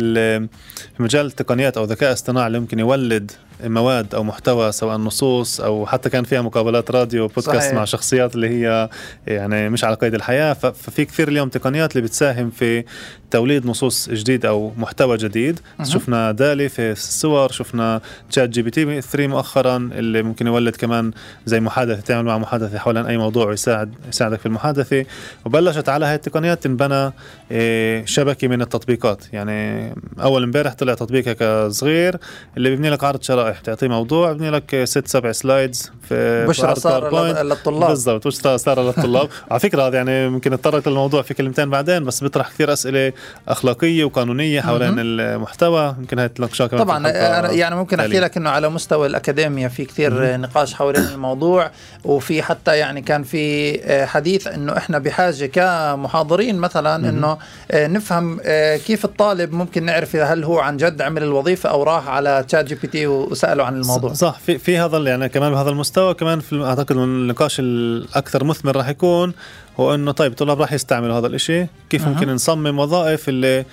في 0.97 1.03
مجال 1.03 1.27
التقنيات 1.27 1.77
أو 1.77 1.85
الذكاء 1.85 2.09
الاصطناعي 2.09 2.47
اللي 2.47 2.61
ممكن 2.61 2.79
يولد 2.79 3.33
مواد 3.65 4.15
أو 4.15 4.25
محتوى 4.25 4.73
سواء 4.73 4.97
نصوص 4.97 5.61
أو 5.61 5.87
حتى 5.87 6.11
كان 6.11 6.25
فيها 6.25 6.43
مقابلات 6.43 6.91
راديو 6.91 7.27
بودكاست 7.27 7.59
صحيح. 7.59 7.75
مع 7.75 7.85
شخصيات 7.85 8.35
اللي 8.35 8.49
هي 8.49 8.89
يعني 9.27 9.69
مش 9.69 9.85
على 9.85 9.97
قيد 9.97 10.15
الحياة. 10.15 10.53
ففي 10.53 11.05
كثير 11.05 11.29
اليوم 11.29 11.49
تقنيات 11.49 11.97
اللي 11.97 12.07
بتساهم 12.07 12.51
في 12.51 12.85
توليد 13.31 13.67
نصوص 13.67 14.09
جديد 14.09 14.47
أو 14.47 14.73
محتوى 14.77 15.17
جديد. 15.17 15.61
أه. 15.81 15.85
شفنا 15.85 16.33
DALL-E 16.33 16.69
في 16.69 16.93
الصور 16.93 17.53
شفنا 17.53 18.01
ChatGPT 18.31 19.01
3 19.01 19.27
مؤخرا 19.27 19.77
اللي 19.77 20.23
ممكن 20.23 20.47
يولد 20.47 20.77
كمان 20.77 21.11
زي 21.47 21.61
محادثة 21.61 22.01
تعمل 22.01 22.25
مع 22.25 22.39
محادثة 22.39 22.79
حول 22.79 23.07
أي 23.07 23.19
موضوع 23.19 23.47
ويساعد 23.47 23.95
يساعدك 24.09 24.39
في 24.39 24.47
المحادثة. 24.47 25.05
وبلشت 25.45 25.89
على 25.89 26.07
هاي 26.07 26.15
التقنيات 26.15 26.63
تنبنى 26.63 27.13
إيه، 27.51 28.05
شبكة 28.05 28.49
من 28.49 28.63
التطبيقات. 28.63 29.25
يعني 29.33 29.93
أول 30.23 30.43
امبارح 30.43 30.75
طلع 30.75 30.95
تطبيق 30.95 31.29
هيك 31.29 31.71
صغير 31.71 32.17
اللي 32.57 32.71
بيبني 32.71 32.91
لك 32.91 33.05
عرض 33.05 33.23
شرائح. 33.23 33.52
بتعطيه 33.61 33.89
موضوع 33.89 34.33
بيبني 34.33 34.51
لك 34.51 34.85
ست 34.85 35.09
سبع 35.09 35.33
slides 35.33 35.93
في 36.09 36.47
بشرى 36.49 36.75
صار 36.75 37.43
للطلاب. 37.43 37.89
بالضبط 37.89 38.27
بشرى 38.27 38.59
صار 38.59 38.83
للطلاب. 38.83 39.29
على 39.51 39.61
فكرة 39.61 39.83
هذا 39.89 39.97
يعني 39.97 40.29
ممكن 40.29 40.53
نتطرق 40.53 40.89
للموضوع 40.89 41.23
في 41.23 41.35
كلمتين 41.35 41.71
بعدين 41.71 42.05
بس 42.05 42.21
بيطرح 42.21 42.49
كثير 42.49 42.73
أسئلة 42.73 43.13
أخلاقية 43.49 44.05
وقانونية 44.05 44.61
حوالين 44.61 44.95
المحتوى. 44.99 45.97
ممكن 45.99 46.19
هاي 46.19 46.29
تناقشها 46.29 46.67
كمان 46.67 46.83
طبعا 46.83 47.09
يعني 47.51 47.77
ممكن 47.77 48.01
أحكي 48.01 48.21
لك 48.21 48.37
إنه 48.37 48.51
على 48.51 48.69
مستوى 48.69 49.07
الاكاديميا 49.07 49.69
في 49.69 49.85
كثير 49.85 50.37
نقاش 50.37 50.75
حول 50.75 50.97
الموضوع 50.97 51.71
وفي 52.05 52.43
حتى 52.43 52.79
يعني 52.79 53.03
كان 53.03 53.23
في 53.23 54.07
حديث 54.07 54.47
إنه 54.47 54.77
إحنا 54.77 54.99
بحاجة 54.99 55.47
كمحاضرين 55.47 56.59
مثلا 56.59 57.09
إنه 57.09 57.39
نفهم 57.75 58.41
كيف 58.87 59.05
الطالب 59.05 59.53
ممكن 59.53 59.85
نعرف 59.85 60.17
هل 60.17 60.45
هو 60.45 60.59
عن 60.59 60.77
جد 60.77 61.03
عمل 61.03 61.23
الوظيفة 61.23 61.71
أو 61.71 61.83
راح 61.83 62.09
على 62.09 62.45
ChatGPT 62.49 63.07
وساله 63.45 63.65
عن 63.65 63.81
الموضوع. 63.81 64.13
صح 64.13 64.39
في 64.39 64.59
في 64.59 64.79
هذا 64.79 64.99
يعني 64.99 65.29
كمان 65.29 65.53
بهذا 65.53 65.71
المستوى 65.71 66.15
كمان 66.15 66.41
في 66.41 66.65
أعتقد 66.65 66.97
النقاش 66.97 67.61
الأكثر 67.61 68.45
مثمر 68.45 68.77
راح 68.77 68.89
يكون 68.89 69.33
هو 69.81 69.95
إنه 69.95 70.13
طيب 70.13 70.33
الطلاب 70.33 70.61
راح 70.61 70.73
يستعملوا 70.73 71.19
هذا 71.19 71.27
الشيء 71.27 71.67
كيف 71.91 72.09
ممكن 72.09 72.29
نصمم 72.29 72.79
وظائف 72.79 73.29
اللي 73.29 73.65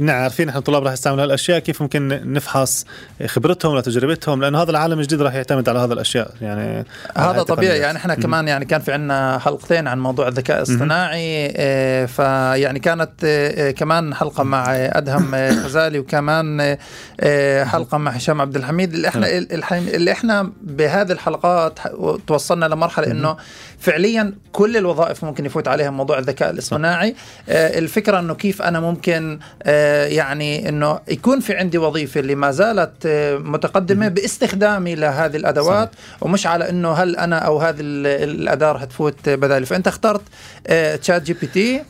نعم 0.00 0.22
عارفين 0.22 0.48
إحنا 0.48 0.58
الطلاب 0.58 0.84
راح 0.84 0.92
يستعملوا 0.92 1.24
هالأشياء 1.24 1.58
كيف 1.58 1.82
ممكن 1.82 2.32
نفحص 2.32 2.84
خبرتهم 3.26 3.78
لتجربتهم؟ 3.78 4.40
لأنه 4.40 4.62
هذا 4.62 4.70
العالم 4.70 4.98
الجديد 4.98 5.22
راح 5.22 5.34
يعتمد 5.34 5.68
على 5.68 5.78
هذا 5.78 5.92
الأشياء 5.94 6.30
يعني 6.40 6.84
هذا 7.16 7.42
طبيعي 7.42 7.78
يعني 7.78 7.98
إحنا 7.98 8.14
كمان 8.14 8.48
يعني 8.48 8.64
كان 8.64 8.80
في 8.80 8.92
عندنا 8.92 9.38
حلقتين 9.38 9.88
عن 9.88 9.98
موضوع 9.98 10.28
الذكاء 10.28 10.56
الاصطناعي 10.58 11.52
آه 11.56 12.06
فيعني 12.06 12.78
كانت 12.80 13.10
آه 13.24 13.70
كمان 13.70 14.14
حلقة 14.14 14.44
مع 14.44 14.64
أدهم 14.76 15.34
غزالي 15.34 15.98
وكمان 15.98 16.76
حلقة 17.64 17.98
مع 17.98 18.10
هشام 18.10 18.40
عبد 18.40 18.56
الحميد. 18.56 18.94
اللي 18.94 19.08
إحنا 19.08 19.38
اللي 19.78 20.12
إحنا 20.12 20.52
بهذه 20.62 21.12
الحلقات 21.12 21.78
توصلنا 22.26 22.66
لمرحلة 22.66 23.06
إنه 23.10 23.36
فعليا 23.78 24.34
كل 24.52 24.76
الوظائف 24.76 25.24
ممكن 25.24 25.46
يفوت 25.46 25.68
عليها 25.68 25.90
موضوع 25.90 26.18
الذكاء 26.18 26.50
الاصطناعي. 26.50 27.14
الفكرة 27.48 28.18
إنه 28.18 28.34
كيف 28.34 28.62
أنا 28.62 28.80
ممكن 28.80 29.38
آه، 29.62 30.06
يعني 30.06 30.68
إنه 30.68 31.00
يكون 31.08 31.40
في 31.40 31.56
عندي 31.56 31.78
وظيفة 31.78 32.20
اللي 32.20 32.34
ما 32.34 32.50
زالت 32.50 33.06
آه، 33.06 33.36
متقدمة 33.36 34.08
باستخدامي 34.08 34.94
لهذه 34.94 35.36
الأدوات 35.36 35.92
صحيح. 35.94 36.22
ومش 36.22 36.46
على 36.46 36.70
إنه 36.70 36.92
هل 36.92 37.16
أنا 37.16 37.38
أو 37.38 37.58
هذه 37.58 37.76
الأداة 37.80 38.72
رح 38.72 38.84
تفوت 38.84 39.28
بدالي 39.28 39.66
فأنت 39.66 39.88
اخترت 39.88 40.22
ChatGPT 41.00 41.82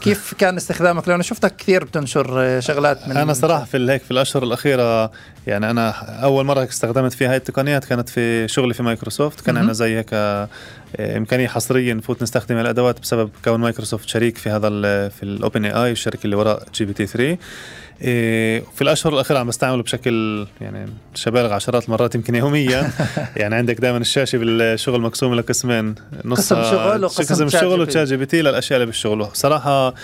كيف 0.00 0.34
كان 0.38 0.56
استخدامك؟ 0.56 1.08
لأنه 1.08 1.22
شفتك 1.22 1.56
كثير 1.56 1.84
بتنشر 1.84 2.40
آه، 2.40 2.60
شغلات 2.60 3.08
من 3.08 3.16
أنا 3.16 3.32
صراحة 3.32 3.64
في 3.64 3.76
هيك 3.90 4.02
في 4.02 4.10
الأشهر 4.10 4.42
الأخيرة 4.42 5.10
يعني 5.46 5.70
أنا 5.70 5.90
أول 6.22 6.44
مرة 6.44 6.64
استخدمت 6.64 7.12
فيها 7.12 7.30
هاي 7.30 7.36
التقنيات 7.36 7.84
كانت 7.84 8.08
في 8.08 8.48
شغلي 8.48 8.74
في 8.74 8.82
مايكروسوفت. 8.82 9.40
كان 9.40 9.56
عندنا 9.56 9.72
زي 9.72 9.96
هيك 9.96 10.14
إمكانية 11.00 11.48
حصريا 11.48 11.94
نفوت 11.94 12.22
نستخدم 12.22 12.58
الأدوات 12.58 13.00
بسبب 13.00 13.30
كون 13.44 13.60
مايكروسوفت 13.60 14.08
شريك 14.08 14.38
في 14.38 14.50
هذا 14.50 14.68
في 15.08 15.22
ال 15.22 15.64
OpenAI 15.64 15.92
الشركة 15.92 16.24
اللي 16.24 16.36
وراء 16.36 16.62
GPT 16.74 17.06
3 17.06 17.24
إيه 17.24 17.38
في 17.98 18.82
الأشهر 18.82 19.14
الأخيرة 19.14 19.38
عم 19.38 19.46
بستعمله 19.46 19.82
بشكل 19.82 20.46
يعني 20.60 20.86
شبالغ 21.14 21.52
عشرات 21.52 21.84
المرات 21.84 22.14
يمكن 22.14 22.34
يوميا. 22.34 22.90
يعني 23.36 23.54
عندك 23.54 23.80
دائما 23.80 23.98
الشاشة 23.98 24.38
بالشغل 24.38 25.00
مقسومة 25.00 25.36
لقسمين. 25.36 25.94
نص 26.24 26.52
قسم 26.52 26.62
شغل 26.62 27.04
وقسم 27.04 27.48
شغل 27.48 27.80
و 27.80 28.08
ChatGPT 28.08 28.42
للأشياء 28.42 28.76
اللي 28.76 28.86
بالشغل. 28.86 29.28
صراحة 29.32 29.94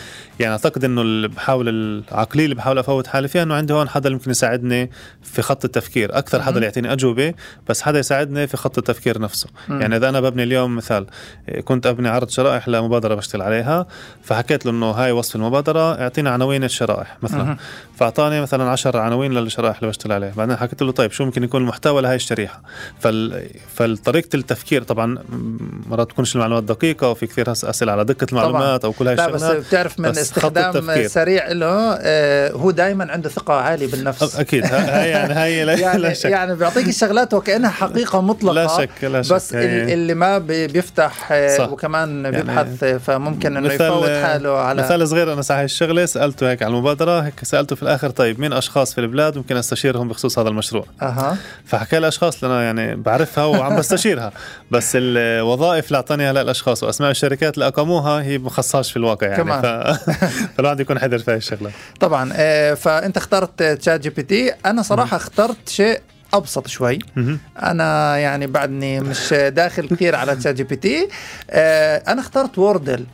يعني 0.40 0.52
أعتقد 0.52 0.85
إنه 0.85 1.02
اللي 1.02 1.28
بحاول 1.28 1.68
العقليه 1.68 2.44
اللي 2.44 2.55
بحاول 2.55 2.78
أفوت 2.78 3.07
حالي 3.07 3.28
فيها 3.28 3.42
إنه 3.42 3.55
عندي 3.55 3.72
هون 3.72 3.88
حدا 3.88 4.11
ممكن 4.11 4.31
يساعدني 4.31 4.90
في 5.22 5.42
خط 5.42 5.64
التفكير. 5.64 6.18
أكثر 6.18 6.42
حدا 6.42 6.55
اللي 6.55 6.66
يعطيني 6.66 6.92
أجوبة 6.92 7.35
بس 7.68 7.83
حدا 7.83 7.98
يساعدني 7.98 8.46
في 8.46 8.57
خط 8.57 8.78
التفكير 8.78 9.20
نفسه. 9.20 9.48
يعني 9.68 9.96
إذا 9.96 10.09
أنا 10.09 10.20
ببني 10.20 10.42
اليوم 10.42 10.76
مثال 10.76 11.07
إيه، 11.48 11.61
كنت 11.61 11.87
أبني 11.87 12.09
عرض 12.09 12.28
شرائح 12.28 12.68
لمبادرة 12.68 13.14
بشتغل 13.14 13.42
عليها 13.42 13.87
فحكيت 14.22 14.66
له 14.66 14.72
إنه 14.72 14.90
هاي 14.90 15.12
وصف 15.12 15.37
المبادرة 15.37 16.00
اعطينا 16.00 16.31
عناوين 16.31 16.64
الشرائح. 16.64 17.16
مثلا 17.22 17.57
فأعطاني 17.99 18.40
مثلا 18.40 18.71
10 18.71 18.99
عناوين 18.99 19.33
للشرائح 19.33 19.77
اللي 19.77 19.88
بشتغل 19.88 20.12
عليها. 20.12 20.33
بعدين 20.37 20.57
حكيت 20.57 20.83
له 20.83 20.92
طيب 20.92 21.12
شو 21.12 21.25
ممكن 21.25 21.45
يكون 21.45 21.62
المحتوى 21.62 22.03
لهي 22.03 22.14
الشريحه 22.14 22.62
فال... 23.01 23.47
فالطريقة 23.75 24.29
التفكير 24.37 24.83
طبعا 24.83 25.18
مرات 25.87 26.11
تكونش 26.11 26.35
المعلومات 26.35 26.64
دقيقة 26.64 27.11
وفي 27.11 27.27
كثير 27.27 27.53
أسئلة 27.53 27.92
على 27.92 28.05
دقة 28.05 28.27
المعلومات 28.33 28.83
طبعا. 28.83 28.92
أو 28.92 28.99
كل 28.99 29.09
هاي 29.09 29.14
الشغلات 29.14 29.57
بس 29.57 29.66
بتعرف 29.66 30.01
من 30.01 30.11
بس 30.11 30.18
استخدام 30.18 31.07
سريع 31.07 31.53
له 31.53 31.99
آه 32.01 32.53
هو 32.53 32.71
دائما 32.71 33.12
عنده 33.12 33.29
ثقة 33.29 33.55
عالية 33.55 33.87
بالنفس. 33.87 34.37
أكيد. 34.37 34.64
هاي 34.64 35.11
يعني 35.11 35.35
هاي 35.35 35.64
لا, 35.64 35.79
يعني 35.79 35.99
لا 35.99 36.12
شك. 36.12 36.31
يعني 36.31 36.55
بيعطيك 36.55 36.88
الشغلات 36.88 37.35
وكأنها 37.35 37.71
حقيقة 37.71 38.21
مطلقة. 38.21 38.55
لا 38.55 38.68
شك 38.68 39.05
لا 39.05 39.23
شك. 39.23 39.35
بس 39.35 39.55
هي. 39.55 39.95
اللي 39.95 40.14
ما 40.14 40.38
بيفتح 40.38 41.29
آه 41.33 41.59
صح. 41.59 41.73
وكمان 41.73 42.25
يعني 42.25 42.37
بيبحث 42.37 42.83
يعني 42.83 42.99
فممكن 42.99 43.57
إنه 43.57 43.73
يفوت 43.73 44.09
حاله 44.09 44.59
على 44.59 44.83
مثال 44.83 45.09
صغير 45.09 45.33
أنا 45.33 45.42
صحيح 45.42 45.61
الشغلة 45.61 46.07
سألته 46.07 46.51
هيك 46.51 46.62
على 46.62 46.71
المبادرة 46.71 47.21
هيك 47.21 47.45
سألته 47.45 47.71
في 47.76 47.82
الآخر 47.82 48.11
طيب 48.11 48.40
مين 48.40 48.52
أشخاص 48.52 48.94
في 48.94 49.00
البلاد 49.00 49.37
ممكن 49.37 49.56
أستشيرهم 49.56 50.08
بخصوص 50.08 50.38
هذا 50.38 50.48
المشروع؟ 50.48 50.85
أها. 51.02 51.37
فحكى 51.64 52.00
لي 52.00 52.08
أشخاص 52.08 52.44
اللي 52.44 52.54
أنا 52.54 52.64
يعني 52.64 52.96
بعرفها 52.96 53.44
وعم 53.44 53.76
بستشيرها. 53.76 54.32
بس 54.70 54.92
الوظائف 54.94 55.87
اللي 55.87 55.96
اعطاني 55.96 56.30
هلا 56.30 56.40
الأشخاص 56.40 56.82
وأسماء 56.82 57.11
الشركات 57.11 57.54
اللي 57.54 57.66
أقاموها 57.66 58.22
هي 58.22 58.38
ما 58.38 58.50
خصهاش 58.50 58.90
في 58.90 58.96
الواقع 58.96 59.26
يعني 59.26 59.42
كمان. 59.42 59.62
ف... 59.62 59.66
فالواحد 60.56 60.80
يكون 60.80 60.98
حذر 60.98 61.18
في 61.18 61.30
هاي 61.30 61.37
الشغلة. 61.37 61.70
طبعا 62.00 62.32
آه، 62.35 62.74
فأنت 62.74 63.16
اخترت 63.16 63.62
ChatGPT. 63.62 64.52
أنا 64.66 64.82
صراحة 64.82 65.16
اخترت 65.16 65.68
شيء 65.68 66.00
أبسط 66.35 66.66
شوي. 66.66 66.99
أنا 67.62 68.18
يعني 68.18 68.47
بعدني 68.47 69.01
مش 69.01 69.33
داخل 69.35 69.88
كثير 69.88 70.14
على 70.16 70.37
ChatGPT 70.37 71.09
أنا 72.09 72.21
اخترت 72.21 72.59
Wordle. 72.59 73.05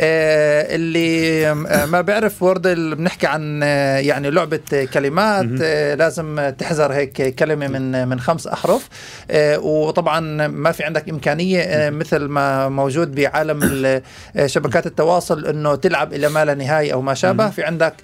آه، 0.00 0.74
اللي 0.74 1.46
آه، 1.50 1.86
ما 1.86 2.00
بيعرف 2.00 2.42
Wordle 2.42 2.94
بنحكي 2.94 3.26
عن 3.26 3.60
آه، 3.62 3.98
يعني 3.98 4.30
لعبة 4.30 4.60
كلمات. 4.94 5.44
لازم 5.98 6.52
تحذر 6.58 6.92
هيك 6.92 7.34
كلمة 7.34 7.68
من 7.68 8.08
من 8.08 8.20
خمس 8.20 8.46
أحرف. 8.46 8.88
آه، 9.30 9.58
وطبعا 9.58 10.20
ما 10.48 10.72
في 10.72 10.84
عندك 10.84 11.08
إمكانية 11.08 11.60
آه، 11.60 11.90
مثل 11.90 12.18
ما 12.24 12.68
موجود 12.68 13.14
بعالم 13.14 13.60
ال- 13.62 14.02
شبكات 14.46 14.86
التواصل 14.86 15.46
إنه 15.46 15.74
تلعب 15.74 16.12
إلى 16.12 16.28
ما 16.28 16.44
لا 16.44 16.54
نهاية 16.54 16.92
أو 16.92 17.02
ما 17.02 17.14
شابه. 17.14 17.50
في 17.50 17.62
عندك 17.62 17.94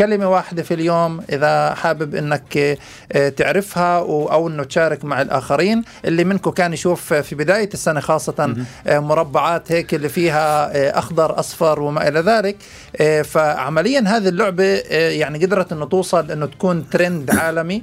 كلمة 0.00 0.30
واحدة 0.30 0.62
في 0.62 0.74
اليوم 0.74 1.20
إذا 1.32 1.74
حابب 1.74 2.14
إنك 2.14 2.78
آه، 3.12 3.28
تعرفها 3.28 3.98
أو 3.98 4.48
إنه 4.48 4.64
تشارك 4.64 5.04
مع 5.04 5.22
الآخرين. 5.22 5.82
اللي 6.04 6.24
منكم 6.24 6.50
كان 6.50 6.72
يشوف 6.72 7.14
في 7.14 7.34
بداية 7.34 7.68
السنة 7.74 8.00
خاصة 8.00 8.56
آه، 8.86 8.98
مربعات 8.98 9.72
هيك 9.72 9.94
اللي 9.94 10.08
فيها 10.08 10.76
آه، 10.76 10.98
أخضر 10.98 11.38
أصفر 11.40 11.80
وما 11.80 12.08
إلى 12.08 12.20
ذلك. 12.20 12.56
فعمليا 13.24 14.00
هذه 14.00 14.28
اللعبة 14.28 14.64
يعني 14.90 15.44
قدرت 15.44 15.72
إنه 15.72 15.84
توصل 15.84 16.30
إنه 16.30 16.46
تكون 16.46 16.90
ترند 16.90 17.30
عالمي. 17.30 17.82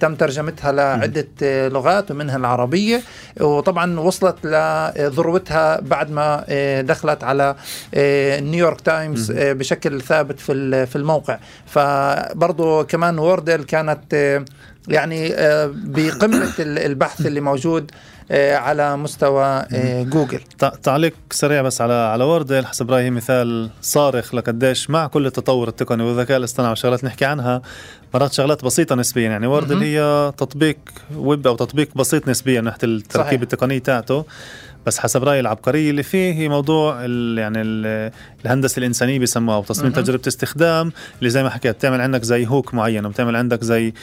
تم 0.00 0.14
ترجمتها 0.14 0.72
لعدة 0.72 1.26
آه، 1.42 1.68
لغات 1.68 2.10
ومنها 2.10 2.36
العربية. 2.36 3.02
وطبعا 3.40 4.00
وصلت 4.00 4.36
لذروتها 4.46 5.80
بعد 5.80 6.10
ما 6.10 6.44
آه، 6.48 6.80
دخلت 6.80 7.24
على 7.24 7.54
آه، 7.94 8.40
نيويورك 8.40 8.80
تايمز 8.80 9.30
آه، 9.30 9.52
بشكل 9.52 10.00
ثابت 10.02 10.40
في 10.40 10.52
ال- 10.52 10.86
في 10.86 10.96
الموقع. 10.96 11.38
فبرضه 11.66 12.82
كمان 12.82 13.18
Wordle 13.18 13.64
كانت 13.64 14.02
آه، 14.14 14.44
يعني 14.88 15.34
آه، 15.34 15.70
بقمة 15.74 16.52
ال- 16.58 16.78
البحث 16.78 17.26
اللي 17.26 17.40
موجود 17.40 17.90
آه، 18.30 18.56
على 18.56 18.96
مستوى 18.96 19.44
آه، 19.72 20.02
جوجل. 20.02 20.40
تع- 20.58 20.68
تعليق 20.82 21.14
سريع 21.30 21.62
بس 21.62 21.80
على 21.80 21.92
على 21.92 22.24
Wordle 22.24 22.66
حسب 22.66 22.90
رايي 22.90 23.10
مثال 23.10 23.70
صارخ 23.82 24.34
لقديش 24.34 24.90
مع 24.90 25.06
كل 25.06 25.26
التطور 25.26 25.68
التقني 25.68 26.02
والذكاء 26.02 26.36
الاصطناعي 26.36 26.70
والشغلات 26.70 27.04
نحكي 27.04 27.24
عنها 27.24 27.62
مرات 28.14 28.32
شغلات 28.32 28.64
بسيطة 28.64 28.94
نسبيا. 28.94 29.28
يعني 29.30 29.46
Wordle 29.46 29.82
هي 29.82 30.32
تطبيق 30.36 30.76
ويب 31.16 31.46
أو 31.46 31.56
تطبيق 31.56 31.88
بسيط 31.96 32.28
نسبيا 32.28 32.60
ناحيه 32.60 32.78
التركيب. 32.84 33.42
التقنيه 33.42 33.78
تاعته. 33.78 34.24
بس 34.86 34.98
حسب 34.98 35.24
رايي 35.24 35.40
العبقريه 35.40 35.90
اللي 35.90 36.02
فيه 36.02 36.32
هي 36.32 36.48
موضوع 36.48 36.96
ال 37.04 37.38
يعني 37.38 37.62
ال 37.62 38.10
الهندسة 38.44 38.78
الإنسانية 38.78 39.18
بيسموها 39.18 39.56
وتصميم. 39.56 39.92
تجربة 39.92 40.22
استخدام 40.28 40.92
اللي 41.18 41.30
زي 41.30 41.42
ما 41.42 41.50
حكيت 41.50 41.76
بتعمل 41.76 42.00
عندك 42.00 42.22
زي 42.22 42.46
hook 42.46 42.74
معين 42.74 43.06
وبتعمل 43.06 43.36
عندك 43.36 43.64
زي 43.64 43.94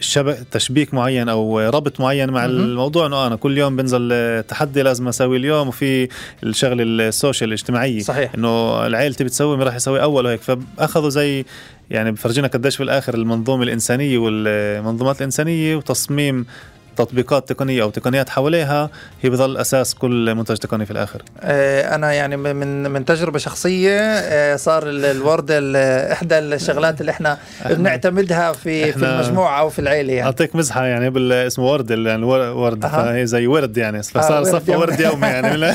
شبك 0.00 0.38
تشبيك 0.50 0.94
معين 0.94 1.28
أو 1.28 1.60
ربط 1.60 2.00
معين 2.00 2.30
مع. 2.30 2.44
الموضوع 2.44 3.06
إنه 3.06 3.26
أنا 3.26 3.36
كل 3.36 3.58
يوم 3.58 3.76
بنزل 3.76 4.42
تحدي 4.48 4.82
لازم 4.82 5.08
أسوي 5.08 5.36
اليوم 5.36 5.68
وفي 5.68 6.08
الشغله 6.42 6.82
السوشيال 6.82 7.48
الاجتماعية 7.48 8.00
صحيح. 8.00 8.34
إنه 8.34 8.86
العيل 8.86 9.14
تبي 9.14 9.28
تسوي 9.28 9.56
راح 9.64 9.74
يسوي 9.74 10.02
أول 10.02 10.26
وهيك 10.26 10.40
فاخذوا 10.42 11.10
زي 11.10 11.44
يعني 11.90 12.12
بفرجينا 12.12 12.48
قديش 12.48 12.76
في 12.76 12.82
الآخر 12.82 13.14
المنظومة 13.14 13.62
الإنسانية 13.62 14.18
والمنظومات 14.18 15.18
الإنسانية 15.18 15.76
وتصميم 15.76 16.46
تطبيقات 16.96 17.48
تقنية 17.52 17.82
أو 17.82 17.90
تقنيات 17.90 18.28
حواليها 18.28 18.90
هي 19.22 19.30
بظل 19.30 19.56
أساس 19.56 19.94
كل 19.94 20.34
منتج 20.34 20.56
تقني 20.56 20.84
في 20.86 20.90
الآخر. 20.90 21.22
آه، 21.40 21.94
أنا 21.94 22.12
يعني 22.12 22.36
من 22.36 22.90
من 22.90 23.04
تجربة 23.04 23.38
شخصية 23.38 24.00
آه، 24.00 24.56
صار 24.56 24.82
ال- 24.88 25.04
الورد 25.04 25.46
ال- 25.50 25.76
إحدى 26.12 26.38
الشغلات 26.38 27.00
اللي 27.00 27.12
إحنا 27.12 27.38
بنعتمدها 27.70 28.52
في 28.52 28.92
في 28.92 29.00
إحنا- 29.00 29.04
المجموعة 29.04 29.60
أو 29.60 29.68
في 29.70 29.78
العيلة 29.78 30.12
يعني. 30.12 30.26
أعطيك 30.26 30.56
مزحة 30.56 30.84
يعني 30.86 31.12
اسمه 31.46 31.64
ورد 31.72 31.90
يعني 31.90 32.24
ورد. 32.26 32.86
فهي 32.86 33.26
زي 33.26 33.46
ورد 33.46 33.76
يعني 33.76 34.02
فصار 34.02 34.42
ورد 34.42 34.52
صفى. 34.52 34.76
ورد 34.76 35.00
يومي. 35.00 35.26
يعني. 35.26 35.74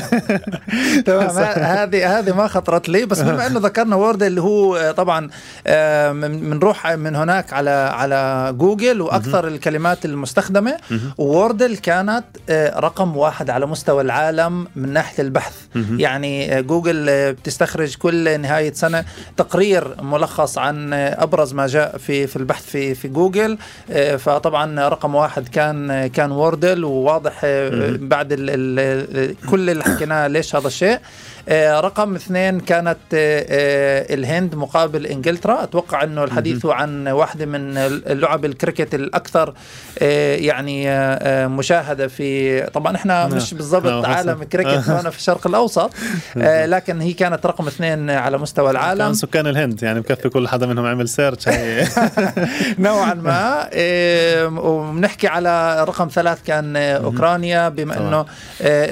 تمام. 1.06 1.28
هذه 1.58 2.18
هذه 2.18 2.32
ما 2.36 2.46
خطرت 2.48 2.88
لي 2.88 3.06
بس 3.06 3.20
بما 3.20 3.46
إنه 3.46 3.60
ذكرنا 3.60 3.96
Wordle 3.96 4.22
اللي 4.22 4.40
هو 4.40 4.76
آه، 4.76 4.90
طبعا 4.92 5.28
آه، 5.66 6.12
من- 6.12 6.50
بنروح 6.50 6.86
من 6.86 7.16
هناك 7.16 7.52
على 7.52 7.70
على 7.70 8.52
جوجل 8.58 9.00
وأكثر 9.00 9.48
الكلمات 9.48 10.04
المستخدمة. 10.04 10.76
Wordle 11.18 11.76
كانت 11.76 12.24
آه، 12.50 12.80
رقم 12.80 13.16
واحد 13.16 13.50
على 13.50 13.66
مستوى 13.66 14.02
العالم 14.02 14.66
من 14.76 14.92
ناحية 14.92 15.22
البحث. 15.22 15.54
يعني 16.00 16.58
آه، 16.58 16.60
جوجل 16.60 17.06
آه، 17.08 17.30
بتستخرج 17.30 17.96
كل 17.96 18.40
نهاية 18.40 18.72
سنة 18.72 19.04
تقرير 19.36 20.02
ملخص 20.02 20.58
عن 20.58 20.92
أبرز 20.92 21.54
ما 21.54 21.66
جاء 21.66 21.98
في 21.98 22.26
في 22.26 22.36
البحث 22.36 22.64
في 22.66 22.94
في 22.94 23.08
جوجل. 23.08 23.58
فطبعا 24.18 24.88
رقم 24.88 25.14
واحد 25.14 25.48
كان 25.48 26.06
كان 26.06 26.32
Wordle 26.32 26.84
وواضح 26.84 27.40
بعد 28.00 28.32
ال 28.32 28.50
ال 28.50 29.36
كل 29.50 29.70
اللي 29.70 29.84
حكيناه 29.84 30.26
ليش 30.26 30.56
هذا 30.56 30.66
الشيء. 30.66 30.98
رقم 31.80 32.14
اثنين 32.14 32.60
كانت 32.60 32.96
آه، 33.14 33.46
آه، 33.48 34.14
الهند 34.14 34.54
مقابل 34.54 35.06
إنجلترا. 35.06 35.62
أتوقع 35.62 36.02
إنه 36.04 36.24
الحديث 36.24 36.66
عن 36.66 37.08
واحدة 37.08 37.46
من 37.46 37.78
اللعب 37.78 38.44
الكريكت 38.44 38.94
الأكثر 38.94 39.54
آه، 39.98 40.36
يعني 40.36 40.90
آه، 40.90 40.94
آه، 41.22 41.46
مشاهدة 41.46 42.08
في 42.08 42.60
طبعا 42.66 42.96
إحنا 42.96 43.26
نعم. 43.26 43.36
مش 43.36 43.54
بالضبط 43.54 43.86
نعم، 43.86 44.04
عالم. 44.06 44.44
كريكت 44.44 44.88
هنا 44.88 45.10
في 45.14 45.18
الشرق 45.18 45.46
الأوسط 45.46 45.90
آه، 46.38 46.66
لكن 46.66 47.00
هي 47.00 47.12
كانت 47.12 47.46
رقم 47.46 47.66
اثنين 47.66 48.10
على 48.10 48.38
مستوى 48.38 48.70
العالم. 48.70 48.98
كان 49.04 49.14
سكان 49.14 49.46
الهند 49.46 49.82
يعني 49.82 50.00
بكفي 50.00 50.28
كل 50.28 50.48
حدا 50.48 50.66
منهم 50.66 50.86
عمل 50.86 51.08
search. 51.08 51.44
نوعا 52.78 53.14
ما 53.14 53.68
وبنحكي 54.60 55.28
على 55.28 55.84
رقم 55.84 56.08
ثلاث 56.08 56.38
كان 56.46 56.76
آه، 56.76 56.96
أوكرانيا 56.96 57.68
بما. 57.68 57.96
إنه 57.98 58.16
آه، 58.20 58.24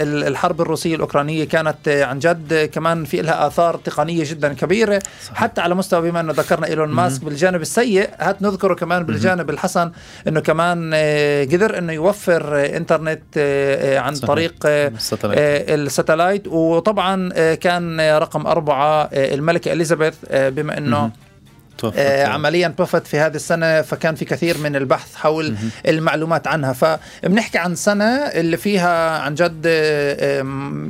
ال- 0.02 0.24
الحرب 0.24 0.60
الروسية 0.60 0.94
الأوكرانية 0.94 1.44
كانت 1.44 1.88
آه، 1.88 2.04
عن 2.04 2.18
جد 2.18 2.37
آه، 2.52 2.66
كمان 2.66 3.04
في 3.04 3.22
لها 3.22 3.46
آثار 3.46 3.76
تقنية 3.76 4.24
جدا 4.30 4.52
كبيرة. 4.52 5.02
حتى 5.34 5.60
على 5.60 5.74
مستوى 5.74 6.10
بما 6.10 6.20
إنه 6.20 6.32
ذكرنا 6.32 6.66
إيلون 6.66 6.88
ماسك 6.88 7.24
بالجانب 7.24 7.60
السيء 7.60 8.08
هات 8.18 8.42
نذكره 8.42 8.74
كمان 8.74 9.02
بالجانب 9.02 9.50
الحسن 9.50 9.90
إنه 10.28 10.40
كمان 10.40 10.90
آه، 10.94 11.44
قدر 11.44 11.78
إنه 11.78 11.92
يوفر 11.92 12.56
آه، 12.56 12.76
إنترنت 12.76 13.22
آه، 13.36 13.98
عن 13.98 14.14
صحيح. 14.14 14.28
طريق 14.28 14.54
الساتلايت. 14.66 16.46
وطبعا 16.46 17.28
كان 17.54 18.00
رقم 18.00 18.46
أربعة 18.46 19.08
الملكة 19.12 19.72
إليزابيث 19.72 20.14
آه، 20.28 20.48
بما 20.48 20.74
توفت. 20.74 21.27
آه، 21.84 22.26
عمليا 22.26 22.68
توفت 22.68 23.06
في 23.06 23.18
هذه 23.18 23.34
السنة 23.34 23.82
فكان 23.82 24.14
في 24.14 24.24
كثير 24.24 24.58
من 24.58 24.76
البحث 24.76 25.14
حول 25.14 25.56
المعلومات 25.88 26.46
عنها. 26.46 26.72
فبنحكي 26.72 27.58
عن 27.58 27.74
سنة 27.74 28.04
اللي 28.04 28.56
فيها 28.56 29.18
عن 29.18 29.34
جد 29.34 29.62
آه، 29.66 30.46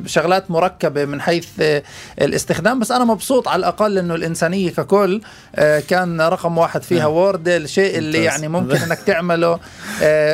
شغلات 0.06 0.50
مركبة 0.50 1.04
من 1.04 1.20
حيث 1.20 1.48
آه، 1.60 1.82
الاستخدام. 2.20 2.78
بس 2.78 2.92
أنا 2.92 3.04
مبسوط 3.04 3.48
على 3.48 3.60
الأقل 3.60 3.98
أنه 3.98 4.14
الإنسانية 4.14 4.70
ككل 4.70 5.20
آه، 5.56 5.80
كان 5.80 6.20
رقم 6.20 6.58
واحد 6.58 6.82
فيها. 6.82 7.06
وورد 7.06 7.48
الشيء 7.48 7.98
اللي. 7.98 8.24
يعني 8.24 8.48
ممكن 8.48 8.76
أنك 8.76 8.98
تعمله. 8.98 9.58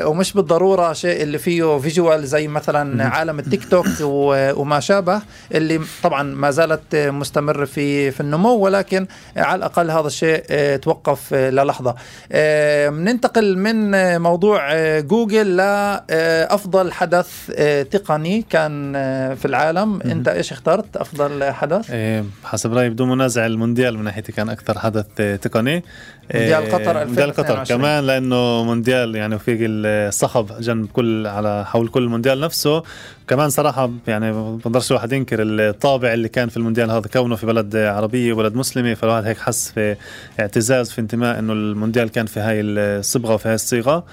ومش 0.05 0.33
بالضرورة 0.33 0.93
شيء 0.93 1.23
اللي 1.23 1.39
فيه 1.39 1.79
فيجوال 1.79 2.27
زي 2.27 2.49
مثلا 2.49 3.05
عالم 3.09 3.39
التيك 3.39 3.69
توك 3.69 3.87
وما 4.01 4.81
شابه 4.81 5.23
اللي 5.55 5.81
طبعا 6.03 6.23
ما 6.23 6.51
زالت 6.51 6.97
مستمرة 6.97 7.65
في 7.65 8.11
في 8.11 8.21
النمو. 8.21 8.55
ولكن 8.55 9.07
على 9.37 9.59
الأقل 9.59 9.91
هذا 9.91 10.07
الشيء 10.07 10.44
توقف 10.83 11.35
آه، 11.35 11.51
للحظة 11.51 11.95
آه، 12.33 12.89
ننتقل 12.91 13.59
من 13.59 13.95
آه، 13.95 14.19
موضوع 14.19 14.73
آه، 14.73 15.01
جوجل 15.01 15.57
لأفضل 15.57 16.93
حدث 16.93 17.51
آه، 17.57 17.83
تقني 17.83 18.45
كان 18.51 18.93
آه، 18.97 19.35
في 19.35 19.45
العالم. 19.45 20.01
أنت 20.03 20.29
إيش 20.29 20.53
اخترت؟ 20.53 20.97
أفضل 20.97 21.53
حدث؟ 21.53 21.91
إيه، 21.91 22.25
حسب 22.45 22.73
رأيي 22.75 22.91
بدون 22.91 23.09
منازع 23.09 23.47
المونديال 23.47 23.99
من 23.99 24.05
ناحيتي 24.05 24.33
كان 24.33 24.49
أكثر 24.49 24.79
حدث 24.79 25.07
آه، 25.21 25.37
تقني. 25.37 25.85
مونديال 26.35 26.63
إيه، 26.63 26.73
قطر 26.73 27.05
مونديال 27.05 27.31
قطر 27.31 27.61
2022. 27.61 27.81
كمان 27.81 28.07
لأنه 28.07 28.65
مونديال 28.65 29.15
يعني 29.15 29.39
في 29.39 29.67
الصخب 29.67 30.61
جنب 30.61 30.87
كل 30.93 31.27
على 31.27 31.65
حول 31.67 31.89
كل 31.89 32.03
المونديال 32.03 32.41
نفسه. 32.41 32.83
كمان 33.29 33.51
صراحة 33.51 33.91
يعني 34.07 34.33
ما 34.33 34.57
بقدرش 34.57 34.91
الواحد 34.91 35.13
ينكر 35.13 35.39
الطابع 35.43 36.13
اللي 36.13 36.29
كان 36.29 36.49
في 36.49 36.57
المونديال 36.57 36.91
هذا 36.91 37.09
كونه 37.13 37.37
في 37.37 37.47
بلد 37.47 37.77
عربية 37.77 38.33
وبلد 38.33 38.55
مسلمة. 38.55 38.95
فالواحد 38.95 39.25
هيك 39.25 39.39
حس 39.39 39.73
في 39.73 39.97
اعتزاز 40.41 40.91
في 40.91 41.01
انتماء 41.01 41.39
إنه 41.39 41.53
المونديال 41.53 42.09
كان 42.09 42.27
في 42.27 42.41
هاي 42.41 42.61
الصبغة 42.61 43.35
وفي 43.35 43.49
هاي 43.49 43.55
الصيغة. 43.55 44.05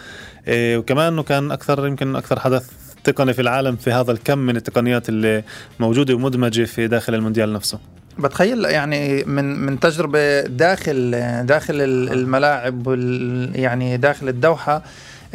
إيه، 0.47 0.77
وكمان 0.77 1.13
إنه 1.13 1.23
كان 1.23 1.51
أكثر 1.51 1.87
يمكن 1.87 2.15
أكثر 2.15 2.39
حدث 2.39 2.69
تقني 3.03 3.33
في 3.33 3.41
العالم 3.41 3.75
في 3.75 3.91
هذا 3.91 4.11
الكم 4.11 4.37
من 4.37 4.55
التقنيات 4.55 5.09
اللي 5.09 5.43
موجودة 5.79 6.13
ومدمجة 6.13 6.63
في 6.63 6.87
داخل 6.87 7.15
المونديال 7.15 7.53
نفسه. 7.53 7.79
بتخيل 8.21 8.65
يعني 8.65 9.23
من 9.23 9.59
من 9.65 9.79
تجربة 9.79 10.41
داخل 10.41 11.11
داخل 11.45 11.81
ال- 11.81 12.11
الملاعب 12.13 12.87
وال 12.87 13.51
يعني 13.55 13.97
داخل 13.97 14.29
الدوحة 14.29 14.83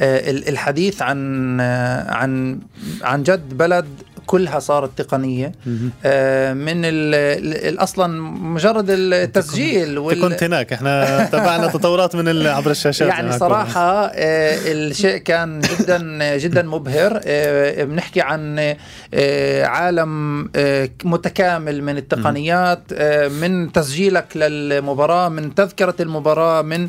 آه، 0.00 0.30
ال- 0.30 0.48
الحديث 0.48 1.02
عن 1.02 1.58
آه، 1.60 2.10
عن 2.12 2.58
عن 3.02 3.22
جد 3.22 3.56
بلد 3.58 3.86
كلها 4.26 4.58
صارت 4.58 4.98
تقنية. 5.02 5.52
آه، 6.04 6.52
من 6.52 6.84
ال 6.84 7.82
أصلا 7.82 8.20
مجرد 8.40 8.86
التسجيل 8.90 9.98
وال... 9.98 10.20
كنت 10.20 10.42
هناك. 10.42 10.72
إحنا 10.72 11.24
تابعنا 11.24 11.66
تطورات 11.66 12.16
من 12.16 12.46
عبر 12.46 12.70
الشاشات. 12.70 13.08
يعني 13.08 13.38
صراحة 13.38 14.10
الشيء 14.14 15.16
كان 15.16 15.60
جدا 15.60 16.36
جدا 16.36 16.62
مبهر. 16.62 17.20
بنحكي 17.84 18.20
عن 18.20 18.76
عالم 19.62 20.42
متكامل 21.04 21.82
من 21.82 21.96
التقنيات. 21.96 22.82
من 23.30 23.72
تسجيلك 23.72 24.36
للمباراة 24.36 25.28
من 25.28 25.54
تذكرة 25.54 25.94
المباراة 26.00 26.62
من 26.62 26.88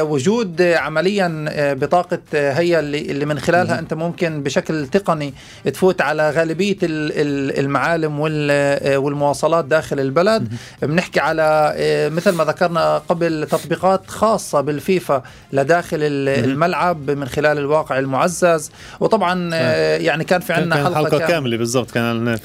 وجود 0.00 0.62
عمليا 0.62 1.44
بطاقة 1.74 2.18
هي 2.34 2.78
اللي 2.78 2.98
اللي 2.98 3.24
من 3.24 3.38
خلالها 3.38 3.78
أنت 3.78 3.94
ممكن 3.94 4.42
بشكل 4.42 4.86
تقني 4.86 5.34
تفوت 5.64 6.00
على 6.00 6.30
غالبية 6.30 6.57
المعالم 6.82 8.20
والمواصلات 8.20 9.64
داخل 9.64 10.00
البلد. 10.00 10.48
بنحكي 10.82 11.20
على 11.20 11.74
مثل 12.14 12.30
ما 12.30 12.44
ذكرنا 12.44 12.98
قبل 12.98 13.46
تطبيقات 13.50 14.10
خاصة 14.10 14.60
بالفيفا 14.60 15.22
لداخل 15.52 15.98
الملعب 16.00 17.10
من 17.10 17.28
خلال 17.28 17.58
الواقع 17.58 17.98
المعزز. 17.98 18.70
وطبعا 19.00 19.54
يعني 19.96 20.24
كان 20.24 20.40
في 20.40 20.52
عندنا 20.52 20.74
حلقة, 20.74 20.94
حلقة 20.94 21.18
كاملة. 21.18 21.56
بالضبط 21.56 21.90
كان 21.90 22.36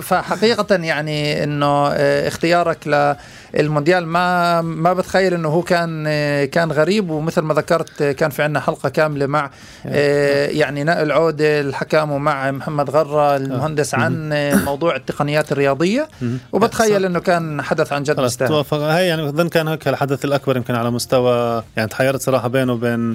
فحقيقة 0.00 0.76
يعني 0.76 1.44
إنه 1.44 1.88
اختيارك 1.88 2.86
ل 2.86 3.14
المونديال 3.56 4.06
ما 4.06 4.60
ما 4.60 4.92
بتخيل 4.92 5.34
إنه 5.34 5.48
هو 5.48 5.62
كان 5.62 6.04
كان 6.44 6.72
غريب 6.72 7.10
ومثل 7.10 7.40
ما 7.40 7.54
ذكرت 7.54 8.02
كان 8.02 8.30
في 8.30 8.42
عندنا 8.42 8.60
حلقة 8.60 8.88
كاملة 8.88 9.26
مع 9.26 9.50
آه، 9.86 10.46
يعني 10.46 10.84
نائل 10.84 11.12
عوده 11.12 11.60
الحكام 11.60 12.10
ومع 12.10 12.50
محمد 12.50 12.90
غرة 12.90 13.36
المهندس 13.36 13.94
عن 13.94 14.30
موضوع 14.64 14.96
التقنيات 14.96 15.52
الرياضية. 15.52 16.08
وبتخيل 16.52 17.04
إنه 17.04 17.20
كان 17.20 17.62
حدث 17.62 17.92
عن 17.92 18.02
جد 18.02 18.20
مستاهل 18.20 18.64
هي 18.72 19.06
يعني 19.06 19.28
اظن 19.28 19.48
كان 19.48 19.68
هيك 19.68 19.88
الحدث 19.88 20.24
الأكبر 20.24 20.56
يمكن 20.56 20.74
على 20.74 20.90
مستوى 20.90 21.62
يعني 21.76 21.88
تحيرت 21.88 22.20
صراحة 22.20 22.48
بينه 22.48 22.72
وبين 22.72 23.14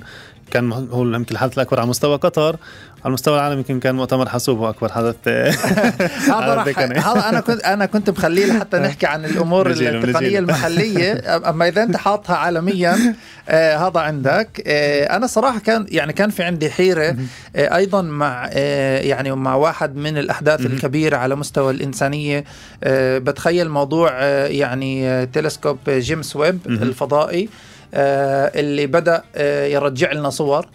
كان 0.52 0.72
هو 0.72 1.04
يمكن 1.04 1.36
الحدث 1.36 1.54
الأكبر 1.54 1.80
على 1.80 1.90
مستوى 1.90 2.16
قطر. 2.16 2.58
على 2.98 3.10
المستوى 3.10 3.36
العالمي 3.36 3.58
يمكن 3.58 3.80
كان 3.80 3.96
مؤتمر 3.96 4.30
حاسوب 4.30 4.58
هو 4.58 4.70
أكبر 4.70 4.92
حدث. 4.92 5.16
هذا 5.28 6.64
هذا 7.00 7.30
أنا 7.30 7.40
كنت 7.40 7.64
أنا 7.64 7.86
كنت 7.86 8.10
مخليه 8.10 8.46
لحتى 8.46 8.78
نحكي 8.78 9.06
عن 9.06 9.26
الأمور 9.26 9.70
التقنية 9.72 10.40
المحلية. 10.44 11.22
أما 11.50 11.68
إذا 11.68 11.84
أنت 11.84 11.98
حاطها 11.98 12.36
عالميا 12.36 13.16
آه 13.50 13.78
هذا 13.78 14.00
عندك. 14.00 14.64
آه 14.68 15.16
أنا 15.16 15.28
صراحة 15.28 15.60
كان 15.60 15.86
يعني 15.90 16.14
كان 16.14 16.30
في 16.30 16.44
عندي 16.44 16.70
حيرة 16.70 17.16
آه 17.56 17.76
أيضا 17.76 18.02
مع 18.02 18.50
آه 18.54 19.00
يعني 19.00 19.32
مع 19.32 19.56
واحد 19.56 19.96
من 19.96 20.18
الأحداث 20.18 20.66
الكبيرة 20.66 21.18
على 21.18 21.36
مستوى 21.36 21.74
الإنسانية. 21.74 22.44
آه 22.84 23.18
بتخيل 23.18 23.70
موضوع 23.70 24.10
آه 24.14 24.48
يعني 24.48 25.10
آه 25.10 25.24
تلسكوب 25.24 25.78
جيمس 25.88 26.36
ويب 26.36 26.60
الفضائي. 26.66 27.50
اللي 27.94 28.88
بدأ 28.88 29.24
آه، 29.36 29.66
يرجع 29.66 30.12
لنا 30.12 30.30
صور. 30.30 30.66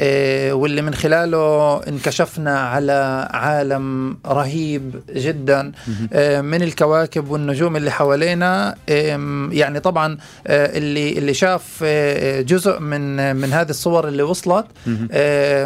آه، 0.00 0.52
واللي 0.52 0.82
من 0.82 0.94
خلاله 0.94 1.76
انكشفنا 1.88 2.60
على 2.60 3.28
عالم 3.30 4.16
رهيب 4.26 5.00
جدا. 5.14 5.72
من 6.40 6.62
الكواكب 6.62 7.30
والنجوم 7.30 7.76
اللي 7.76 7.90
حوالينا. 7.90 8.74
يعني 9.52 9.80
طبعا 9.80 10.18
اللي 10.46 11.18
اللي 11.18 11.34
شاف 11.34 11.84
جزء 12.40 12.80
من 12.80 13.36
من 13.36 13.52
هذه 13.52 13.70
الصور 13.70 14.08
اللي 14.08 14.22
وصلت. 14.22 14.66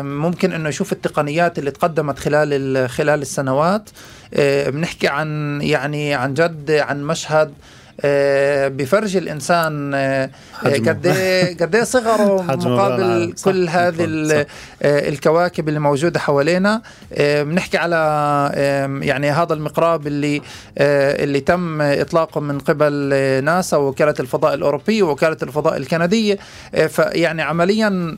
ممكن 0.03 0.53
إنه 0.53 0.69
يشوف 0.69 0.93
التقنيات 0.93 1.59
اللي 1.59 1.71
تقدمت 1.71 2.19
خلال 2.19 2.91
خلال 2.91 3.23
السنوات. 3.23 3.91
بنحكي 4.67 5.09
عن 5.09 5.61
يعني 5.63 6.15
عن 6.15 6.35
جد 6.35 6.71
عن 6.71 7.03
مشهد 7.03 7.53
آه، 8.05 8.69
بفرج 8.69 9.17
الإنسان 9.17 9.95
آه، 9.95 10.31
قد 10.65 11.07
إيه 11.07 11.57
قد 11.57 11.75
إيه 11.75 11.85
صغره 11.85 12.43
مقابل 12.67 13.35
كل 13.45 13.69
هذه 13.69 14.05
آه، 14.83 15.09
الكواكب 15.09 15.69
اللي 15.69 15.81
موجودة 15.81 16.21
حوالينا. 16.21 16.83
بنحكي 17.19 17.79
على 17.79 17.97
يعني 19.03 19.31
هذا 19.31 19.55
المقراب 19.55 20.07
اللي 20.07 20.43
اللي 20.79 21.41
تم 21.41 21.83
إطلاقه 21.83 22.41
من 22.41 22.59
قبل 22.59 22.93
ناسا 23.45 23.77
ووكالة 23.77 24.15
الفضاء 24.21 24.55
الأوروبية 24.55 25.03
ووكالة 25.03 25.37
الفضاء 25.43 25.77
الكندية. 25.77 26.39
فيعني 26.89 27.43
عمليا 27.43 28.17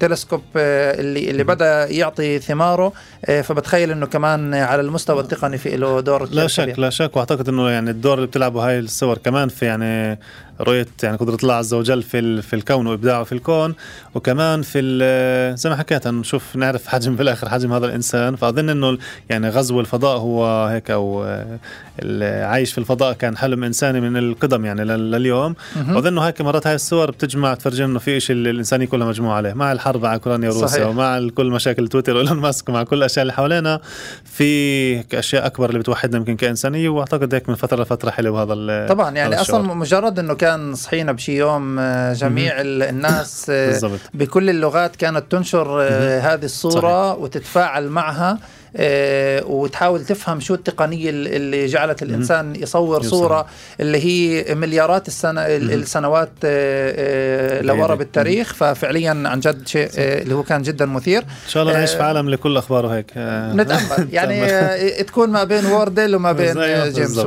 تلسكوب 0.00 0.42
اللي 0.56 1.30
اللي 1.30 1.44
بدأ 1.44 1.86
يعطي 1.90 2.38
ثماره. 2.38 2.92
فبتخيل 3.24 3.90
إنه 3.90 4.06
كمان 4.06 4.54
على 4.54 4.80
المستوى 4.80 5.20
التقني 5.20 5.58
في 5.58 5.76
له 5.76 6.00
دور 6.00 6.28
لا 6.30 6.46
شك 6.46 6.78
لا 6.78 6.90
شك 6.90 7.16
وأعتقد 7.16 7.48
إنه 7.48 7.70
يعني 7.70 7.90
الدور 7.90 8.14
اللي 8.14 8.26
بتلعبه 8.26 8.68
هاي 8.68 8.73
هاي 8.74 8.80
الصور 8.80 9.18
كمان 9.18 9.48
في 9.48 9.64
يعني 9.66 10.18
رؤية 10.60 10.86
يعني 11.02 11.16
قدرة 11.16 11.38
الله 11.42 11.54
عز 11.54 11.74
وجل 11.74 12.02
في 12.02 12.42
في 12.42 12.56
الكون 12.56 12.86
وإبداعه 12.86 13.24
في 13.24 13.32
الكون. 13.32 13.74
وكمان 14.14 14.62
في 14.62 14.80
زي 15.56 15.70
ما 15.70 15.76
حكيت 15.76 16.08
نشوف 16.08 16.56
نعرف 16.56 16.86
حجم 16.86 17.14
في 17.16 17.22
الآخر 17.22 17.48
حجم 17.48 17.72
هذا 17.72 17.86
الإنسان. 17.86 18.36
فأظن 18.36 18.68
إنه 18.68 18.98
يعني 19.30 19.48
غزو 19.48 19.80
الفضاء 19.80 20.18
هو 20.18 20.66
هيك 20.66 20.90
أو 20.90 21.26
العيش 22.02 22.72
في 22.72 22.78
الفضاء 22.78 23.12
كان 23.12 23.36
حلم 23.36 23.64
إنساني 23.64 24.00
من 24.00 24.16
القدم 24.16 24.64
يعني 24.64 24.84
لليوم. 24.84 25.54
وأظن 25.90 26.18
هيك 26.18 26.40
مرات 26.40 26.66
هاي 26.66 26.74
الصور 26.74 27.10
بتجمع 27.10 27.54
تفرجي 27.54 27.84
إنه 27.84 27.98
في 27.98 28.20
شيء 28.20 28.36
الانسانيه 28.36 28.86
كلها 28.86 29.08
مجموعة 29.08 29.36
عليه. 29.36 29.52
مع 29.52 29.72
الحرب 29.72 30.04
على 30.04 30.14
أوكرانيا 30.14 30.50
وروسيا 30.50 30.84
ومع 30.84 31.28
كل 31.34 31.46
مشاكل 31.50 31.88
تويتر 31.88 32.16
وإيلون 32.16 32.38
ماسك 32.38 32.68
ومع 32.68 32.82
كل 32.82 32.96
الأشياء 32.96 33.22
اللي 33.22 33.32
حوالينا. 33.32 33.80
في 34.24 35.18
أشياء 35.18 35.46
أكبر 35.46 35.68
اللي 35.68 35.78
بتوحدنا 35.78 36.16
يمكن 36.16 36.36
كإنسانية 36.36 36.88
وأعتقد 36.88 37.34
هيك 37.34 37.48
من 37.48 37.54
فترة 37.54 37.82
لفترة 37.82 38.10
حلو 38.10 38.38
هذا 38.38 38.52
طبعا 38.88 39.10
يعني 39.10 39.40
أصلا 39.40 39.74
مجرد 39.74 40.18
إنه 40.18 40.34
كان 40.34 40.74
صحينا 40.74 41.12
بشي 41.12 41.36
يوم 41.36 41.78
آه، 41.78 42.12
جميع 42.12 42.54
الناس 42.60 43.46
آه، 43.50 43.90
بكل 44.14 44.50
اللغات 44.50 44.96
كانت 44.96 45.32
تنشر 45.32 45.82
آه، 45.82 46.20
هذه 46.20 46.44
الصورة 46.44 47.10
صحيح. 47.10 47.22
وتتفاعل 47.22 47.88
معها. 47.88 48.38
وتحاول 49.46 50.04
تفهم 50.04 50.40
شو 50.40 50.54
التقنية 50.54 51.10
اللي 51.10 51.66
جعلت 51.66 52.02
الإنسان 52.02 52.56
يصور 52.56 53.02
صورة 53.02 53.46
اللي 53.80 54.04
هي 54.04 54.54
مليارات 54.54 55.08
السنة 55.08 55.40
السنوات 55.46 56.30
آه، 56.44 57.58
آه، 57.58 57.62
لورا 57.62 57.94
بالتاريخ. 57.94 58.54
ففعليا 58.54 59.22
عن 59.24 59.40
جد 59.40 59.68
شيء 59.68 59.88
اللي 59.96 60.34
هو 60.34 60.42
كان 60.42 60.62
جدا 60.62 60.86
مثير. 60.86 61.22
إن 61.22 61.48
شاء 61.48 61.62
الله 61.62 61.74
نعيش 61.74 61.90
في 61.90 62.02
عالم 62.02 62.30
لكل 62.30 62.56
أخباره 62.56 62.88
هيك. 62.88 63.10
نتأمل. 63.60 64.08
يعني 64.12 64.46
تكون 65.02 65.30
ما 65.30 65.44
بين 65.44 65.66
ووردل 65.66 66.16
وما 66.16 66.32
بين 66.32 66.54
جيمس 66.92 67.18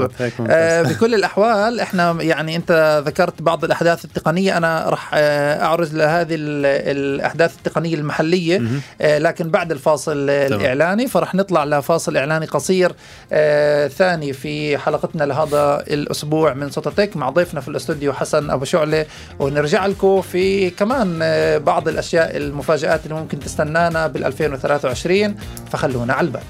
بكل 0.60 1.16
الأحوال 1.16 1.80
إحنا 1.80 2.18
يعني 2.20 2.56
أنت 2.56 3.04
ذكرت 3.06 3.42
بعض 3.42 3.64
الأحداث 3.64 4.06
التقنية. 4.06 4.58
أنا 4.58 4.90
راح 4.90 5.10
اعرض 5.14 5.94
لهذه 5.94 6.36
الأحداث 6.40 7.56
التقنية 7.58 7.96
المحلية 7.96 8.62
لكن 9.02 9.50
بعد 9.50 9.72
الفاصل 9.72 10.30
الإعلاني 10.30 11.08
فرح 11.08 11.36
نطلع 11.38 11.64
لفاصل 11.64 12.18
إعلاني 12.18 12.46
قصير 12.46 12.92
آه 13.32 13.88
ثاني 13.88 14.34
في 14.34 14.78
حلقتنا 14.78 15.24
لهذا 15.24 15.84
الأسبوع 15.88 16.54
من 16.54 16.70
صوتتك 16.70 17.18
مع 17.18 17.30
ضيفنا 17.30 17.62
في 17.62 17.68
الاستوديو 17.68 18.14
حسن 18.14 18.50
أبو 18.52 18.66
شعلة. 18.66 19.06
ونرجع 19.40 19.86
لكم 19.86 20.22
في 20.22 20.70
كمان 20.70 21.20
آه 21.22 21.58
بعض 21.58 21.88
الأشياء 21.88 22.38
المفاجآت 22.38 23.04
اللي 23.04 23.16
ممكن 23.16 23.40
تستنانا 23.40 24.08
بال 24.08 24.26
2023 24.26 25.36
فخلونا 25.72 26.14
على 26.14 26.28
البال. 26.28 26.42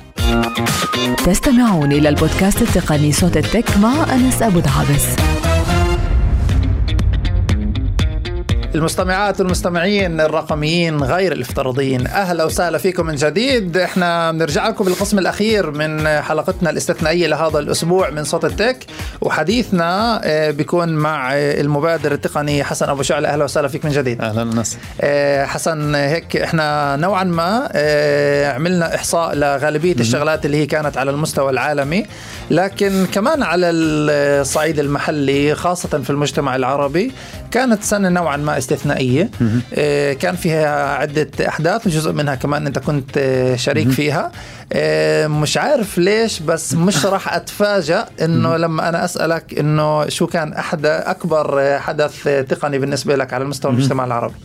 تستمعون 1.26 1.92
إلى 1.92 2.10
البودكاست 2.10 2.62
التقني 2.62 3.12
صوت 3.12 3.38
مع 3.78 4.14
أنس 4.14 4.42
أبو 4.42 4.60
دعابس 4.60 5.06
المستمعات 8.76 9.40
والمستمعين 9.40 10.22
الرقميين 10.22 11.04
غير 11.04 11.32
الافتراضيين 11.32 12.08
أهلا 12.08 12.44
وسهلا 12.44 12.78
فيكم 12.78 13.06
من 13.06 13.16
جديد. 13.16 13.78
إحنا 13.78 14.32
بنرجع 14.32 14.68
لكم 14.68 14.86
بالقسم 14.86 15.20
الأخير 15.20 15.72
من 15.72 16.08
حلقتنا 16.22 16.70
الاستثنائية 16.70 17.28
لهذا 17.28 17.60
الأسبوع 17.60 18.10
من 18.10 18.24
صوت 18.24 18.46
التك 18.46 18.86
وحديثنا 19.22 20.22
آه، 20.24 20.52
بيكون 20.52 20.90
مع 20.90 21.34
المبادر 21.36 22.12
التقني 22.12 22.64
حسن 22.64 22.90
أبو 22.90 23.04
شعلة. 23.04 23.30
أهلا 23.30 23.44
وسهلا 23.44 23.68
فيك 23.68 23.86
من 23.86 23.92
جديد. 23.92 24.22
أهلا 24.22 24.44
ناس 24.44 24.78
آه، 25.02 25.46
حسن 25.46 25.96
هيك 25.96 26.38
إحنا 26.38 26.96
نوعا 26.96 27.24
ما 27.24 27.70
آه، 27.72 28.52
عملنا 28.52 28.96
إحصاء 28.96 29.36
لغالبية 29.36 29.96
الشغلات 30.00 30.46
اللي 30.46 30.58
هي 30.58 30.66
كانت 30.66 30.98
على 30.98 31.12
المستوى 31.12 31.50
العالمي 31.52 32.06
لكن 32.52 33.06
كمان 33.12 33.44
على 33.44 33.70
الصعيد 33.70 34.80
المحلي 34.80 35.56
خاصة 35.56 36.02
في 36.02 36.10
المجتمع 36.10 36.56
العربي 36.56 37.12
كانت 37.52 37.84
سنة 37.84 38.10
نوعا 38.10 38.38
ما 38.38 38.58
استثنائية. 38.68 39.30
آه، 39.74 40.14
كان 40.14 40.36
فيها 40.36 40.96
عدة 40.96 41.30
أحداث 41.48 41.88
وجزء 41.88 42.12
منها 42.12 42.36
كمان 42.36 42.68
إنت 42.68 42.80
كنت 42.80 43.18
آه، 43.18 43.56
شريك 43.56 43.90
فيها. 43.90 44.32
آه، 44.74 45.28
مش 45.28 45.58
عارف 45.58 45.98
ليش 45.98 46.40
بس 46.40 46.74
مش 46.74 47.06
راح 47.06 47.34
أتفاجأ 47.34 48.06
إنه 48.22 48.58
لما 48.58 48.90
أنا 48.90 49.06
أسألك 49.06 49.60
إنه 49.60 50.10
شو 50.10 50.28
كان 50.28 50.54
احد 50.54 50.86
أكبر 50.86 51.80
حدث 51.80 52.24
تقني 52.24 52.80
بالنسبة 52.80 53.16
لك 53.16 53.34
على 53.34 53.46
مستوى 53.46 53.72
المجتمع 53.72 54.06
العربي؟ 54.06 54.36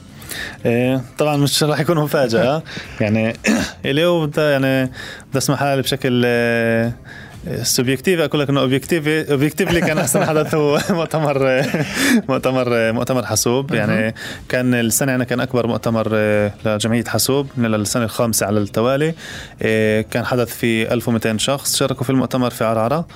طبعا 1.18 1.36
مش 1.36 1.62
راح 1.62 1.80
يكون 1.80 1.98
مفاجأة. 1.98 2.62
يعني 3.00 3.36
اليوم 3.84 4.30
يعني 4.36 4.84
بدي 5.30 5.38
اسمح 5.38 5.58
حالي 5.58 5.82
بشكل 5.82 6.24
subjective 7.62 8.20
أقول 8.20 8.40
لك 8.40 8.50
إنه 8.50 8.60
objective 8.60 9.08
objectively 9.08 9.80
كان 9.80 9.98
أحسن 9.98 10.24
حدث 10.26 10.54
هو 10.54 10.80
مؤتمر 10.90 11.62
مؤتمر 12.28 12.92
مؤتمر 12.92 13.24
حاسوب. 13.24 13.74
يعني 13.74 14.14
كان 14.48 14.74
السنة 14.74 15.10
يعني 15.12 15.24
كان 15.24 15.40
أكبر 15.40 15.66
مؤتمر 15.66 16.08
آه، 16.14 16.52
لجمعية 16.64 17.04
حاسوب 17.04 17.46
من 17.56 17.74
السنة 17.74 18.04
الخامسة 18.04 18.46
على 18.46 18.58
التوالي. 18.58 19.14
آه، 19.62 20.00
كان 20.00 20.24
حدث 20.24 20.56
في 20.56 20.92
1200 20.94 21.38
شخص 21.38 21.76
شاركوا 21.76 22.04
في 22.04 22.10
المؤتمر 22.10 22.50
في 22.50 22.64
عرعرة. 22.64 23.06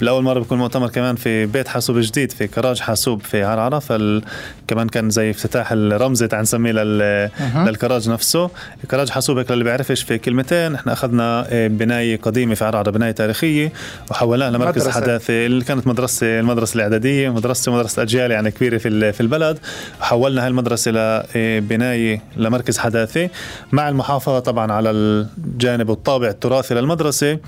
لأول 0.00 0.22
مرة 0.22 0.38
بيكون 0.38 0.58
مؤتمر 0.58 0.88
كمان 0.88 1.16
في 1.16 1.46
بيت 1.46 1.68
حاسوب 1.68 1.98
جديد 1.98 2.32
في 2.32 2.46
كراج 2.46 2.80
حاسوب 2.80 3.22
في 3.22 3.44
عرعره 3.44 3.78
فكمان 3.78 4.88
كان 4.88 5.10
زي 5.10 5.30
افتتاح 5.30 5.72
الرمزي 5.72 6.28
تعال 6.28 6.42
نسميه 6.42 6.72
لل... 6.72 7.30
للكراج 7.56 8.08
نفسه. 8.08 8.50
كراج 8.90 9.10
حاسوب 9.10 9.38
هيك 9.38 9.50
اللي 9.52 9.64
بيعرفش 9.64 10.02
في 10.02 10.18
كلمتين 10.18 10.74
إحنا 10.74 10.92
أخذنا 10.92 11.46
آه، 11.48 11.68
بناية 11.68 12.16
قديمة 12.16 12.54
في 12.54 12.64
عرعره 12.64 12.90
بناية 12.90 13.10
تاريخية 13.10 13.72
وحولناها 14.10 14.50
لمركز 14.50 14.88
حداثة 14.88 15.46
اللي 15.46 15.64
كانت 15.64 15.86
مدرسة 15.86 16.40
المدرسة 16.40 16.74
الإعدادية 16.76 17.28
مدرسة 17.28 17.72
مدرسه 17.72 18.02
أجيال 18.02 18.30
يعني 18.30 18.50
كبيرة 18.50 18.78
في 18.78 19.12
في 19.12 19.20
البلد. 19.20 19.58
وحولنا 20.00 20.42
هاي 20.42 20.48
المدرسة 20.48 20.90
لبنايه 20.90 22.14
آه، 22.14 22.20
لمركز 22.36 22.78
حداثة. 22.78 23.28
مع 23.72 23.88
المحافظة 23.88 24.38
طبعا 24.38 24.72
على 24.72 24.90
الجانب 24.90 25.88
والطابع 25.88 26.28
التراثي 26.28 26.74
للمدرسة 26.74 27.38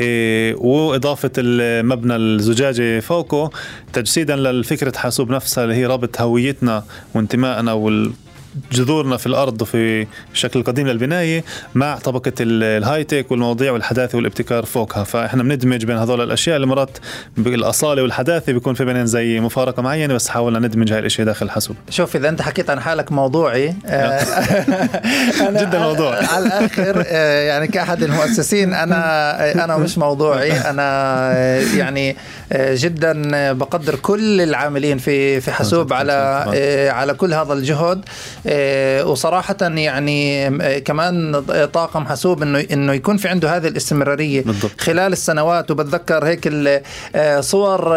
آه، 0.00 0.54
وإضافة 0.56 1.30
المبنى 1.60 2.16
الزجاجي 2.16 3.00
فوقه. 3.00 3.50
تجسيدا 3.92 4.36
للفكرة 4.36 4.98
حاسوب 4.98 5.30
نفسها 5.30 5.64
اللي 5.64 5.74
هي 5.74 5.86
رابط 5.86 6.20
هويتنا 6.20 6.84
وانتمائنا 7.14 7.72
جذورنا 8.72 9.16
في 9.16 9.26
الأرض 9.26 9.62
وفي 9.62 10.06
الشكل 10.32 10.60
القديم 10.60 10.88
للبناية 10.88 11.44
مع 11.74 11.98
طبقة 11.98 12.32
الهاي 12.40 13.04
تك 13.04 13.30
والمواضيع 13.30 13.72
والحداثة 13.72 14.16
والابتكار 14.16 14.64
فوقها. 14.64 15.04
فإحنا 15.04 15.42
بندمج 15.42 15.84
بين 15.84 15.96
هذول 15.96 16.20
الأشياء. 16.20 16.56
اللي 16.56 16.66
مرات 16.66 16.98
بالأصالة 17.36 18.02
والحداثة 18.02 18.52
بيكون 18.52 18.74
في 18.74 18.84
بينهم 18.84 19.06
زي 19.06 19.40
مفارقة 19.40 19.82
معينة 19.82 20.14
بس 20.14 20.28
حاولنا 20.28 20.58
ندمج 20.58 20.92
هاي 20.92 20.98
الأشياء 20.98 21.26
داخل 21.26 21.46
الحاسوب. 21.46 21.76
شوف 21.90 22.16
إذا 22.16 22.28
أنت 22.28 22.42
حكيت 22.42 22.70
عن 22.70 22.80
حالك 22.80 23.12
موضوعي 23.12 23.74
آه، 23.86 24.20
جدا 25.50 25.78
موضوع 25.78 26.16
على 26.34 26.46
الآخر 26.46 27.04
آه، 27.06 27.42
يعني 27.42 27.66
كأحد 27.66 28.02
المؤسسين 28.02 28.74
أنا 28.74 28.96
آه، 29.44 29.64
أنا 29.64 29.76
مش 29.76 29.98
موضوعي. 29.98 30.52
أنا 30.52 30.86
يعني 31.76 32.16
جدا 32.52 33.52
بقدر 33.52 33.94
كل 33.94 34.40
العاملين 34.40 34.98
في 34.98 35.40
في 35.40 35.50
حاسوب 35.50 35.92
على 35.92 36.12
على 36.92 37.14
كل 37.14 37.34
هذا 37.34 37.52
الجهد. 37.52 38.04
وصراحة 39.04 39.56
يعني 39.60 40.46
آه، 40.46 40.78
كمان 40.78 41.42
طاقم 41.72 42.04
حاسوب 42.04 42.42
إنه 42.42 42.66
إنه 42.72 42.92
يكون 42.92 43.16
في 43.16 43.28
عنده 43.28 43.56
هذه 43.56 43.68
الاستمرارية 43.68 44.42
بالضبط. 44.42 44.80
خلال 44.80 45.12
السنوات. 45.12 45.70
وبتذكر 45.70 46.24
هيك 46.24 46.48
آه، 47.14 47.40
صور 47.40 47.96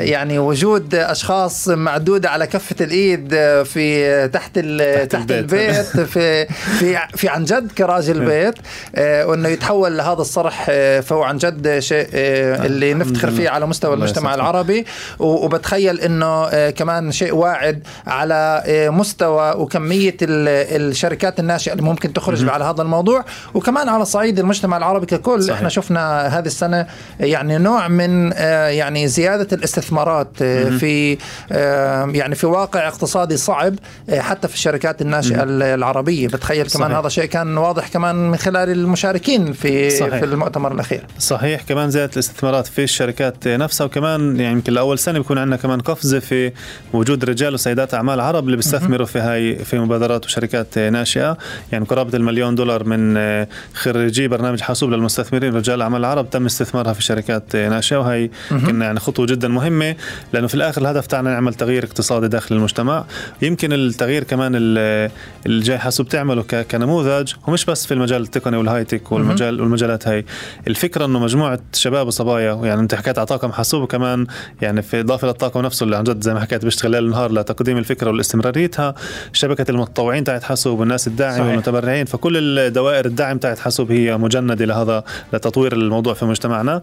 يعني 0.00 0.38
وجود 0.38 0.94
أشخاص 0.94 1.68
معدودة 1.68 2.30
على 2.30 2.46
كفة 2.46 2.76
الإيد 2.80 3.28
في 3.64 4.28
تحت 4.28 4.58
تحت, 4.58 5.12
تحت 5.12 5.30
البيت, 5.30 5.96
البيت 5.96 6.00
في 6.12 6.46
في 6.78 6.98
في 7.16 7.28
عن 7.28 7.44
جد 7.44 7.72
كراج 7.72 8.10
البيت 8.10 8.54
وإنه 8.98 9.48
يتحول 9.48 9.98
لهذا 9.98 10.20
الصرح 10.20 10.64
فهو 11.00 11.22
عن 11.22 11.36
جد 11.36 11.78
شيء 11.78 12.08
اللي 12.12 12.94
نفتخر 12.94 13.30
فيه 13.30 13.48
على 13.48 13.66
مستوى 13.66 13.94
المجتمع 13.94 14.34
العربي. 14.34 14.84
وبتخيل 15.18 16.00
إنه 16.00 16.70
كمان 16.70 17.12
شيء 17.12 17.34
واعد 17.34 17.82
على 18.06 18.62
مستوى 18.92 19.37
وكمية 19.38 20.16
الشركات 20.22 21.40
الناشئة 21.40 21.72
اللي 21.72 21.82
ممكن 21.82 22.12
تخرج 22.12 22.48
على 22.48 22.64
هذا 22.64 22.82
الموضوع. 22.82 23.24
وكمان 23.54 23.88
على 23.88 24.04
صعيد 24.04 24.38
المجتمع 24.38 24.76
العربي 24.76 25.06
ككل 25.06 25.42
صحيح. 25.42 25.56
إحنا 25.56 25.68
شفنا 25.68 26.26
هذه 26.38 26.46
السنة 26.46 26.86
يعني 27.20 27.58
نوع 27.58 27.88
من 27.88 28.32
آه، 28.32 28.68
يعني 28.68 29.08
زيادة 29.08 29.56
الاستثمارات 29.56 30.28
آه، 30.42 30.70
في 30.70 31.18
آه، 31.52 32.10
يعني 32.14 32.34
في 32.34 32.46
واقع 32.46 32.88
اقتصادي 32.88 33.36
صعب 33.36 33.74
حتى 34.18 34.48
في 34.48 34.54
الشركات 34.54 35.02
الناشئة 35.02 35.42
العربية. 35.44 36.28
بتخيل 36.28 36.66
كمان 36.66 36.88
صحيح. 36.88 36.98
هذا 36.98 37.08
شيء 37.08 37.24
كان 37.24 37.58
واضح 37.58 37.88
كمان 37.88 38.30
من 38.30 38.36
خلال 38.36 38.70
المشاركين 38.70 39.52
في 39.52 39.90
صحيح. 39.90 40.18
في 40.18 40.24
المؤتمر 40.24 40.72
الأخير. 40.72 41.06
صحيح. 41.18 41.62
كمان 41.62 41.90
زيادة 41.90 42.12
الاستثمارات 42.12 42.66
في 42.66 42.82
الشركات 42.84 43.48
نفسها. 43.48 43.84
وكمان 43.84 44.40
يعني 44.40 44.52
يمكن 44.52 44.72
لأول 44.72 44.98
سنة 44.98 45.18
بيكون 45.18 45.38
عندنا 45.38 45.56
كمان 45.56 45.80
قفزة 45.80 46.18
في 46.18 46.52
وجود 46.92 47.24
رجال 47.24 47.54
وسيدات 47.54 47.94
أعمال 47.94 48.20
عرب 48.20 48.44
اللي 48.44 48.56
بيستثمروا 48.56 49.06
في 49.06 49.20
هاي 49.32 49.64
في 49.64 49.78
مبادرات 49.78 50.24
وشركات 50.24 50.78
ناشئة. 50.78 51.38
يعني 51.72 51.84
قرابة 51.84 52.16
المليون 52.18 52.54
دولار 52.54 52.84
من 52.84 53.16
آه، 53.16 53.48
خريجي 53.74 54.28
برنامج 54.28 54.60
حاسوب 54.60 54.90
للمستثمرين 54.90 55.54
رجال 55.54 55.76
الاعمال 55.76 56.00
العرب 56.00 56.30
تم 56.30 56.46
استثمارها 56.46 56.92
في 56.92 57.02
شركات 57.02 57.56
ناشئة 57.56 57.96
وهي 57.96 58.30
كنا 58.66 58.84
يعني 58.84 59.00
خطوة 59.00 59.26
جدا 59.26 59.48
مهمة 59.48 59.96
لأنه 60.32 60.46
في 60.46 60.54
الآخر 60.54 60.82
الهدف 60.82 61.06
تاعنا 61.06 61.30
نعمل 61.30 61.54
تغيير 61.54 61.84
اقتصادي 61.84 62.28
داخل 62.28 62.54
المجتمع. 62.54 63.04
يمكن 63.42 63.72
التغيير 63.72 64.24
كمان 64.24 64.52
اللي 64.56 65.10
جاي 65.46 65.78
حاسوب 65.78 66.08
تعمله 66.08 66.42
كنموذج 66.42 67.32
هو 67.44 67.52
مش 67.52 67.64
بس 67.64 67.86
في 67.86 67.94
المجال 67.94 68.22
التقني 68.22 68.56
والهاي 68.56 68.84
تك 68.84 69.12
والمجال 69.12 69.60
والمجالات 69.60 70.08
هاي. 70.08 70.24
الفكرة 70.68 71.04
إنه 71.04 71.18
مجموعة 71.18 71.58
شباب 71.72 72.06
وصبايا 72.06 72.54
يعني 72.54 72.80
أنت 72.80 72.94
حكيت 72.94 73.18
على 73.18 73.26
طاقم 73.26 73.52
حاسوب 73.52 73.82
وكمان 73.82 74.26
يعني 74.62 74.82
في 74.82 75.00
إضافة 75.00 75.26
للطاقم 75.26 75.60
نفسه 75.60 75.84
اللي 75.84 75.96
عن 75.96 76.04
جد 76.04 76.22
زي 76.22 76.34
ما 76.34 76.40
حكيت 76.40 76.64
بيشتغل 76.64 76.90
ليل 76.90 77.10
نهار 77.10 77.32
لتقديم 77.32 77.78
الفكرة 77.78 78.10
والاستمراريتها. 78.10 78.94
شبكة 79.32 79.70
المتطوعين 79.70 80.24
تاعت 80.24 80.42
حاسوب 80.42 80.80
والناس 80.80 81.06
الداعمه 81.06 81.48
والمتبرعين 81.48 82.04
فكل 82.04 82.58
الدوائر 82.58 83.06
الدعم 83.06 83.38
تاعت 83.38 83.58
حاسوب 83.58 83.92
هي 83.92 84.16
مجندة 84.16 84.64
لهذا 84.64 85.04
لتطوير 85.32 85.72
الموضوع 85.72 86.14
في 86.14 86.24
مجتمعنا. 86.24 86.82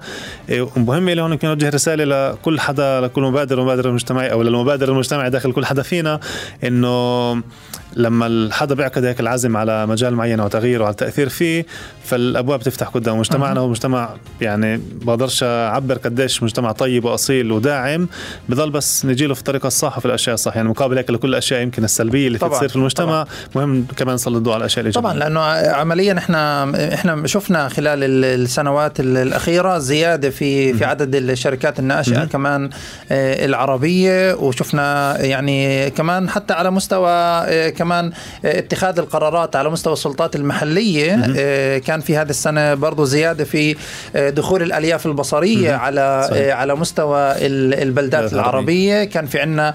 ومهم 0.78 1.10
لي 1.10 1.22
هون 1.22 1.32
يمكن 1.32 1.48
نوجه 1.48 1.70
رسالة 1.70 2.04
لكل 2.04 2.60
حدا 2.60 3.02
لكل 3.02 3.22
مبادر 3.22 3.60
ومبادر 3.60 3.92
مجتمعي 3.92 4.32
أو 4.32 4.42
للمبادر 4.42 4.90
المجتمعي 4.90 5.30
داخل 5.30 5.52
كل 5.52 5.66
حدا 5.66 5.82
فينا 5.82 6.20
إنه 6.64 7.32
لما 7.96 8.50
حدا 8.52 8.76
بيعقد 8.76 9.06
هيك 9.06 9.20
العزم 9.20 9.58
على 9.58 9.86
مجال 9.86 10.16
معين 10.16 10.40
أو 10.40 10.48
تغيير 10.48 10.82
وعلى 10.82 10.92
التاثير 10.92 11.30
فيه 11.30 11.66
فالأبواب 12.04 12.62
تفتح 12.64 12.88
قدام 12.88 13.20
مجتمعنا 13.20 13.60
هو 13.60 13.68
مجتمع 13.68 14.10
يعني 14.42 14.82
بقدرش 15.02 15.44
أعبر 15.44 15.98
قديش 15.98 16.44
مجتمع 16.44 16.72
طيب 16.72 17.06
وأصيل 17.06 17.52
وداعم 17.52 18.08
بضل 18.50 18.70
بس 18.70 19.06
نجي 19.06 19.28
له 19.28 19.34
في 19.34 19.40
الطريقة 19.40 19.68
الصح 19.68 19.98
وفي 19.98 20.06
الأشياء 20.06 20.34
الصح. 20.34 20.56
يعني 20.56 20.70
مقابل 20.70 20.98
هيك 20.98 21.10
لكل 21.10 21.30
الأشياء 21.30 21.62
يمكن 21.62 21.84
السلبية 21.84 22.28
اللي 22.28 22.38
تصير 22.38 22.70
في 22.70 22.76
المجتمع 22.76 23.24
طبعا. 23.24 23.28
مهم 23.56 23.86
كمان 23.98 24.16
نسلط 24.16 24.36
الضوء 24.36 24.54
على 24.54 24.60
الأشياء 24.60 24.82
الايجابيه 24.82 25.10
طبعا 25.10 25.20
لأنه 25.20 25.40
عمليا 25.76 26.18
إحنا 26.18 26.64
إحنا 26.94 27.28
شفنا 27.28 27.70
خلال 27.70 28.04
السنوات 28.26 29.00
الأخيرة 29.00 29.78
زيادة 29.78 30.30
في 30.30 30.74
في 30.74 30.86
عدد 30.86 31.16
الشركات 31.16 31.80
الناشئة 31.80 32.26
كمان 32.26 32.70
آه، 33.12 33.46
العربية 33.46 34.34
وشفنا 34.34 35.18
يعني 35.22 35.90
كمان 35.90 36.30
حتى 36.30 36.54
على 36.54 36.72
مستوى 36.72 37.10
آه، 37.10 37.70
كمان 37.86 38.12
آه، 38.46 38.60
اتخاذ 38.60 39.00
القرارات 39.00 39.56
على 39.56 39.70
مستوى 39.70 39.94
السلطات 39.94 40.36
المحلية 40.36 41.16
كان 41.78 42.02
في 42.02 42.18
هذه 42.18 42.30
السنة 42.30 42.74
برضه 42.74 43.06
زيادة 43.06 43.44
في 43.44 43.76
دخول 44.16 44.62
الألياف 44.64 45.06
البصرية 45.06 45.74
على 45.74 46.28
صحيح. 46.30 46.58
على 46.58 46.76
مستوى 46.76 47.34
البلدات 47.82 48.34
العربية. 48.34 49.04
كان 49.04 49.26
في 49.26 49.40
عندنا 49.40 49.74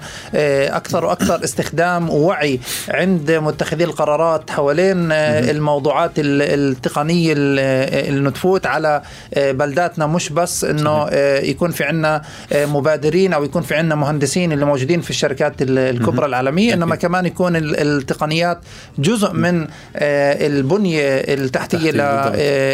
أكثر 0.75 1.05
وأكثر 1.05 1.43
استخدام 1.43 2.09
ووعي 2.09 2.59
عند 2.89 3.31
متخذي 3.31 3.83
القرارات 3.83 4.49
حوالين 4.49 5.11
الموضوعات 5.11 6.11
التقنية 6.17 7.33
اللي 7.37 8.29
نتفوت 8.29 8.65
على 8.65 9.01
بلداتنا. 9.37 10.07
مش 10.07 10.29
بس 10.29 10.63
إنه 10.63 11.07
يكون 11.43 11.71
في 11.71 11.83
عندنا 11.83 12.21
مبادرين 12.55 13.33
أو 13.33 13.43
يكون 13.43 13.61
في 13.61 13.75
عندنا 13.75 13.95
مهندسين 13.95 14.51
اللي 14.51 14.65
موجودين 14.65 15.01
في 15.01 15.09
الشركات 15.09 15.53
الكبرى 15.61 16.25
العالمية 16.25 16.73
إنما 16.73 16.95
كمان 16.95 17.25
يكون 17.25 17.55
التقنيات 18.01 18.59
جزء 18.99 19.33
من 19.33 19.67
البنية 19.95 21.01
التحتية 21.17 21.91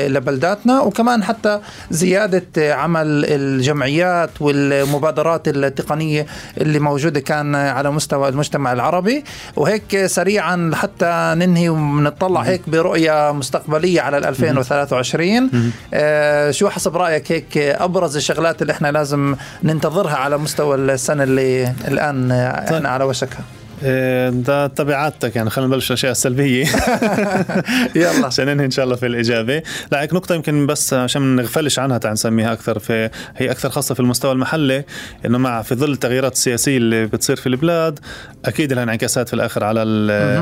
لبلداتنا. 0.07 0.81
وكمان 0.81 1.23
حتى 1.23 1.59
زيادة 1.91 2.73
عمل 2.75 3.25
الجمعيات 3.25 4.29
والمبادرات 4.39 5.47
التقنية 5.47 6.25
اللي 6.61 6.79
موجودة 6.79 7.19
كان 7.19 7.55
على 7.55 7.91
مستوى 7.91 8.29
المجتمع 8.29 8.73
العربي. 8.73 9.23
وهيك 9.55 10.05
سريعا 10.05 10.71
حتى 10.73 11.33
ننهي 11.37 11.69
ونطلع 11.69 12.41
هيك 12.41 12.61
برؤية 12.69 13.31
مستقبلية 13.31 14.01
على 14.01 14.17
2023 14.17 15.49
آه 15.93 16.51
شو 16.51 16.69
حسب 16.69 16.97
رأيك 16.97 17.31
هيك 17.31 17.57
أبرز 17.57 18.15
الشغلات 18.15 18.61
اللي 18.61 18.73
إحنا 18.73 18.91
لازم 18.91 19.35
ننتظرها 19.63 20.15
على 20.15 20.37
مستوى 20.37 20.75
السنة 20.75 21.23
اللي 21.23 21.73
الآن 21.87 22.29
طيب. 22.67 22.75
إحنا 22.75 22.89
على 22.89 23.03
وشكها؟ 23.03 23.43
ده 24.31 24.67
تبعاتك 24.67 25.35
يعني 25.35 25.49
خلينا 25.49 25.67
نبلش 25.67 25.87
الأشياء 25.91 26.11
السلبية. 26.11 26.65
يلا. 27.95 28.25
عشان 28.27 28.45
ننهي 28.45 28.65
إن 28.65 28.71
شاء 28.71 28.85
الله 28.85 28.95
في 28.95 29.05
الإجابة. 29.05 29.61
لا 29.91 30.01
هيك 30.01 30.13
نقطة 30.13 30.35
يمكن 30.35 30.65
بس 30.65 30.93
عشان 30.93 31.21
ما 31.21 31.41
نغفلش 31.41 31.79
عنها 31.79 31.97
تعال 31.97 32.13
نسميها 32.13 32.53
أكثر 32.53 32.79
في 32.79 33.09
هي 33.37 33.51
أكثر 33.51 33.69
خاصة 33.69 33.95
في 33.95 33.99
المستوى 33.99 34.31
المحلي 34.31 34.83
إنه 35.25 35.37
مع 35.37 35.61
في 35.61 35.75
ظل 35.75 35.91
التغييرات 35.91 36.33
السياسية 36.33 36.77
اللي 36.77 37.05
بتصير 37.05 37.35
في 37.35 37.47
البلاد 37.47 37.99
أكيد 38.45 38.73
لها 38.73 38.83
انعكاسات 38.83 39.27
في 39.27 39.33
الآخر 39.33 39.63
على 39.63 39.79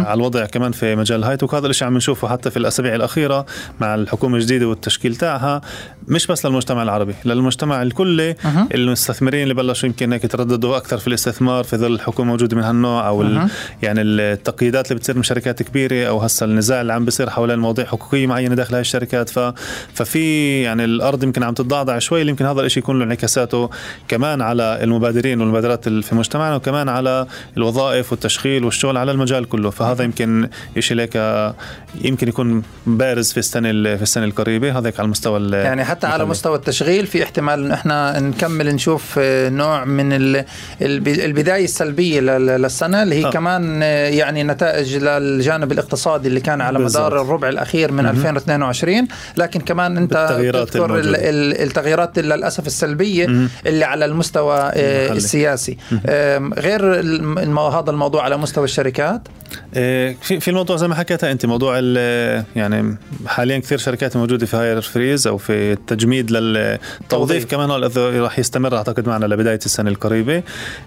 على 0.07 0.13
الوضع 0.13 0.45
كمان 0.45 0.71
في 0.71 0.95
مجال 0.95 1.19
الهايت 1.19 1.43
وهذا 1.43 1.67
الشيء 1.67 1.87
عم 1.87 1.97
نشوفه 1.97 2.27
حتى 2.27 2.51
في 2.51 2.57
الأسابيع 2.57 2.95
الأخيرة 2.95 3.45
مع 3.81 3.95
الحكومة 3.95 4.35
الجديدة 4.37 4.67
والتشكيل 4.67 5.15
تاعها. 5.15 5.61
مش 6.07 6.27
بس 6.27 6.45
للمجتمع 6.45 6.83
العربي 6.83 7.15
للمجتمع 7.25 7.81
الكلي 7.81 8.35
المستثمرين 8.73 9.43
اللي 9.43 9.53
بلشوا 9.53 9.89
يمكن 9.89 10.13
هيك 10.13 10.23
يترددوا 10.23 10.77
أكثر 10.77 10.97
في 10.97 11.07
الاستثمار 11.07 11.63
في 11.63 11.77
ظل 11.77 11.93
الحكومة 11.93 12.31
موجودة 12.31 12.57
من 12.57 12.63
هالنوع 12.63 13.07
أو 13.07 13.24
يعني 13.81 14.01
التقييدات 14.01 14.87
اللي 14.87 14.99
بتصير 14.99 15.15
من 15.15 15.23
شركات 15.23 15.63
كبيرة 15.63 16.07
أو 16.07 16.19
هسه 16.19 16.45
النزاع 16.45 16.81
اللي 16.81 16.93
عم 16.93 17.05
بيصير 17.05 17.29
حول 17.29 17.57
مواضيع 17.57 17.85
حقوقية 17.85 18.27
معينة 18.27 18.55
داخل 18.55 18.73
هاي 18.73 18.81
الشركات. 18.81 19.29
ف 19.29 19.39
ففي 19.93 20.61
يعني 20.61 20.85
الأرض 20.85 21.23
يمكن 21.23 21.43
عم 21.43 21.53
تتضعضع 21.53 21.99
شوي 21.99 22.21
يمكن 22.21 22.45
هذا 22.45 22.61
الشيء 22.61 22.83
يكون 22.83 22.99
له 22.99 23.05
انعكاساته 23.05 23.69
كمان 24.07 24.41
على 24.41 24.79
المبادرين 24.83 25.41
والمبادرات 25.41 25.89
في 25.89 26.15
مجتمعنا 26.15 26.55
وكمان 26.55 26.89
على 26.89 27.27
الوظائف 27.57 28.11
والتشغيل 28.11 28.65
والشغل 28.65 28.97
على 28.97 29.11
المجال 29.11 29.49
كله. 29.49 29.69
فهذا 29.69 30.03
يمكن 30.03 30.49
شيء 30.79 30.97
لك 30.97 31.15
يمكن 32.01 32.27
يكون 32.27 32.63
بارز 32.87 33.31
في 33.31 33.37
السنة 33.37 33.71
في 33.95 34.03
السنة 34.03 34.25
القريبة. 34.25 34.77
هذا 34.77 34.93
على 34.97 35.05
المستوى 35.05 35.51
يعني 35.51 35.85
حتى 35.85 36.07
على 36.07 36.25
مستوى 36.25 36.55
التشغيل 36.55 37.07
في 37.07 37.23
احتمال 37.23 37.65
إن 37.65 37.71
إحنا 37.71 38.19
نكمل 38.19 38.75
نشوف 38.75 39.19
نوع 39.19 39.85
من 39.85 40.13
البداية 40.81 41.63
السلبية 41.63 42.19
للسنة 42.19 43.03
اللي 43.03 43.14
هي 43.15 43.25
آه. 43.25 43.29
كمان 43.29 43.81
يعني 43.81 44.43
نتائج 44.43 44.95
للجانب 44.97 45.71
الاقتصادي 45.71 46.27
اللي 46.27 46.39
كان 46.39 46.61
على 46.61 46.77
بالزبط. 46.77 47.01
مدار 47.05 47.21
الربع 47.21 47.49
الأخير 47.49 47.91
من 47.91 48.05
2022 48.05 49.07
لكن 49.37 49.59
كمان 49.59 49.97
أنت 49.97 50.13
تذكر 50.13 50.83
التغييرات 51.63 52.19
للأسف 52.19 52.67
السلبية 52.67 53.27
مم. 53.27 53.49
اللي 53.65 53.85
على 53.85 54.05
المستوى 54.05 54.57
المحلي. 54.57 55.17
السياسي 55.17 55.77
غير 56.57 57.01
هذا 57.79 57.91
الموضوع 57.91 58.23
على 58.23 58.37
مستوى 58.37 58.63
الشركات 58.63 59.21
في 59.75 60.39
في 60.39 60.47
الموضوع 60.47 60.75
زي 60.75 60.87
ما 60.87 60.95
حكيتها 60.95 61.31
أنت 61.31 61.45
موضوع 61.45 61.79
يعني 62.55 62.97
حاليا 63.27 63.57
كثير 63.57 63.77
شركات 63.77 64.17
موجودة 64.17 64.45
في 64.45 64.57
هاير 64.57 64.81
فريز 64.81 65.27
أو 65.27 65.37
في 65.37 65.73
التجميد 65.73 66.31
للتوظيف 66.31 67.45
كمان 67.45 67.69
راح 67.95 68.39
يستمر 68.39 68.77
أعتقد 68.77 69.07
معنا 69.07 69.25
لبداية 69.25 69.59
السنة 69.65 69.89
القريبة. 69.89 70.43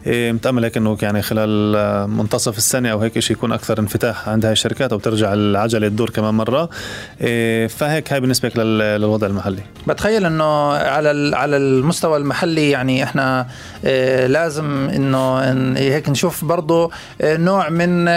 إيه، 0.07 0.32
متأمل 0.32 0.64
هيك 0.64 0.76
إنه 0.76 0.99
يعني 1.03 1.22
خلال 1.22 2.11
منتصف 2.11 2.59
السنة 2.59 2.89
أو 2.89 2.99
هيك 2.99 3.18
شيء 3.18 3.36
يكون 3.36 3.53
أكثر 3.53 3.78
انفتاح 3.78 4.28
عند 4.28 4.45
هاي 4.45 4.53
الشركات 4.53 4.93
أو 4.93 4.99
ترجع 4.99 5.34
العجلة 5.34 5.89
تدور 5.89 6.11
كمان 6.11 6.34
مرة. 6.34 6.68
إيه، 7.20 7.66
فهيك 7.66 8.12
هاي 8.12 8.20
بالنسبة 8.20 8.49
للوضع 8.49 9.26
المحلي. 9.26 9.62
بتخيل 9.86 10.26
إنه 10.26 10.72
على 10.72 11.36
على 11.36 11.57
المستوى 11.57 12.16
المحلي 12.16 12.70
يعني 12.70 13.03
إحنا 13.03 13.47
لازم 14.26 14.89
إنه 14.89 15.39
هيك 15.76 16.09
نشوف 16.09 16.45
برضه 16.45 16.91
نوع 17.22 17.68
من 17.68 18.09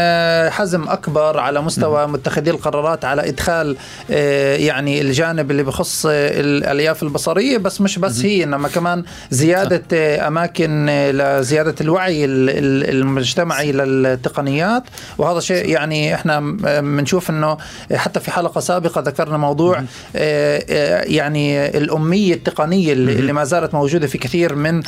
حزم 0.62 0.90
أكبر 0.90 1.40
على 1.40 1.62
مستوى 1.62 2.08
متخذي 2.08 2.50
القرارات 2.50 3.06
على 3.06 3.30
إدخال 3.30 3.78
آه، 4.12 4.56
يعني 4.56 5.02
الجانب 5.02 5.52
اللي 5.52 5.64
بخص 5.64 6.06
الألياف 6.06 7.04
البصرية. 7.04 7.58
بس 7.58 7.82
مش 7.82 8.00
بس 8.00 8.26
هي 8.26 8.44
إنما 8.44 8.68
كمان 8.68 9.04
زيادة 9.32 9.84
آه، 9.94 10.28
أماكن 10.28 10.90
آه، 10.90 11.12
لزيادة 11.12 11.76
الوعي 11.82 12.26
المجتمعي 12.26 13.72
للتقنيات. 13.72 14.84
وهذا 15.18 15.40
شيء 15.40 15.70
يعني 15.70 16.16
إحنا 16.16 16.40
بنشوف 16.82 17.30
إنه 17.30 17.58
حتى 17.96 18.20
في 18.20 18.32
حلقة 18.32 18.62
سابقة 18.62 19.02
ذكرنا 19.02 19.38
موضوع 19.38 19.84
يعني 20.14 21.78
الأمية 21.78 22.34
التقنية 22.34 22.94
اللي 22.94 23.34
ما 23.34 23.44
زالت 23.44 23.74
موجودة 23.74 24.08
في 24.08 24.18
كثير 24.18 24.56
من. 24.56 24.82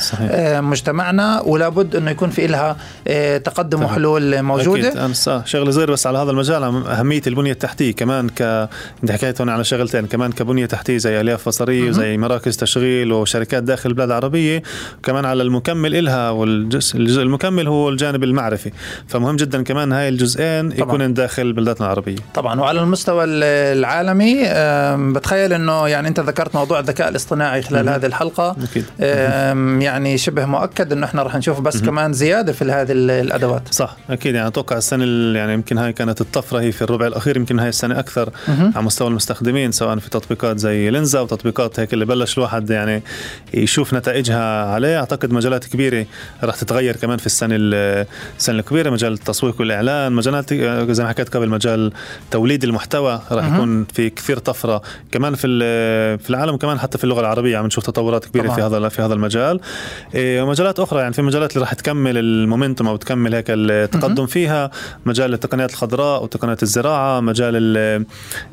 مجتمعنا. 0.60 1.40
ولا 1.40 1.68
بد 1.68 1.96
إنه 1.96 2.10
يكون 2.10 2.30
في 2.30 2.46
لها 2.46 2.76
تقدم 3.38 3.82
وحلول 3.82 4.42
موجودة. 4.42 4.88
أكيد. 4.88 4.98
شغله 5.64 5.72
صغير 5.72 5.90
بس 5.92 6.06
على 6.06 6.18
هذا 6.18 6.30
المجال 6.30 6.62
أهمية 6.62 7.22
البنية 7.26 7.52
التحتية. 7.52 7.92
كمان 7.92 8.28
ك 8.28 8.42
انت 9.02 9.12
حكيت 9.12 9.40
هون 9.40 9.50
على 9.50 9.64
شغلتين. 9.64 10.06
كمان 10.06 10.32
كبنية 10.32 10.66
تحتية 10.66 10.98
زي 10.98 11.20
ألياف 11.20 11.48
بصريه 11.48 11.88
وزي 11.88 12.16
مراكز 12.16 12.56
تشغيل 12.56 13.12
وشركات 13.12 13.62
داخل 13.62 13.90
البلاد 13.90 14.08
العربية. 14.08 14.62
وكمان 14.98 15.24
على 15.24 15.42
المكمل 15.42 15.96
إلها 15.96 16.30
والجزء 16.30 16.96
الجزء 16.96 17.22
المكمل 17.22 17.68
هو 17.68 17.88
الجانب 17.88 18.24
المعرفي. 18.24 18.72
فمهم 19.08 19.36
جدا 19.36 19.62
كمان 19.62 19.92
هاي 19.92 20.08
الجزئين 20.08 20.72
يكونوا 20.72 21.06
داخل 21.06 21.52
بلداتنا 21.52 21.86
العربية. 21.86 22.16
طبعا. 22.34 22.60
وعلى 22.60 22.80
المستوى 22.80 23.24
العالمي 23.24 24.44
بتخيل 25.12 25.52
إنه 25.52 25.88
يعني 25.88 26.08
أنت 26.08 26.20
ذكرت 26.20 26.54
موضوع 26.54 26.78
الذكاء 26.78 27.08
الاصطناعي 27.08 27.62
خلال 27.62 27.88
هذه 27.88 28.06
الحلقة. 28.06 28.56
أكيد. 28.70 28.84
يعني 29.82 30.18
شبه 30.18 30.44
مؤكد 30.44 30.92
إنه 30.92 31.06
إحنا 31.06 31.22
راح 31.22 31.36
نشوف 31.36 31.60
بس 31.60 31.82
كمان 31.82 32.12
زيادة 32.12 32.52
في 32.52 32.64
هذه 32.64 32.92
الأدوات. 32.92 33.62
صح. 33.70 33.96
أكيد. 34.10 34.34
يعني 34.34 34.48
أتوقع 34.48 34.76
السنة 34.76 35.04
يعني 35.44 35.54
يمكن 35.54 35.78
هاي 35.78 35.92
كانت 35.92 36.20
الطفرة 36.20 36.60
هي 36.60 36.72
في 36.72 36.82
الربع 36.82 37.06
الأخير 37.06 37.36
يمكن 37.36 37.58
هاي 37.58 37.68
السنة 37.68 37.98
أكثر 37.98 38.30
على 38.48 38.82
مستوى 38.82 39.08
المستخدمين 39.08 39.72
سواء 39.72 39.98
في 39.98 40.10
تطبيقات 40.10 40.58
زي 40.58 40.90
لينزا 40.90 41.20
وتطبيقات 41.20 41.80
هيك 41.80 41.94
اللي 41.94 42.04
بلش 42.04 42.38
الواحد 42.38 42.70
يعني 42.70 43.02
يشوف 43.54 43.94
نتائجها 43.94 44.64
عليه. 44.64 44.98
أعتقد 44.98 45.32
مجالات 45.32 45.64
كبيرة 45.64 46.06
راح 46.44 46.56
تتغير 46.56 46.96
كمان 46.96 47.18
في 47.18 47.26
السنة 47.26 47.56
السنة 47.56 48.58
الكبيرة. 48.58 48.90
مجال 48.90 49.12
التسويق 49.12 49.60
والإعلان 49.60 50.12
مجالات 50.12 50.54
زي 50.90 51.02
ما 51.02 51.08
حكيت 51.08 51.36
قبل 51.36 51.48
مجال 51.48 51.92
توليد 52.30 52.64
المحتوى 52.64 53.20
راح 53.30 53.54
يكون 53.54 53.84
في 53.84 54.10
كثير 54.10 54.38
طفرة 54.38 54.82
كمان 55.12 55.34
في 55.34 55.48
في 56.18 56.30
العالم 56.30 56.54
وكمان 56.54 56.78
حتى 56.78 56.98
في 56.98 57.04
اللغة 57.04 57.20
العربية. 57.20 57.58
عم 57.58 57.66
نشوف 57.66 57.86
تطورات 57.86 58.24
كبيرة 58.24 58.44
طبعا. 58.44 58.56
في 58.56 58.62
هذا 58.62 58.88
في 58.88 59.02
هذا 59.02 59.14
المجال. 59.14 59.60
إيه، 60.14 60.42
ومجالات 60.42 60.80
أخرى 60.80 61.00
يعني 61.00 61.12
في 61.12 61.22
مجالات 61.22 61.52
اللي 61.52 61.60
راح 61.60 61.72
تكمل 61.74 62.18
ال 62.18 62.26
momentum 62.26 62.88
أو 62.88 62.96
تكمل 62.96 63.34
هيك 63.34 63.44
التقدم 63.48 64.26
فيها. 64.26 64.70
مجال 65.06 65.33
التقنيات 65.34 65.70
الخضراء 65.70 66.22
وتقنيات 66.22 66.62
الزراعة 66.62 67.20
مجال 67.20 67.56
ال 67.56 68.04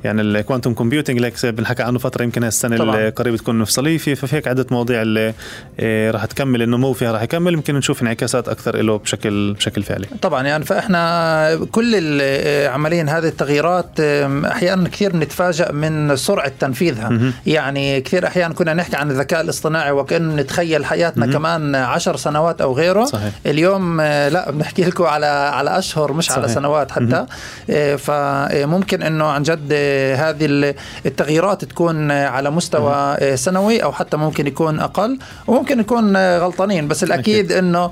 يعني 0.03 0.21
ال 0.21 0.28
quantum 0.28 0.73
computing 0.73 1.17
اللي 1.17 1.51
بنحكى 1.51 1.83
عنه 1.83 1.99
فترة 1.99 2.23
يمكن 2.23 2.43
السنة 2.43 2.75
القريبه 3.07 3.37
تكون 3.37 3.59
مفصليه 3.59 3.97
في 3.97 4.15
ففي 4.15 4.35
هيك 4.35 4.47
عدة 4.47 4.65
مواضيع 4.71 5.01
اللي 5.01 5.33
إيه، 5.79 6.11
راح 6.11 6.25
تكمل 6.25 6.61
النمو 6.61 6.93
فيها 6.93 7.11
راح 7.11 7.21
يكمل 7.21 7.53
يمكن 7.53 7.75
نشوف 7.75 8.01
انعكاسات 8.01 8.49
أكثر 8.49 8.81
له 8.81 8.97
بشكل 8.97 9.53
بشكل 9.53 9.83
فعلي. 9.83 10.07
طبعا 10.21 10.43
يعني 10.43 10.65
فإحنا 10.65 11.65
كل 11.71 12.21
عمليا 12.65 13.03
هذه 13.03 13.27
التغييرات 13.27 13.99
أحيانا 14.45 14.89
كثير 14.89 15.11
بنتفاجئ 15.11 15.71
من 15.71 16.15
سرعة 16.15 16.51
تنفيذها. 16.59 17.19
يعني 17.45 18.01
كثير 18.01 18.27
أحيانا 18.27 18.53
كنا 18.53 18.73
نحكي 18.73 18.95
عن 18.95 19.11
الذكاء 19.11 19.41
الاصطناعي 19.41 19.91
وكأن 19.91 20.35
نتخيل 20.35 20.85
حياتنا 20.85 21.25
كمان 21.25 21.75
عشر 21.75 22.15
سنوات 22.15 22.61
أو 22.61 22.73
غيره. 22.73 23.05
صحيح. 23.05 23.31
اليوم 23.45 24.01
لا 24.01 24.51
بنحكي 24.51 24.83
لكم 24.83 25.03
على 25.03 25.25
على 25.25 25.77
أشهر 25.77 26.13
مش 26.13 26.25
صحيح. 26.25 26.37
على 26.37 26.47
سنوات. 26.47 26.70
حتى. 26.91 27.25
إيه، 27.69 27.95
فممكن 27.95 29.03
إنه 29.03 29.25
عن 29.25 29.43
جد 29.43 29.73
هذه 30.17 30.73
التغييرات 31.05 31.65
تكون 31.65 32.11
على 32.11 32.49
مستوى 32.51 33.17
سنوي 33.35 33.83
أو 33.83 33.91
حتى 33.91 34.17
ممكن 34.17 34.47
يكون 34.47 34.79
أقل. 34.79 35.19
وممكن 35.47 35.77
نكون 35.77 36.17
غلطانين 36.37 36.87
بس 36.87 37.03
الأكيد 37.03 37.51
إنه 37.51 37.91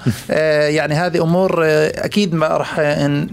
يعني 0.69 0.93
هذه 0.93 1.23
أمور 1.23 1.61
أكيد 1.95 2.33
ما 2.33 2.47
راح 2.47 2.79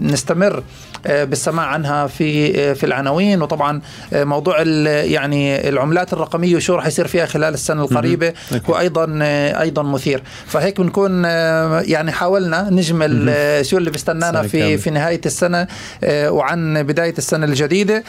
نستمر 0.01 0.57
آه، 0.57 0.63
بالسماع 1.07 1.65
عنها 1.65 2.07
في 2.07 2.59
آه، 2.59 2.73
في 2.73 2.85
العناوين. 2.85 3.41
وطبعا 3.41 3.81
آه، 4.13 4.23
موضوع 4.23 4.61
يعني 4.61 5.69
العملات 5.69 6.13
الرقمية 6.13 6.55
وشو 6.55 6.75
راح 6.75 6.87
يصير 6.87 7.07
فيها 7.07 7.25
خلال 7.25 7.53
السنة 7.53 7.81
القريبة 7.81 8.33
هو 8.69 8.79
أيضا 8.79 9.19
أيضا 9.61 9.83
مثير. 9.83 10.23
فهيك 10.45 10.81
بنكون 10.81 11.23
يعني 11.23 12.11
حاولنا 12.11 12.69
نجمل 12.69 13.35
شو 13.65 13.77
اللي 13.77 13.89
بيستنانا 13.89 14.41
في 14.41 14.77
في 14.77 14.89
نهاية 14.89 15.21
السنة 15.25 15.67
وعن 16.07 16.83
بداية 16.83 17.13
السنة 17.17 17.45
الجديدة. 17.45 18.03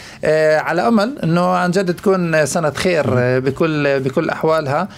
على 0.59 0.88
أمل 0.88 1.18
إنه 1.24 1.46
عن 1.46 1.70
جد 1.70 1.94
تكون 1.94 2.46
سنة 2.46 2.70
خير 2.70 3.05
بكل 3.40 4.01
بكل 4.01 4.30
أحوالها. 4.30 4.88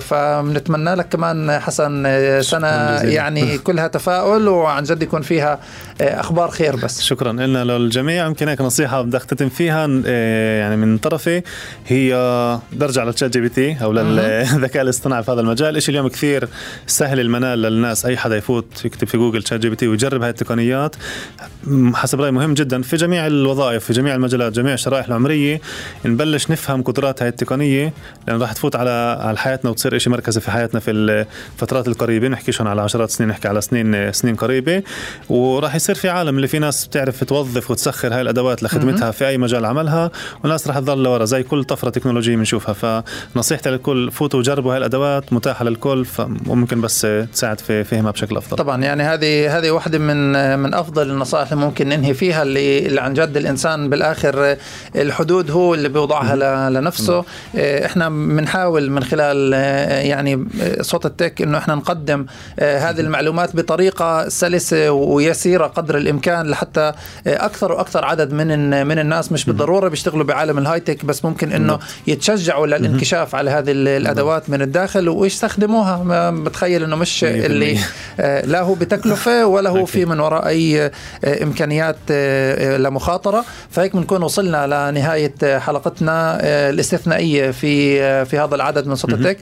فبنتمنى 0.00 0.94
لك 0.94 1.08
كمان 1.08 1.58
حسن 1.58 2.02
سنة 2.42 2.66
يعني 3.02 3.58
كلها 3.58 3.86
تفاؤل 3.86 4.48
وعن 4.48 4.82
جد 4.82 5.02
يكون 5.02 5.22
فيها 5.22 5.58
أخبار 6.00 6.50
خير 6.50 6.76
بس. 6.76 7.00
شكرا. 7.00 7.35
لنا 7.40 7.64
للجميع. 7.64 8.26
يمكن 8.26 8.48
هيك 8.48 8.60
نصيحة 8.60 9.02
بدي 9.02 9.16
أختتم 9.16 9.48
فيها 9.48 9.88
آه، 10.06 10.58
يعني 10.60 10.76
من 10.76 10.98
طرفي 10.98 11.42
هي 11.86 12.12
برجع 12.72 13.04
لل 13.04 13.30
ChatGPT 13.32 13.76
أو 13.82 13.92
للذكاء 13.92 14.82
الاصطناعي 14.86 15.22
في 15.22 15.30
هذا 15.30 15.40
المجال. 15.40 15.82
شيء 15.82 15.94
اليوم 15.94 16.08
كثير 16.08 16.48
سهل 16.86 17.20
المنال 17.20 17.62
للناس. 17.62 18.06
أي 18.06 18.16
حدا 18.16 18.36
يفوت 18.36 18.84
يكتب 18.84 19.08
في 19.08 19.16
Google 19.16 19.42
ChatGPT 19.42 19.88
ويجرب 19.88 20.22
هاي 20.22 20.30
التقنيات. 20.30 20.96
حسب 21.94 22.20
رأيي 22.20 22.32
مهم 22.32 22.54
جدا 22.54 22.82
في 22.82 22.96
جميع 22.96 23.26
الوظائف 23.26 23.84
في 23.84 23.92
جميع 23.92 24.14
المجالات 24.14 24.52
جميع 24.52 24.74
الشرائح 24.74 25.06
العمرية 25.06 25.60
نبلش 26.04 26.50
نفهم 26.50 26.82
قدرات 26.82 27.22
هاي 27.22 27.28
التقنية 27.28 27.92
لأن 28.28 28.40
راح 28.40 28.52
تفوت 28.52 28.76
على 28.76 29.18
على 29.20 29.38
حياتنا 29.38 29.70
وتصير 29.70 29.98
شيء 29.98 30.12
مركزي 30.12 30.40
في 30.40 30.50
حياتنا 30.50 30.80
في 30.80 30.90
الفترات 30.90 31.88
القريبة. 31.88 32.28
نحكي 32.28 32.52
شون 32.52 32.66
على 32.66 32.82
عشرات 32.82 33.10
سنين 33.10 33.28
نحكي 33.30 33.48
على 33.48 33.60
سنين 33.60 34.12
سنين 34.12 34.36
قريبة. 34.36 34.82
وراح 35.28 35.74
يصير 35.74 35.94
في 35.94 36.08
عالم 36.08 36.36
اللي 36.36 36.48
في 36.48 36.58
ناس 36.58 36.86
بتعرف 36.86 37.15
توظف 37.24 37.70
وتسخر 37.70 38.14
هاي 38.14 38.20
الأدوات 38.20 38.62
لخدمتها 38.62 39.10
في 39.10 39.28
أي 39.28 39.38
مجال 39.38 39.64
عملها 39.64 40.10
وناس 40.44 40.68
راح 40.68 40.78
تضل 40.78 41.02
لورا 41.02 41.24
زي 41.24 41.42
كل 41.42 41.64
طفرة 41.64 41.90
تكنولوجية 41.90 42.36
بنشوفها. 42.36 43.02
فنصيحتي 43.34 43.70
للكل 43.70 44.10
فوتوا 44.10 44.38
وجربوا 44.38 44.72
هاي 44.72 44.78
الأدوات 44.78 45.32
متاحة 45.32 45.64
للكل 45.64 46.06
وممكن 46.46 46.80
بس 46.80 47.06
تساعد 47.32 47.60
في 47.60 47.84
فهمها 47.84 48.10
بشكل 48.10 48.36
أفضل. 48.36 48.56
طبعا 48.56 48.82
يعني 48.82 49.02
هذه 49.02 49.58
هذه 49.58 49.70
واحدة 49.70 49.98
من 49.98 50.58
من 50.58 50.74
أفضل 50.74 51.10
النصائح 51.10 51.52
اللي 51.52 51.64
ممكن 51.64 51.88
ننهي 51.88 52.14
فيها 52.14 52.42
اللي, 52.42 52.86
اللي 52.86 53.00
عن 53.00 53.14
جد 53.14 53.36
الإنسان 53.36 53.90
بالآخر 53.90 54.56
الحدود 54.96 55.50
هو 55.50 55.74
اللي 55.74 55.88
بيوضعها 55.88 56.70
لنفسه. 56.70 57.24
إحنا 57.56 58.08
بنحاول 58.08 58.90
من 58.90 59.04
خلال 59.04 59.52
يعني 60.06 60.48
صوت 60.80 61.06
التك 61.06 61.42
إنه 61.42 61.58
إحنا 61.58 61.74
نقدم 61.74 62.26
هذه 62.58 63.00
المعلومات 63.00 63.56
بطريقة 63.56 64.28
سلسة 64.28 64.90
ويسيرة 64.90 65.66
قدر 65.66 65.96
الإمكان 65.96 66.46
لحتى 66.46 66.92
أكثر 67.26 67.72
وأكثر 67.72 68.04
عدد 68.04 68.32
من 68.32 68.86
من 68.86 68.98
الناس 68.98 69.32
مش 69.32 69.44
بالضرورة 69.44 69.88
بيشتغلوا 69.88 70.24
بعالم 70.24 70.58
الهاي 70.58 70.80
تك 70.80 71.04
بس 71.04 71.24
ممكن 71.24 71.52
إنه 71.52 71.78
يتشجعوا 72.06 72.66
للانكشاف 72.66 73.34
على 73.34 73.50
هذه 73.50 73.70
الأدوات 73.70 74.50
من 74.50 74.62
الداخل 74.62 75.08
ويستخدموها. 75.08 76.30
بتخيل 76.30 76.82
إنه 76.82 76.96
مش 76.96 77.24
اللي 77.24 77.78
لا 78.44 78.60
هو 78.60 78.74
بتكلفة 78.74 79.46
ولا 79.46 79.70
هو 79.70 79.84
في 79.84 80.04
من 80.04 80.20
وراء 80.20 80.46
أي 80.46 80.90
إمكانيات 81.24 81.96
لمخاطرة. 82.80 83.44
فهيك 83.70 83.96
بنكون 83.96 84.22
وصلنا 84.22 84.90
لنهاية 84.90 85.58
حلقتنا 85.58 86.38
الاستثنائية 86.42 87.50
في 87.50 87.96
في 88.24 88.38
هذا 88.38 88.54
العدد 88.54 88.86
من 88.86 88.94
صوت 88.94 89.12
التك. 89.12 89.38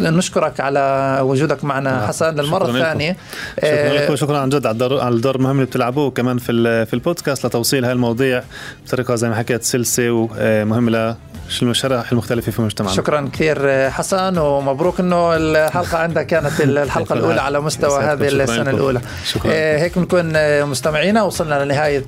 نشكرك 0.00 0.60
على 0.60 1.18
وجودك 1.22 1.64
معنا 1.64 2.06
حسن 2.06 2.34
للمره 2.34 2.70
الثانية 2.70 3.16
شكرا 3.62 3.92
لكم. 3.92 4.16
شكرا 4.16 4.38
عن 4.38 4.48
جد 4.48 4.66
على 4.66 4.72
الدور 4.72 5.00
على 5.00 5.14
الدور 5.14 5.36
المهم 5.36 5.56
اللي 5.56 5.66
بتلعبوه 5.66 6.10
كمان 6.10 6.38
في 6.38 6.91
في 6.92 6.96
البودكاست 6.96 7.46
لتوصيل 7.46 7.84
هاي 7.84 7.92
المواضيع. 7.92 8.42
بطريقه 8.86 9.14
زي 9.14 9.28
ما 9.28 9.34
حكيت 9.34 9.62
سلسة 9.62 10.10
ومهمة 10.10 11.16
الشرائح 11.62 12.12
المختلفة 12.12 12.52
في 12.52 12.58
المجتمع 12.58 12.90
شكرا 12.92 13.30
كثير 13.32 13.90
حسن 13.90 14.38
ومبروك 14.38 15.00
إنه 15.00 15.36
الحلقة 15.36 15.98
عندك 15.98 16.26
كانت 16.26 16.60
الحلقة 16.60 17.12
الأولى 17.12 17.40
على 17.40 17.60
مستوى 17.60 18.02
هذه 18.02 18.28
السنة 18.28 18.70
الأولى. 18.70 19.00
شكرا. 19.24 19.52
هيك 19.52 19.98
بنكون 19.98 20.32
مستمعينا. 20.64 21.22
وصلنا 21.22 21.64
لنهاية 21.64 22.04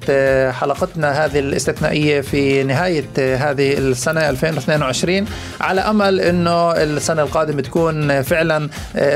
حلقتنا 0.50 1.24
هذه 1.24 1.38
الاستثنائية 1.38 2.20
في 2.20 2.62
نهاية 2.62 3.06
هذه 3.18 3.78
السنة 3.78 4.30
2022 4.30 5.26
على 5.60 5.80
أمل 5.80 6.20
أنه 6.20 6.72
السنة 6.72 7.22
القادمة 7.22 7.62
تكون 7.62 8.22
فعلا 8.22 8.68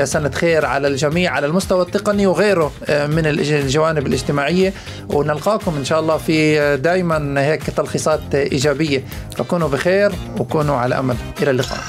سنة 0.03 0.29
خير 0.29 0.65
على 0.65 0.87
الجميع 0.87 1.31
على 1.31 1.47
المستوى 1.47 1.81
التقني 1.81 2.27
وغيره 2.27 2.71
من 2.89 3.25
الجوانب 3.25 4.07
الاجتماعية. 4.07 4.73
ونلقاكم 5.09 5.77
إن 5.77 5.85
شاء 5.85 5.99
الله 5.99 6.17
في 6.17 6.77
دائما 6.77 7.41
هيك 7.41 7.63
تلخيصات 7.63 8.35
إيجابية. 8.35 9.03
فكونوا 9.37 9.67
بخير. 9.67 10.11
وكونوا 10.37 10.75
على 10.75 10.99
أمل. 10.99 11.15
إلى 11.41 11.51
اللقاء. 11.51 11.79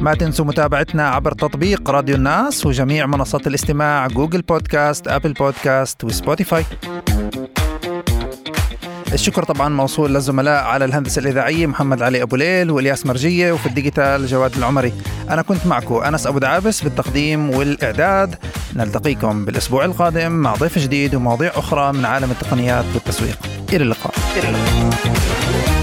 ما 0.00 0.14
تنسوا 0.14 0.44
متابعتنا 0.44 1.08
عبر 1.08 1.32
تطبيق 1.32 1.90
راديو 1.90 2.16
الناس 2.16 2.66
وجميع 2.66 3.06
منصات 3.06 3.46
الاستماع 3.46 4.06
Google 4.06 4.42
Podcast 4.42 5.08
Apple 5.08 5.32
Podcast 5.32 6.04
و 6.04 6.11
Spotify. 6.11 6.64
الشكر 9.12 9.44
طبعا 9.44 9.68
موصول 9.68 10.14
للزملاء 10.14 10.64
على 10.64 10.84
الهندسة 10.84 11.20
الإذاعية 11.20 11.66
محمد 11.66 12.02
علي 12.02 12.22
أبو 12.22 12.36
ليل 12.36 12.70
والياس 12.70 13.06
مرجية 13.06 13.52
وفي 13.52 13.66
ال 13.66 13.74
digital 13.74 14.26
جواد 14.26 14.56
العمري. 14.56 14.92
أنا 15.30 15.42
كنت 15.42 15.66
معكم 15.66 15.94
أنس 15.94 16.26
أبو 16.26 16.38
دعابس 16.38 16.82
بالتقديم 16.82 17.50
والإعداد. 17.50 18.34
نلتقيكم 18.76 19.44
بالأسبوع 19.44 19.84
القادم 19.84 20.32
مع 20.32 20.54
ضيف 20.54 20.78
جديد 20.78 21.14
ومواضيع 21.14 21.50
أخرى 21.54 21.92
من 21.92 22.04
عالم 22.04 22.30
التقنيات. 22.30 22.84
والتسويق 22.94 23.38
إلى 23.72 23.82
اللقاء, 23.82 24.14
إلى 24.36 24.48
اللقاء. 24.48 25.79